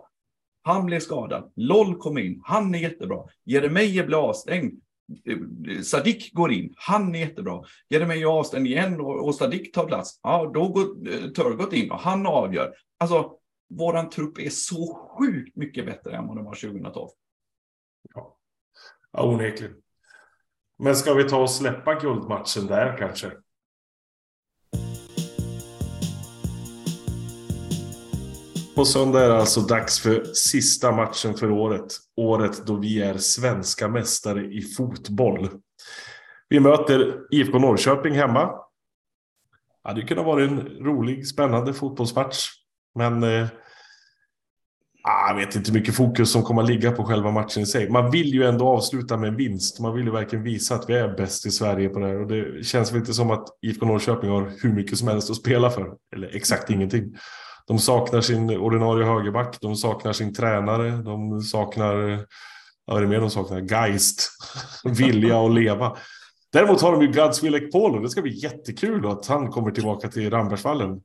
Han 0.62 0.86
blev 0.86 1.00
skadad. 1.00 1.52
LOL 1.56 1.96
kom 1.96 2.18
in. 2.18 2.40
Han 2.44 2.74
är 2.74 2.78
jättebra. 2.78 3.24
Jeremejeff 3.44 4.06
blev 4.06 4.18
avstängd. 4.18 4.80
Eh, 5.26 5.80
Sadik 5.82 6.32
går 6.32 6.52
in. 6.52 6.74
Han 6.76 7.14
är 7.14 7.18
jättebra. 7.18 7.62
Jeremejeff 7.88 8.22
är 8.22 8.38
avstängd 8.38 8.66
igen 8.66 9.00
och, 9.00 9.26
och 9.26 9.34
Sadik 9.34 9.72
tar 9.72 9.86
plats. 9.86 10.20
Ja, 10.22 10.50
då 10.54 10.68
går 10.68 11.08
eh, 11.08 11.30
Turgot 11.30 11.72
in 11.72 11.90
och 11.90 11.98
han 11.98 12.26
avgör. 12.26 12.74
Alltså, 12.98 13.32
våran 13.74 14.10
trupp 14.10 14.38
är 14.38 14.50
så 14.50 14.94
sjukt 14.94 15.56
mycket 15.56 15.86
bättre 15.86 16.16
än 16.16 16.26
vad 16.26 16.36
den 16.36 16.44
var 16.44 16.54
2012. 16.54 17.08
Ja, 18.14 18.36
ja 19.12 19.22
onekligen. 19.22 19.74
Men 20.78 20.96
ska 20.96 21.14
vi 21.14 21.24
ta 21.24 21.42
och 21.42 21.50
släppa 21.50 21.94
guldmatchen 21.94 22.66
där 22.66 22.96
kanske? 22.98 23.32
På 28.74 28.84
söndag 28.84 29.24
är 29.24 29.28
det 29.28 29.38
alltså 29.38 29.60
dags 29.60 30.00
för 30.00 30.24
sista 30.24 30.92
matchen 30.92 31.34
för 31.34 31.50
året. 31.50 31.92
Året 32.16 32.66
då 32.66 32.76
vi 32.76 33.02
är 33.02 33.18
svenska 33.18 33.88
mästare 33.88 34.44
i 34.44 34.62
fotboll. 34.62 35.48
Vi 36.48 36.60
möter 36.60 37.26
IFK 37.30 37.58
Norrköping 37.58 38.14
hemma. 38.14 38.46
Det 39.82 39.88
hade 39.88 40.02
kunnat 40.02 40.24
vara 40.24 40.44
en 40.44 40.60
rolig, 40.60 41.26
spännande 41.26 41.74
fotbollsmatch. 41.74 42.46
Men 42.94 43.22
eh, 43.22 43.48
Ah, 45.02 45.28
jag 45.28 45.36
vet 45.36 45.56
inte 45.56 45.70
hur 45.70 45.78
mycket 45.78 45.94
fokus 45.94 46.32
som 46.32 46.42
kommer 46.42 46.62
att 46.62 46.68
ligga 46.68 46.90
på 46.90 47.04
själva 47.04 47.30
matchen 47.30 47.62
i 47.62 47.66
sig. 47.66 47.90
Man 47.90 48.10
vill 48.10 48.34
ju 48.34 48.44
ändå 48.44 48.68
avsluta 48.68 49.16
med 49.16 49.28
en 49.28 49.36
vinst. 49.36 49.80
Man 49.80 49.94
vill 49.94 50.04
ju 50.04 50.10
verkligen 50.10 50.44
visa 50.44 50.74
att 50.74 50.90
vi 50.90 50.94
är 50.94 51.08
bäst 51.16 51.46
i 51.46 51.50
Sverige 51.50 51.88
på 51.88 51.98
det 51.98 52.06
här. 52.06 52.20
Och 52.20 52.26
det 52.26 52.66
känns 52.66 52.92
väl 52.92 52.98
inte 52.98 53.14
som 53.14 53.30
att 53.30 53.44
IFK 53.62 53.86
Norrköping 53.86 54.30
har 54.30 54.52
hur 54.62 54.72
mycket 54.72 54.98
som 54.98 55.08
helst 55.08 55.30
att 55.30 55.36
spela 55.36 55.70
för. 55.70 55.92
Eller 56.16 56.36
exakt 56.36 56.70
ingenting. 56.70 57.14
De 57.66 57.78
saknar 57.78 58.20
sin 58.20 58.50
ordinarie 58.50 59.06
högerback, 59.06 59.60
de 59.60 59.76
saknar 59.76 60.12
sin 60.12 60.34
tränare, 60.34 60.90
de 60.90 61.40
saknar, 61.40 62.24
vad 62.84 62.96
är 62.96 63.00
det 63.00 63.08
mer 63.08 63.20
de 63.20 63.30
saknar? 63.30 63.60
Geist, 63.60 64.30
vilja 64.84 65.40
att 65.40 65.54
leva. 65.54 65.96
Däremot 66.52 66.80
har 66.80 66.92
de 66.92 67.02
ju 67.02 67.12
Godswill 67.12 67.54
Ekpolo. 67.54 68.02
Det 68.02 68.08
ska 68.08 68.22
bli 68.22 68.42
jättekul 68.42 69.06
att 69.06 69.26
han 69.26 69.48
kommer 69.48 69.70
tillbaka 69.70 70.08
till 70.08 70.30
Rambergsvallen. 70.30 71.00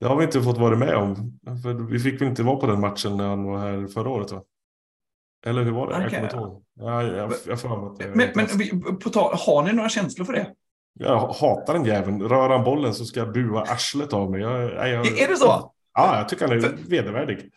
Det 0.00 0.06
har 0.06 0.16
vi 0.16 0.24
inte 0.24 0.42
fått 0.42 0.58
vara 0.58 0.76
med 0.76 0.94
om. 0.94 1.38
För 1.62 1.72
vi 1.74 1.98
fick 1.98 2.20
väl 2.20 2.28
inte 2.28 2.42
vara 2.42 2.56
på 2.56 2.66
den 2.66 2.80
matchen 2.80 3.16
när 3.16 3.28
han 3.28 3.44
var 3.44 3.58
här 3.58 3.86
förra 3.86 4.08
året 4.08 4.32
va? 4.32 4.42
Eller 5.46 5.62
hur 5.62 5.72
var 5.72 5.86
det? 5.86 6.02
Jag 6.02 6.10
kommer 6.10 6.22
inte 6.22 6.36
ihåg. 6.36 6.62
Ja, 6.74 7.02
jag, 7.02 7.32
jag 7.46 7.52
att 7.52 7.98
det 7.98 8.14
Men, 8.14 8.28
men 8.34 8.96
på 8.98 9.10
tal, 9.10 9.34
har 9.34 9.62
ni 9.62 9.72
några 9.72 9.88
känslor 9.88 10.24
för 10.24 10.32
det? 10.32 10.52
Jag 10.98 11.18
hatar 11.18 11.74
den 11.74 11.84
jäveln. 11.84 12.22
Rör 12.22 12.48
han 12.48 12.64
bollen 12.64 12.94
så 12.94 13.04
ska 13.04 13.20
jag 13.20 13.32
bua 13.32 13.62
arslet 13.62 14.12
av 14.12 14.30
mig. 14.30 14.40
Jag, 14.40 14.62
jag, 14.88 15.06
Är 15.06 15.28
det 15.28 15.36
så? 15.36 15.72
Ja, 15.94 16.18
jag 16.18 16.28
tycker 16.28 16.48
han 16.48 16.56
är 16.56 16.60
för, 16.60 16.76
vedervärdig. 16.88 17.50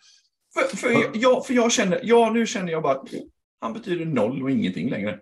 För, 0.54 0.76
för, 0.76 1.10
jag, 1.14 1.46
för 1.46 1.54
jag 1.54 1.72
känner, 1.72 2.00
ja 2.02 2.30
nu 2.30 2.46
känner 2.46 2.72
jag 2.72 2.82
bara 2.82 3.02
han 3.60 3.72
betyder 3.72 4.06
noll 4.06 4.42
och 4.42 4.50
ingenting 4.50 4.90
längre. 4.90 5.18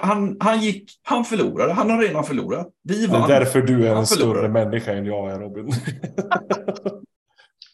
Han, 0.00 0.36
han 0.40 0.60
gick, 0.60 0.90
han 1.02 1.24
förlorade, 1.24 1.72
han 1.72 1.90
har 1.90 2.02
redan 2.02 2.24
förlorat. 2.24 2.68
Vi 2.82 3.06
vann. 3.06 3.28
Det 3.28 3.34
är 3.34 3.40
därför 3.40 3.62
du 3.62 3.86
är 3.86 3.88
han 3.88 3.98
en 3.98 4.06
förlorade. 4.06 4.38
större 4.38 4.48
människa 4.48 4.92
än 4.92 5.06
jag 5.06 5.30
är 5.30 5.38
Robin. 5.38 5.66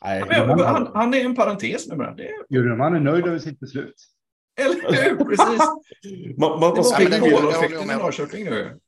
Nej, 0.04 0.22
han, 0.30 0.60
han, 0.60 0.90
han, 0.94 1.14
är 1.14 1.24
en 1.24 1.34
parentes 1.34 1.88
numera. 1.88 2.16
Djurman 2.50 2.94
är 2.94 3.00
nöjd 3.00 3.26
över 3.26 3.38
sitt 3.38 3.60
beslut. 3.60 3.94
Eller 4.60 5.02
hur? 5.02 5.24
Precis. 5.24 5.60
man, 6.38 6.60
man, 6.60 6.74
det 6.74 7.18
var 7.20 7.30
poloeffekten 7.30 7.90
i 7.90 7.96
Norrköping 7.96 8.44
nu. 8.44 8.78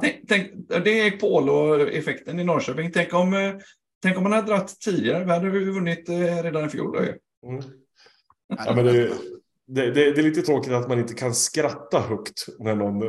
Tänk, 0.00 0.28
tänk, 0.28 0.50
det 0.84 1.00
är 1.00 1.10
poloeffekten 1.10 2.40
i 2.40 2.44
Norrköping. 2.44 2.90
Tänk 2.92 3.14
om, 3.14 3.34
eh, 3.34 3.54
tänk 4.02 4.16
om 4.16 4.22
man 4.22 4.32
hade 4.32 4.46
dragit 4.46 4.80
tidigare. 4.80 5.24
Vi 5.24 5.30
hade 5.30 5.50
vunnit 5.50 6.08
eh, 6.08 6.42
redan 6.42 6.66
i 6.66 6.68
fjol. 6.68 6.96
Mm. 6.96 7.62
Ja, 8.66 8.74
men 8.74 8.84
det, 8.84 9.12
det, 9.70 9.90
det, 9.90 10.12
det, 10.12 10.20
är 10.20 10.22
lite 10.22 10.42
tråkigt 10.42 10.72
att 10.72 10.88
man 10.88 10.98
inte 10.98 11.14
kan 11.14 11.34
skratta 11.34 12.00
högt 12.00 12.46
när 12.58 12.74
någon 12.74 13.02
eh, 13.02 13.08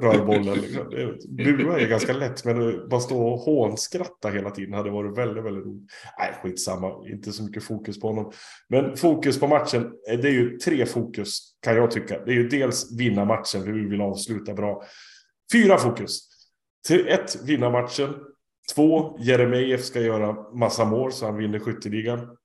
rör 0.00 0.24
bollen. 0.26 0.58
Liksom. 0.58 0.86
Bua 1.28 1.80
är 1.80 1.88
ganska 1.88 2.12
lätt, 2.12 2.44
men 2.44 2.68
att 2.68 2.88
bara 2.88 3.00
stå 3.00 3.26
och 3.26 3.38
hånskratta 3.38 4.28
hela 4.28 4.50
tiden 4.50 4.74
hade 4.74 4.90
varit 4.90 5.18
väldigt, 5.18 5.44
väldigt 5.44 5.64
roligt. 5.64 5.90
Nej, 6.18 6.34
skitsamma, 6.42 7.08
inte 7.08 7.32
så 7.32 7.42
mycket 7.42 7.64
fokus 7.64 8.00
på 8.00 8.06
honom. 8.06 8.32
Men 8.68 8.96
fokus 8.96 9.40
på 9.40 9.46
matchen, 9.46 9.92
eh, 10.10 10.18
det 10.18 10.28
är 10.28 10.32
ju 10.32 10.58
tre 10.58 10.86
fokus 10.86 11.38
kan 11.62 11.76
jag 11.76 11.90
tycka. 11.90 12.24
Det 12.24 12.30
är 12.30 12.36
ju 12.36 12.48
dels 12.48 12.98
vinna 12.98 13.24
matchen, 13.24 13.62
för 13.64 13.72
vi 13.72 13.86
vill 13.86 14.00
avsluta 14.00 14.54
bra. 14.54 14.82
Fyra 15.52 15.78
fokus. 15.78 16.20
Till 16.86 17.08
ett, 17.08 17.42
vinna 17.44 17.70
matchen. 17.70 18.14
Två, 18.74 19.18
Jeremejeff 19.20 19.84
ska 19.84 20.00
göra 20.00 20.52
massa 20.52 20.84
mål 20.84 21.12
så 21.12 21.26
han 21.26 21.36
vinner 21.36 21.58
skytteligan. 21.58 22.36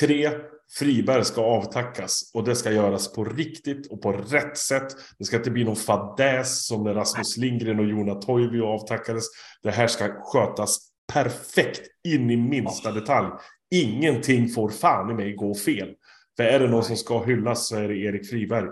Tre, 0.00 0.30
Friberg 0.78 1.24
ska 1.24 1.40
avtackas 1.40 2.30
och 2.34 2.44
det 2.44 2.56
ska 2.56 2.72
göras 2.72 3.12
på 3.12 3.24
riktigt 3.24 3.86
och 3.86 4.02
på 4.02 4.12
rätt 4.12 4.58
sätt. 4.58 4.86
Det 5.18 5.24
ska 5.24 5.36
inte 5.36 5.50
bli 5.50 5.64
någon 5.64 5.76
fadäs 5.76 6.66
som 6.66 6.84
när 6.84 6.94
Rasmus 6.94 7.36
Lindgren 7.36 7.78
och 7.78 7.86
Jona 7.86 8.14
Toivio 8.14 8.62
avtackades. 8.62 9.24
Det 9.62 9.70
här 9.70 9.86
ska 9.86 10.08
skötas 10.08 10.78
perfekt 11.12 11.82
in 12.08 12.30
i 12.30 12.36
minsta 12.36 12.92
detalj. 12.92 13.28
Ingenting 13.74 14.48
får 14.48 14.68
fan 14.68 15.10
i 15.10 15.14
mig 15.14 15.32
gå 15.32 15.54
fel. 15.54 15.88
För 16.36 16.44
är 16.44 16.60
det 16.60 16.68
någon 16.68 16.84
som 16.84 16.96
ska 16.96 17.24
hyllas 17.24 17.68
så 17.68 17.76
är 17.76 17.88
det 17.88 17.96
Erik 17.96 18.30
Friberg. 18.30 18.68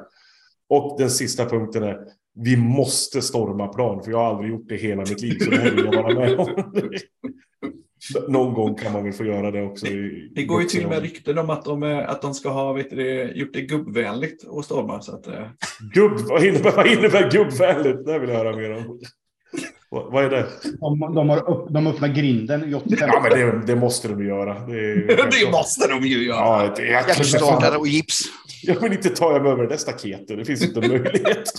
Och 0.69 0.97
den 0.99 1.11
sista 1.11 1.47
punkten 1.47 1.83
är 1.83 1.99
vi 2.35 2.57
måste 2.57 3.23
storma 3.23 3.69
plan, 3.69 4.03
för 4.05 4.11
jag 4.11 4.19
har 4.19 4.27
aldrig 4.27 4.51
gjort 4.51 4.69
det 4.69 4.77
hela 4.77 5.03
mitt 5.03 5.21
liv, 5.21 5.39
så 5.39 5.51
det 5.51 5.57
här 5.57 5.71
vill 5.71 5.85
jag 5.85 6.03
vara 6.03 6.15
med 6.15 6.39
om. 6.39 6.73
Någon 8.29 8.55
gång 8.55 8.75
kan 8.75 8.93
man 8.93 9.05
väl 9.05 9.13
få 9.13 9.25
göra 9.25 9.51
det 9.51 9.63
också. 9.63 9.87
det 10.35 10.45
går 10.45 10.63
ju 10.63 10.69
till 10.69 10.85
och 10.85 10.91
med 10.91 11.03
rykten 11.03 11.39
om 11.39 11.51
att 11.51 11.65
de, 11.65 11.83
att 11.83 12.23
de 12.23 12.35
ska 12.35 12.49
ha 12.49 12.73
vet 12.73 12.91
du, 12.91 13.33
gjort 13.35 13.53
det 13.53 13.61
gubbvänligt 13.61 14.45
och 14.45 14.65
storma. 14.65 15.01
Så 15.01 15.15
att, 15.15 15.27
eh. 15.27 15.47
Gubb, 15.95 16.21
vad, 16.29 16.45
innebär, 16.45 16.77
vad 16.77 16.87
innebär 16.87 17.31
gubbvänligt? 17.31 18.07
Det 18.07 18.19
vill 18.19 18.31
jag 18.31 18.37
höra 18.37 18.57
mer 18.57 18.77
om. 18.77 19.01
Vad, 19.93 20.13
vad 20.13 20.25
är 20.25 20.31
det? 20.31 20.47
De, 20.81 21.15
de, 21.15 21.29
har 21.29 21.51
upp, 21.51 21.67
de 21.71 21.87
öppnar 21.87 22.09
grinden 22.09 22.71
i 22.71 22.75
85. 22.75 23.09
Ja, 23.13 23.21
men 23.23 23.31
det, 23.31 23.67
det 23.67 23.77
måste 23.77 24.09
de 24.09 24.27
göra. 24.27 24.55
Det, 24.55 24.95
det 25.41 25.51
måste 25.53 25.89
de 25.89 26.03
ju 26.03 26.27
göra. 26.27 26.37
Ja, 26.37 26.73
det, 26.77 26.87
Hjärtstartare 26.87 27.77
och 27.77 27.87
gips. 27.87 28.21
Jag 28.63 28.81
vill 28.81 28.93
inte 28.93 29.09
ta 29.09 29.39
mig 29.43 29.53
över 29.53 29.67
det 29.67 29.79
staketet. 29.79 30.39
Det 30.39 30.45
finns 30.45 30.65
inte 30.65 30.81
möjlighet. 30.81 31.45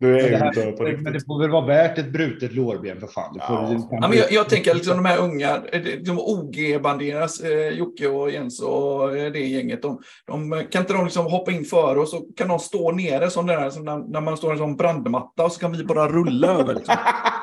Nu 0.00 0.18
är 0.18 0.30
jag 0.30 0.48
inte 0.48 0.72
på 0.72 0.84
riktigt. 0.84 1.02
Men 1.02 1.12
det 1.12 1.20
får 1.26 1.40
väl 1.40 1.50
vara 1.50 1.66
värt 1.66 1.98
ett 1.98 2.12
brutet 2.12 2.54
lårben 2.54 3.00
för 3.00 3.06
fan. 3.06 3.36
Ja. 3.38 3.88
ja. 3.90 4.08
men 4.08 4.18
jag, 4.18 4.32
jag 4.32 4.48
tänker 4.48 4.74
liksom 4.74 4.96
de 4.96 5.04
här 5.04 5.18
unga, 5.18 5.62
de 6.04 6.18
OG-banderas, 6.18 7.40
eh, 7.40 7.68
Jocke 7.68 8.08
och 8.08 8.30
Jens 8.30 8.62
och 8.62 9.16
eh, 9.16 9.32
det 9.32 9.38
gänget. 9.38 9.82
De, 9.82 10.00
de, 10.26 10.64
kan 10.70 10.82
inte 10.82 10.92
de 10.92 11.04
liksom 11.04 11.26
hoppa 11.26 11.52
in 11.52 11.64
före 11.64 12.00
och 12.00 12.08
så 12.08 12.20
kan 12.36 12.48
de 12.48 12.58
stå 12.58 12.92
nere 12.92 13.30
som, 13.30 13.46
där, 13.46 13.70
som 13.70 13.84
när, 13.84 14.12
när 14.12 14.20
man 14.20 14.36
står 14.36 14.50
i 14.50 14.52
en 14.52 14.58
sån 14.58 14.76
brandmatta 14.76 15.44
och 15.44 15.52
så 15.52 15.60
kan 15.60 15.72
vi 15.72 15.84
bara 15.84 16.08
rulla 16.08 16.48
över. 16.48 16.74
Liksom. 16.74 16.94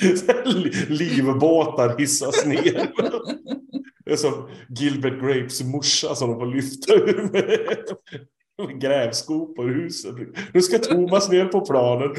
Livbåtar 0.88 1.98
hissas 1.98 2.46
ner. 2.46 2.90
Det 4.04 4.12
är 4.12 4.16
som 4.16 4.48
Gilbert 4.68 5.20
Grapes 5.20 5.62
morsa 5.62 6.14
som 6.14 6.30
de 6.30 6.38
får 6.38 6.46
lyfta 6.46 6.94
ur 6.94 7.30
med 7.32 8.80
grävskopor 8.80 9.70
ur 9.70 9.82
huset. 9.82 10.14
Nu 10.54 10.62
ska 10.62 10.78
Thomas 10.78 11.30
ner 11.30 11.44
på 11.44 11.60
planen. 11.60 12.14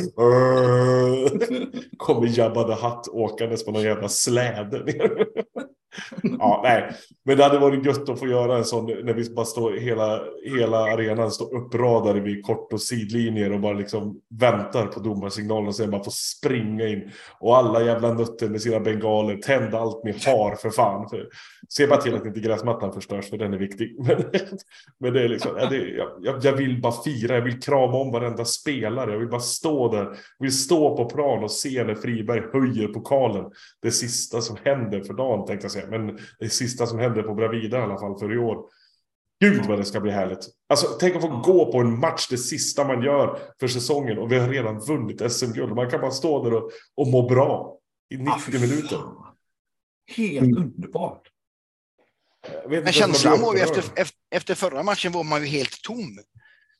Kommer 1.97 2.37
Jabba 2.39 2.63
the 2.63 2.87
Hutt 2.87 3.07
åkandes 3.11 3.65
på 3.65 3.71
någon 3.71 3.81
jävla 3.81 4.09
släde 4.09 4.83
ner 4.83 5.27
ja, 6.23 6.59
nej, 6.63 6.91
men 7.25 7.37
det 7.37 7.43
hade 7.43 7.59
varit 7.59 7.85
gött 7.85 8.09
att 8.09 8.19
få 8.19 8.27
göra 8.27 8.57
en 8.57 8.65
sån 8.65 8.85
när 8.85 9.13
vi 9.13 9.29
bara 9.29 9.45
står 9.45 9.71
hela, 9.71 10.21
hela 10.57 10.77
arenan 10.77 11.31
står 11.31 11.55
uppradade 11.55 12.19
vid 12.19 12.45
kort 12.45 12.73
och 12.73 12.81
sidlinjer 12.81 13.51
och 13.51 13.59
bara 13.59 13.73
liksom 13.73 14.21
väntar 14.39 14.85
på 14.85 14.99
domarsignalen 14.99 15.67
och 15.67 15.75
sen 15.75 15.91
bara 15.91 16.03
får 16.03 16.11
springa 16.11 16.87
in 16.87 17.11
och 17.39 17.57
alla 17.57 17.83
jävla 17.83 18.13
nötter 18.13 18.49
med 18.49 18.61
sina 18.61 18.79
bengaler 18.79 19.37
tända 19.37 19.79
allt 19.79 20.03
ni 20.03 20.11
har 20.11 20.55
för 20.55 20.69
fan. 20.69 21.09
För, 21.09 21.27
se 21.69 21.87
bara 21.87 22.01
till 22.01 22.15
att 22.15 22.25
inte 22.25 22.39
gräsmattan 22.39 22.93
förstörs 22.93 23.29
för 23.29 23.37
den 23.37 23.53
är 23.53 23.57
viktig. 23.57 23.95
Men, 24.07 24.23
men 24.99 25.13
det 25.13 25.23
är 25.23 25.27
liksom, 25.27 25.51
ja, 25.57 25.69
det, 25.69 25.89
jag, 26.21 26.39
jag 26.43 26.53
vill 26.53 26.81
bara 26.81 27.03
fira, 27.03 27.35
jag 27.35 27.41
vill 27.41 27.61
krama 27.61 27.97
om 27.97 28.11
varenda 28.11 28.45
spelare, 28.45 29.11
jag 29.11 29.19
vill 29.19 29.29
bara 29.29 29.41
stå 29.41 29.91
där, 29.91 30.03
jag 30.03 30.15
vill 30.39 30.57
stå 30.57 30.97
på 30.97 31.05
plan 31.05 31.43
och 31.43 31.51
se 31.51 31.83
när 31.83 31.95
Friberg 31.95 32.41
höjer 32.53 32.87
pokalen. 32.87 33.45
Det 33.81 33.91
sista 33.91 34.41
som 34.41 34.57
händer 34.63 35.01
för 35.01 35.13
dagen 35.13 35.45
tänkte 35.45 35.65
jag 35.65 35.71
säga 35.71 35.80
säga. 35.81 36.01
Men 36.01 36.19
det 36.39 36.49
sista 36.49 36.87
som 36.87 36.99
hände 36.99 37.23
på 37.23 37.35
Bravida 37.35 37.79
i 37.79 37.81
alla 37.81 37.99
fall 37.99 38.19
för 38.19 38.33
i 38.33 38.37
år. 38.37 38.65
Gud 39.39 39.65
vad 39.65 39.79
det 39.79 39.85
ska 39.85 39.99
bli 39.99 40.11
härligt. 40.11 40.49
Alltså 40.69 40.87
tänk 40.99 41.15
att 41.15 41.21
få 41.21 41.27
gå 41.27 41.71
på 41.71 41.77
en 41.77 41.99
match, 41.99 42.27
det 42.29 42.37
sista 42.37 42.83
man 42.83 43.03
gör 43.03 43.39
för 43.59 43.67
säsongen 43.67 44.17
och 44.17 44.31
vi 44.31 44.39
har 44.39 44.49
redan 44.49 44.79
vunnit 44.79 45.31
SM-guld. 45.31 45.75
Man 45.75 45.89
kan 45.89 46.01
bara 46.01 46.11
stå 46.11 46.43
där 46.43 46.53
och, 46.53 46.71
och 46.95 47.07
må 47.07 47.29
bra 47.29 47.77
i 48.09 48.17
90 48.17 48.31
ah, 48.31 48.59
minuter. 48.59 48.99
Helt 50.15 50.47
mm. 50.47 50.57
underbart. 50.57 51.21
Men 52.69 52.93
känslan 52.93 53.41
var 53.41 53.55
ju 53.55 53.59
efter, 53.59 53.83
efter 54.31 54.55
förra 54.55 54.83
matchen 54.83 55.11
var 55.11 55.23
man 55.23 55.41
ju 55.41 55.47
helt 55.47 55.81
tom. 55.81 56.19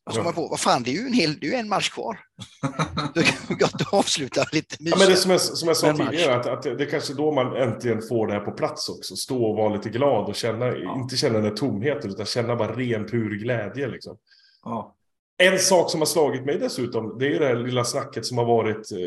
Och 0.05 0.13
så 0.13 0.19
ja. 0.19 0.23
man 0.23 0.33
på, 0.33 0.47
vad 0.47 0.59
fan, 0.59 0.83
det 0.83 0.89
är 0.89 0.93
ju 0.93 1.07
en, 1.07 1.13
hel, 1.13 1.39
det 1.39 1.55
är 1.55 1.59
en 1.59 1.69
match 1.69 1.89
kvar. 1.89 2.19
Det 3.13 3.23
kan 3.23 3.57
gott 3.57 3.81
att 3.81 3.93
avsluta 3.93 4.45
lite 4.51 4.75
mysigt. 4.79 4.99
Ja, 4.99 5.05
men 5.05 5.09
det 5.09 5.15
som 5.15 5.31
jag, 5.31 5.41
som 5.41 5.67
jag 5.67 5.77
sa 5.77 5.93
tidigare, 5.93 6.35
att, 6.35 6.45
att 6.45 6.63
det 6.63 6.83
är 6.83 6.89
kanske 6.89 7.13
då 7.13 7.31
man 7.31 7.55
äntligen 7.55 8.01
får 8.01 8.27
det 8.27 8.33
här 8.33 8.39
på 8.39 8.51
plats 8.51 8.89
också. 8.89 9.15
Stå 9.15 9.45
och 9.45 9.55
vara 9.55 9.75
lite 9.75 9.89
glad 9.89 10.29
och 10.29 10.35
känna, 10.35 10.65
ja. 10.65 10.95
inte 10.95 11.17
känna 11.17 11.33
den 11.33 11.43
här 11.43 11.55
tomheten, 11.55 12.09
utan 12.11 12.25
känna 12.25 12.55
bara 12.55 12.75
ren 12.75 13.07
pur 13.07 13.35
glädje. 13.35 13.87
Liksom. 13.87 14.17
Ja. 14.63 14.95
En 15.41 15.59
sak 15.59 15.91
som 15.91 16.01
har 16.01 16.05
slagit 16.05 16.45
mig 16.45 16.57
dessutom, 16.57 17.17
det 17.19 17.35
är 17.35 17.39
det 17.39 17.45
här 17.45 17.55
lilla 17.55 17.83
snacket 17.83 18.25
som 18.25 18.37
har 18.37 18.45
varit 18.45 18.91
eh, 18.91 18.97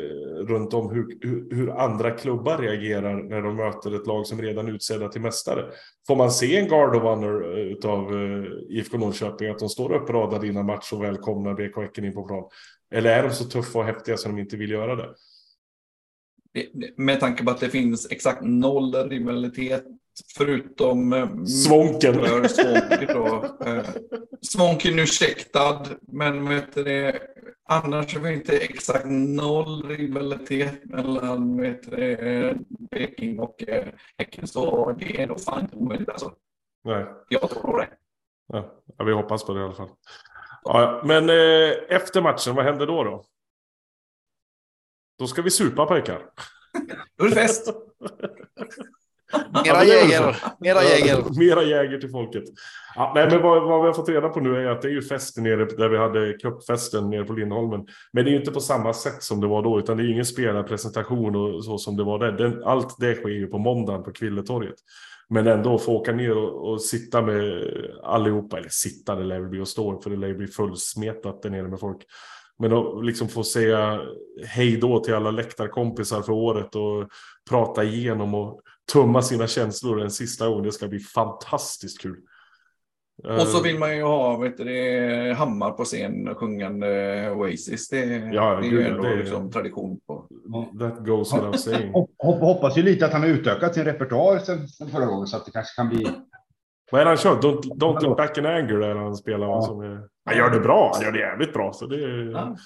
runt 0.47 0.75
om 0.75 0.91
hur, 0.91 1.19
hur, 1.55 1.71
andra 1.71 2.11
klubbar 2.11 2.59
reagerar 2.59 3.23
när 3.23 3.43
de 3.43 3.57
möter 3.57 3.95
ett 3.95 4.07
lag 4.07 4.27
som 4.27 4.43
redan 4.43 4.69
är 4.69 4.73
utsedda 4.73 5.09
till 5.09 5.21
mästare. 5.21 5.65
Får 6.07 6.17
man 6.17 6.31
se 6.31 6.57
en 6.57 6.69
Guard 6.69 6.97
of 6.97 7.03
Honor 7.03 7.59
eh, 7.59 7.91
av 7.91 8.15
eh, 8.15 8.77
IFK 8.79 8.99
Norrköping, 8.99 9.51
att 9.51 9.59
de 9.59 9.69
står 9.69 9.93
uppradade 9.93 10.47
innan 10.47 10.67
match 10.67 10.93
och 10.93 11.03
välkomnar 11.03 11.55
BK 11.55 11.77
Häcken 11.77 12.05
in 12.05 12.15
på 12.15 12.23
plan? 12.23 12.45
Eller 12.95 13.19
är 13.19 13.23
de 13.23 13.31
så 13.31 13.45
tuffa 13.45 13.79
och 13.79 13.85
häftiga 13.85 14.17
så 14.17 14.29
de 14.29 14.39
inte 14.39 14.57
vill 14.57 14.71
göra 14.71 14.97
det? 14.97 15.15
Med 16.97 17.21
tanke 17.21 17.45
på 17.45 17.51
att 17.51 17.61
det 17.61 17.69
finns 17.69 18.11
exakt 18.11 18.41
noll 18.43 18.95
rivalitet 18.95 19.85
Förutom 20.37 21.13
eh, 21.13 21.45
Svånken. 21.45 22.15
Svånken, 22.49 23.07
då. 23.09 23.57
Eh, 23.67 23.85
svånken 24.43 24.99
ursäktad, 24.99 25.87
men 26.01 26.49
vet 26.49 26.75
det, 26.75 27.21
Annars 27.69 28.15
har 28.15 28.21
vi 28.21 28.33
inte 28.35 28.59
exakt 28.59 29.07
noll 29.09 29.89
rivalitet 29.89 30.85
mellan 30.85 31.61
vet, 31.61 31.91
du, 31.91 32.59
Peking 32.91 33.39
och 33.41 33.69
eh, 33.69 33.89
Häcken, 34.19 34.47
så 34.47 34.93
det 34.93 35.23
är 35.23 35.27
nog 35.27 35.41
fan 35.41 35.61
inte 35.61 35.77
omöjligt 35.77 36.09
alltså. 36.09 36.35
Nej. 36.85 37.07
Jag 37.29 37.51
tror 37.51 37.79
det. 37.79 37.89
Ja, 38.47 38.83
ja, 38.99 39.05
vi 39.05 39.13
hoppas 39.13 39.45
på 39.45 39.55
det 39.55 39.61
i 39.61 39.63
alla 39.63 39.75
fall. 39.75 39.91
Ja. 40.65 41.03
men 41.05 41.31
eh, 41.31 41.77
efter 41.89 42.23
matchen, 42.23 42.55
vad 42.55 42.65
händer 42.65 42.87
då? 42.87 43.05
Då, 43.05 43.25
då 45.19 45.27
ska 45.27 45.43
vi 45.43 45.51
supa 45.51 45.87
pojkar. 45.87 46.31
Då 47.17 47.25
är 47.25 47.29
det 47.29 47.35
fest. 47.35 47.69
Mera 49.65 49.85
jäger. 49.85 50.37
Mera 50.61 50.83
jäger. 50.83 51.39
Mera 51.39 51.63
jäger 51.63 51.99
till 51.99 52.11
folket. 52.11 52.45
Ja, 52.97 53.13
nej, 53.15 53.29
men 53.31 53.43
vad, 53.43 53.63
vad 53.63 53.81
vi 53.81 53.87
har 53.87 53.95
fått 53.95 54.09
reda 54.09 54.29
på 54.29 54.41
nu 54.41 54.57
är 54.57 54.71
att 54.71 54.83
det 54.83 54.89
är 54.89 54.93
ju 54.93 55.03
fest 55.03 55.39
nere 55.39 55.65
där 55.65 55.89
vi 55.89 55.99
hade 55.99 56.33
cupfesten 56.33 57.11
nere 57.11 57.25
på 57.25 57.33
Lindholmen. 57.33 57.87
Men 58.13 58.25
det 58.25 58.31
är 58.31 58.33
ju 58.33 58.39
inte 58.39 58.51
på 58.51 58.61
samma 58.61 58.93
sätt 58.93 59.23
som 59.23 59.41
det 59.41 59.47
var 59.47 59.63
då, 59.63 59.79
utan 59.79 59.97
det 59.97 60.03
är 60.03 60.05
ju 60.05 60.13
ingen 60.13 60.25
spelarpresentation 60.25 61.37
och 61.37 61.65
så 61.65 61.79
som 61.79 61.97
det 61.97 62.05
var 62.05 62.19
där. 62.19 62.33
Den, 62.33 62.65
allt 62.65 62.97
det 62.99 63.15
sker 63.15 63.29
ju 63.29 63.47
på 63.47 63.59
måndagen 63.59 64.03
på 64.03 64.13
Kvilletorget. 64.13 64.77
Men 65.29 65.47
ändå 65.47 65.79
få 65.79 65.93
åka 65.93 66.13
ner 66.13 66.37
och, 66.37 66.71
och 66.71 66.83
sitta 66.83 67.23
med 67.23 67.65
allihopa, 68.03 68.59
eller 68.59 68.69
sitta, 68.69 69.15
det 69.15 69.25
lär 69.25 69.41
väl 69.41 69.49
bli 69.49 69.61
och 69.61 69.69
stå, 69.69 70.01
för 70.01 70.11
det 70.11 70.17
lär 70.17 70.35
bli 70.35 70.47
fullsmetat 70.47 71.43
där 71.43 71.51
nere 71.51 71.69
med 71.69 71.81
folk. 71.81 71.99
Men 72.59 72.73
att 72.73 73.05
liksom 73.05 73.29
få 73.29 73.45
säga 73.45 74.01
hej 74.47 74.77
då 74.77 75.01
till 75.01 75.15
alla 75.15 75.31
läktarkompisar 75.31 76.23
för 76.23 76.33
året 76.33 76.75
och 76.75 77.09
prata 77.51 77.85
igenom 77.85 78.35
och 78.35 78.61
tumma 78.93 79.23
sina 79.23 79.47
känslor 79.47 80.01
en 80.01 80.11
sista 80.11 80.49
gång. 80.49 80.63
Det 80.63 80.73
ska 80.73 80.89
bli 80.89 80.99
fantastiskt 80.99 82.01
kul. 82.03 82.17
Och 83.25 83.41
så 83.47 83.57
Eh, 83.59 83.63
vill 83.63 83.79
man 83.79 83.97
ju 83.97 84.03
ha 84.03 84.37
vet 84.37 84.57
du, 84.57 84.65
det, 84.65 85.35
Hammar 85.35 85.71
på 85.71 85.85
scen 85.85 86.35
sjungande 86.35 87.31
Oasis. 87.31 87.89
Det, 87.89 88.05
Ja, 88.33 88.55
det 88.61 88.67
är 88.67 88.71
ju 88.71 88.83
ändå 88.87 89.03
det- 89.03 89.17
liksom 89.17 89.51
tradition 89.51 90.01
på. 90.07 90.27
That 90.81 91.07
goes 91.07 91.35
without 91.35 91.61
saying. 91.61 91.93
Hopp, 91.93 92.11
hopp, 92.19 92.41
hoppas 92.41 92.79
ju 92.79 92.83
lite 92.83 93.07
att 93.07 93.13
han 93.13 93.21
har 93.23 93.29
utökat 93.29 93.75
sin 93.75 93.85
repertoar 93.85 94.39
sen, 94.39 94.69
sen 94.69 94.89
förra 94.89 95.07
gången 95.07 95.27
så 95.27 95.37
att 95.37 95.45
det 95.47 95.51
kanske 95.53 95.75
kan 95.77 95.89
bli. 95.89 96.07
Vad 96.93 97.01
är 97.01 97.05
det 97.05 97.11
han 97.11 97.17
kör? 97.19 97.37
Don't, 97.37 97.61
don't 97.63 98.03
look 98.03 98.17
back 98.17 98.39
in 98.39 98.47
anger 98.47 98.79
där 98.79 98.95
han 98.95 99.17
spelar. 99.17 99.47
Ja. 99.47 99.63
Som 99.63 99.81
är, 99.81 100.01
han 100.25 100.37
gör 100.37 100.51
det 100.51 100.61
bra. 100.61 100.91
Han 100.95 101.03
gör 101.05 101.13
det 101.13 101.19
jävligt 101.19 101.53
bra. 101.53 101.73
Så 101.73 101.87
det 101.87 101.97
är... 102.05 102.31
Ja. 102.33 102.57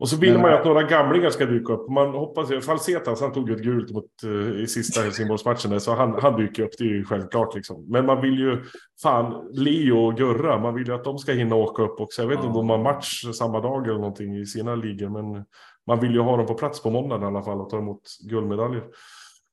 Och 0.00 0.08
så 0.08 0.16
vill 0.16 0.32
Men- 0.32 0.42
man 0.42 0.50
ju 0.50 0.56
att 0.56 0.64
några 0.64 0.82
gamlingar 0.82 1.30
ska 1.30 1.46
dyka 1.46 1.72
upp. 1.72 1.88
Man 1.90 2.10
hoppas 2.10 2.50
ju, 2.52 2.60
Falsetas 2.60 3.20
han 3.20 3.32
tog 3.32 3.48
ju 3.48 3.54
ett 3.56 3.62
gult 3.62 3.90
mot, 3.92 4.04
eh, 4.24 4.60
i 4.62 4.66
sista 4.66 5.00
Helsingborgsmatchen 5.00 5.70
där, 5.70 5.78
så 5.78 5.94
han, 5.94 6.18
han 6.22 6.36
dyker 6.40 6.62
upp, 6.62 6.70
det 6.78 6.84
är 6.84 6.88
ju 6.88 7.04
självklart 7.04 7.54
liksom. 7.54 7.84
Men 7.88 8.06
man 8.06 8.20
vill 8.20 8.38
ju, 8.38 8.62
fan, 9.02 9.48
Leo 9.52 10.06
och 10.06 10.16
Gurra, 10.16 10.58
man 10.58 10.74
vill 10.74 10.86
ju 10.86 10.94
att 10.94 11.04
de 11.04 11.18
ska 11.18 11.32
hinna 11.32 11.54
åka 11.56 11.82
upp 11.82 12.00
också. 12.00 12.22
Jag 12.22 12.28
vet 12.28 12.36
inte 12.36 12.48
om 12.48 12.54
de 12.54 12.70
har 12.70 12.78
match 12.78 13.24
samma 13.34 13.60
dag 13.60 13.84
eller 13.88 13.98
någonting 13.98 14.36
i 14.36 14.46
sina 14.46 14.74
ligor, 14.74 15.08
men 15.08 15.44
man 15.86 16.00
vill 16.00 16.14
ju 16.14 16.20
ha 16.20 16.36
dem 16.36 16.46
på 16.46 16.54
plats 16.54 16.82
på 16.82 16.90
måndagen 16.90 17.22
i 17.22 17.26
alla 17.26 17.42
fall 17.42 17.60
och 17.60 17.70
ta 17.70 17.78
emot 17.78 18.00
guldmedaljer. 18.30 18.82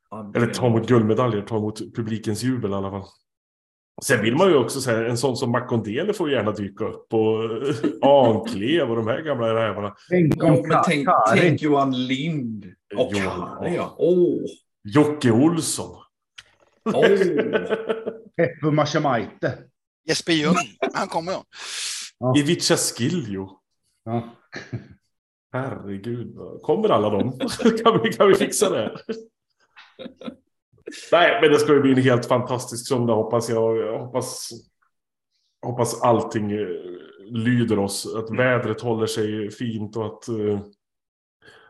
Ja, 0.10 0.32
det- 0.34 0.40
Eller 0.40 0.54
ta 0.54 0.68
emot 0.68 0.88
guldmedaljer, 0.88 1.42
ta 1.42 1.58
emot 1.58 1.80
publikens 1.96 2.44
jubel 2.44 2.72
i 2.72 2.74
alla 2.74 2.92
fall. 2.92 3.04
Sen 4.04 4.22
vill 4.22 4.36
man 4.36 4.48
ju 4.48 4.56
också 4.56 4.82
säga, 4.82 5.10
en 5.10 5.18
sån 5.18 5.38
som 5.38 5.52
Makondele 5.52 6.14
får 6.14 6.32
gärna 6.32 6.52
dyka 6.52 6.86
upp 6.86 7.14
och 7.14 8.28
Anklev 8.28 8.90
och 8.90 8.96
de 8.96 9.08
här 9.08 9.22
gamla 9.22 9.54
rävarna. 9.56 9.96
Tänk 10.10 10.34
Ja, 10.38 10.46
om 10.54 10.68
men 10.68 10.82
tänk, 10.86 11.08
tänk 11.36 11.62
Johan 11.62 12.08
Lind. 12.08 12.66
Och 12.96 13.14
Johan. 13.14 13.58
Kari, 13.60 13.76
ja. 13.76 13.96
Åh, 13.98 14.42
Jocke 14.84 15.32
Olsson. 15.32 15.98
åh. 16.86 17.04
Peppu 18.38 18.72
Machamaite. 18.72 19.58
Jesper 20.08 20.34
Ljung. 20.34 20.56
Han 20.94 21.08
kommer 21.08 21.32
ja. 21.32 21.44
Ivica 22.38 22.76
Skiljo. 22.78 23.50
Ja. 24.06 24.30
Herregud. 25.54 26.36
Kommer 26.62 26.90
alla 26.90 27.10
de? 27.10 27.40
kan, 27.84 28.00
vi, 28.04 28.14
kan 28.14 28.28
vi 28.28 28.36
fixa 28.36 28.70
det? 28.70 28.98
Nej, 31.12 31.42
men 31.42 31.52
det 31.52 31.60
ska 31.60 31.74
ju 31.74 31.82
bli 31.82 31.92
en 31.92 32.02
helt 32.02 32.26
fantastisk 32.26 32.88
söndag 32.88 33.14
hoppas 33.14 33.50
jag. 33.50 33.78
Jag 33.78 34.00
hoppas, 34.00 34.50
hoppas 35.62 36.02
allting 36.02 36.52
eh, 36.52 36.68
lyder 37.32 37.80
oss. 37.80 38.16
Att 38.16 38.38
vädret 38.38 38.82
håller 38.82 39.08
sig 39.08 39.52
fint 39.52 39.98
och 39.98 40.06
att, 40.06 40.28
eh, 40.28 40.62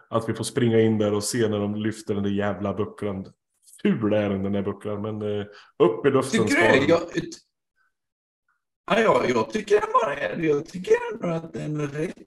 att 0.10 0.30
vi 0.30 0.34
får 0.34 0.44
springa 0.44 0.80
in 0.80 0.98
där 0.98 1.14
och 1.14 1.24
se 1.24 1.48
när 1.48 1.60
de 1.60 1.76
lyfter 1.76 2.14
den 2.14 2.24
där 2.24 2.32
jävla 2.32 2.74
bucklan. 2.74 3.26
Ful 3.82 4.14
är 4.14 4.30
den, 4.30 4.44
den 4.44 4.52
där 4.52 4.62
bucklan, 4.62 5.02
men 5.02 5.40
eh, 5.40 5.46
upp 5.84 6.06
i 6.06 6.10
luften 6.10 6.48
Tycker 6.48 6.62
ska 6.62 6.80
den. 6.80 6.88
Jag, 6.88 7.02
ja, 8.86 9.00
jag, 9.00 9.30
jag 9.30 9.50
tycker 9.50 9.80
bara, 9.80 10.44
jag 10.44 10.66
tycker 10.66 10.96
ändå 11.14 11.28
att 11.28 11.54
den 11.54 11.80
är 11.80 11.88
rätt 11.88 12.18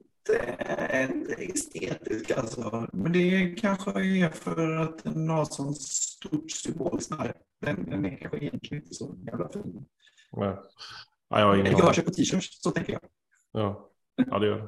estetisk 1.37 2.31
alltså. 2.31 2.87
Men 2.93 3.11
det 3.11 3.55
kanske 3.61 3.91
är 3.91 4.29
för 4.29 4.77
att 4.77 5.03
den 5.03 5.29
har 5.29 5.45
sån 5.45 5.73
stort 5.75 6.51
symboliskt 6.51 7.11
värde. 7.11 7.33
Den, 7.61 7.89
den 7.89 8.05
är 8.05 8.17
kanske 8.17 8.37
egentligen 8.37 8.83
inte 8.83 8.95
så 8.95 9.15
jävla 9.25 9.49
fin. 9.49 9.85
Nej. 10.31 10.55
Ja, 11.29 11.39
jag 11.39 11.47
har 11.47 11.55
ingen 11.55 11.77
Jag 11.77 12.05
på 12.05 12.11
t-shirts, 12.11 12.61
så 12.61 12.71
tänker 12.71 12.93
jag. 12.93 13.01
Ja, 13.51 13.89
ja 14.15 14.39
det 14.39 14.47
gör 14.47 14.57
det. 14.57 14.67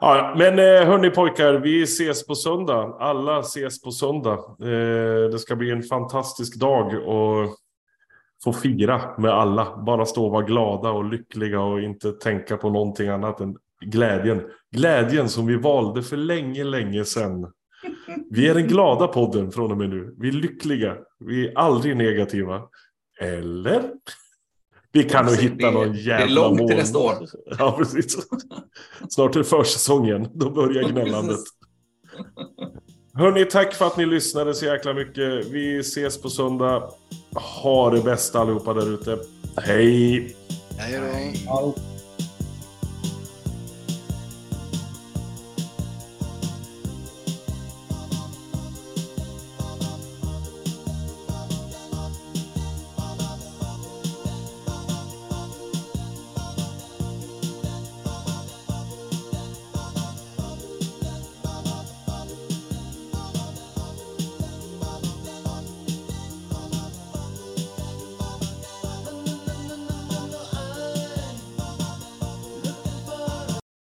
Ja, 0.00 0.16
ja, 0.16 0.34
men 0.38 0.58
eh, 0.58 0.88
hörni 0.88 1.10
pojkar, 1.10 1.54
vi 1.54 1.82
ses 1.82 2.26
på 2.26 2.34
söndag. 2.34 2.96
Alla 3.00 3.40
ses 3.40 3.82
på 3.82 3.90
söndag. 3.90 4.38
Eh, 4.60 5.30
det 5.30 5.38
ska 5.38 5.56
bli 5.56 5.70
en 5.70 5.82
fantastisk 5.82 6.56
dag 6.60 7.08
och 7.08 7.56
få 8.44 8.52
fira 8.52 9.18
med 9.18 9.30
alla. 9.30 9.76
Bara 9.76 10.06
stå 10.06 10.24
och 10.24 10.32
vara 10.32 10.46
glada 10.46 10.90
och 10.90 11.04
lyckliga 11.04 11.60
och 11.60 11.80
inte 11.80 12.12
tänka 12.12 12.56
på 12.56 12.70
någonting 12.70 13.08
annat 13.08 13.40
än 13.40 13.56
glädjen. 13.84 14.42
Glädjen 14.76 15.28
som 15.28 15.46
vi 15.46 15.56
valde 15.56 16.02
för 16.02 16.16
länge, 16.16 16.64
länge 16.64 17.04
sedan. 17.04 17.52
Vi 18.30 18.48
är 18.48 18.54
den 18.54 18.66
glada 18.68 19.06
podden 19.06 19.52
från 19.52 19.70
och 19.72 19.78
med 19.78 19.90
nu. 19.90 20.14
Vi 20.18 20.28
är 20.28 20.32
lyckliga. 20.32 20.96
Vi 21.24 21.48
är 21.48 21.58
aldrig 21.58 21.96
negativa. 21.96 22.62
Eller? 23.20 23.82
Vi 24.92 25.02
kan 25.02 25.24
nog 25.26 25.34
Det- 25.34 25.42
hitta 25.42 25.70
någon 25.70 25.92
det 25.92 25.98
är 25.98 26.02
jävla 26.06 26.34
långt 26.48 26.58
till 26.68 26.76
nästa 26.76 26.98
år. 26.98 27.12
Ja, 27.58 27.74
precis. 27.78 28.16
Snart 29.08 29.34
är 29.36 29.40
det 29.40 29.44
försäsongen. 29.44 30.28
Då 30.34 30.50
börjar 30.50 30.88
gnällandet. 30.88 31.40
Hörni, 33.14 33.44
tack 33.44 33.74
för 33.74 33.86
att 33.86 33.96
ni 33.96 34.06
lyssnade 34.06 34.54
så 34.54 34.64
jäkla 34.64 34.94
mycket. 34.94 35.46
Vi 35.50 35.78
ses 35.78 36.22
på 36.22 36.30
söndag. 36.30 36.90
Ha 37.62 37.90
det 37.90 38.00
bäst 38.02 38.36
allihopa 38.36 38.74
där 38.74 38.94
ute. 38.94 39.18
Hej! 39.56 40.36
Hej 40.78 41.00
då. 41.46 41.74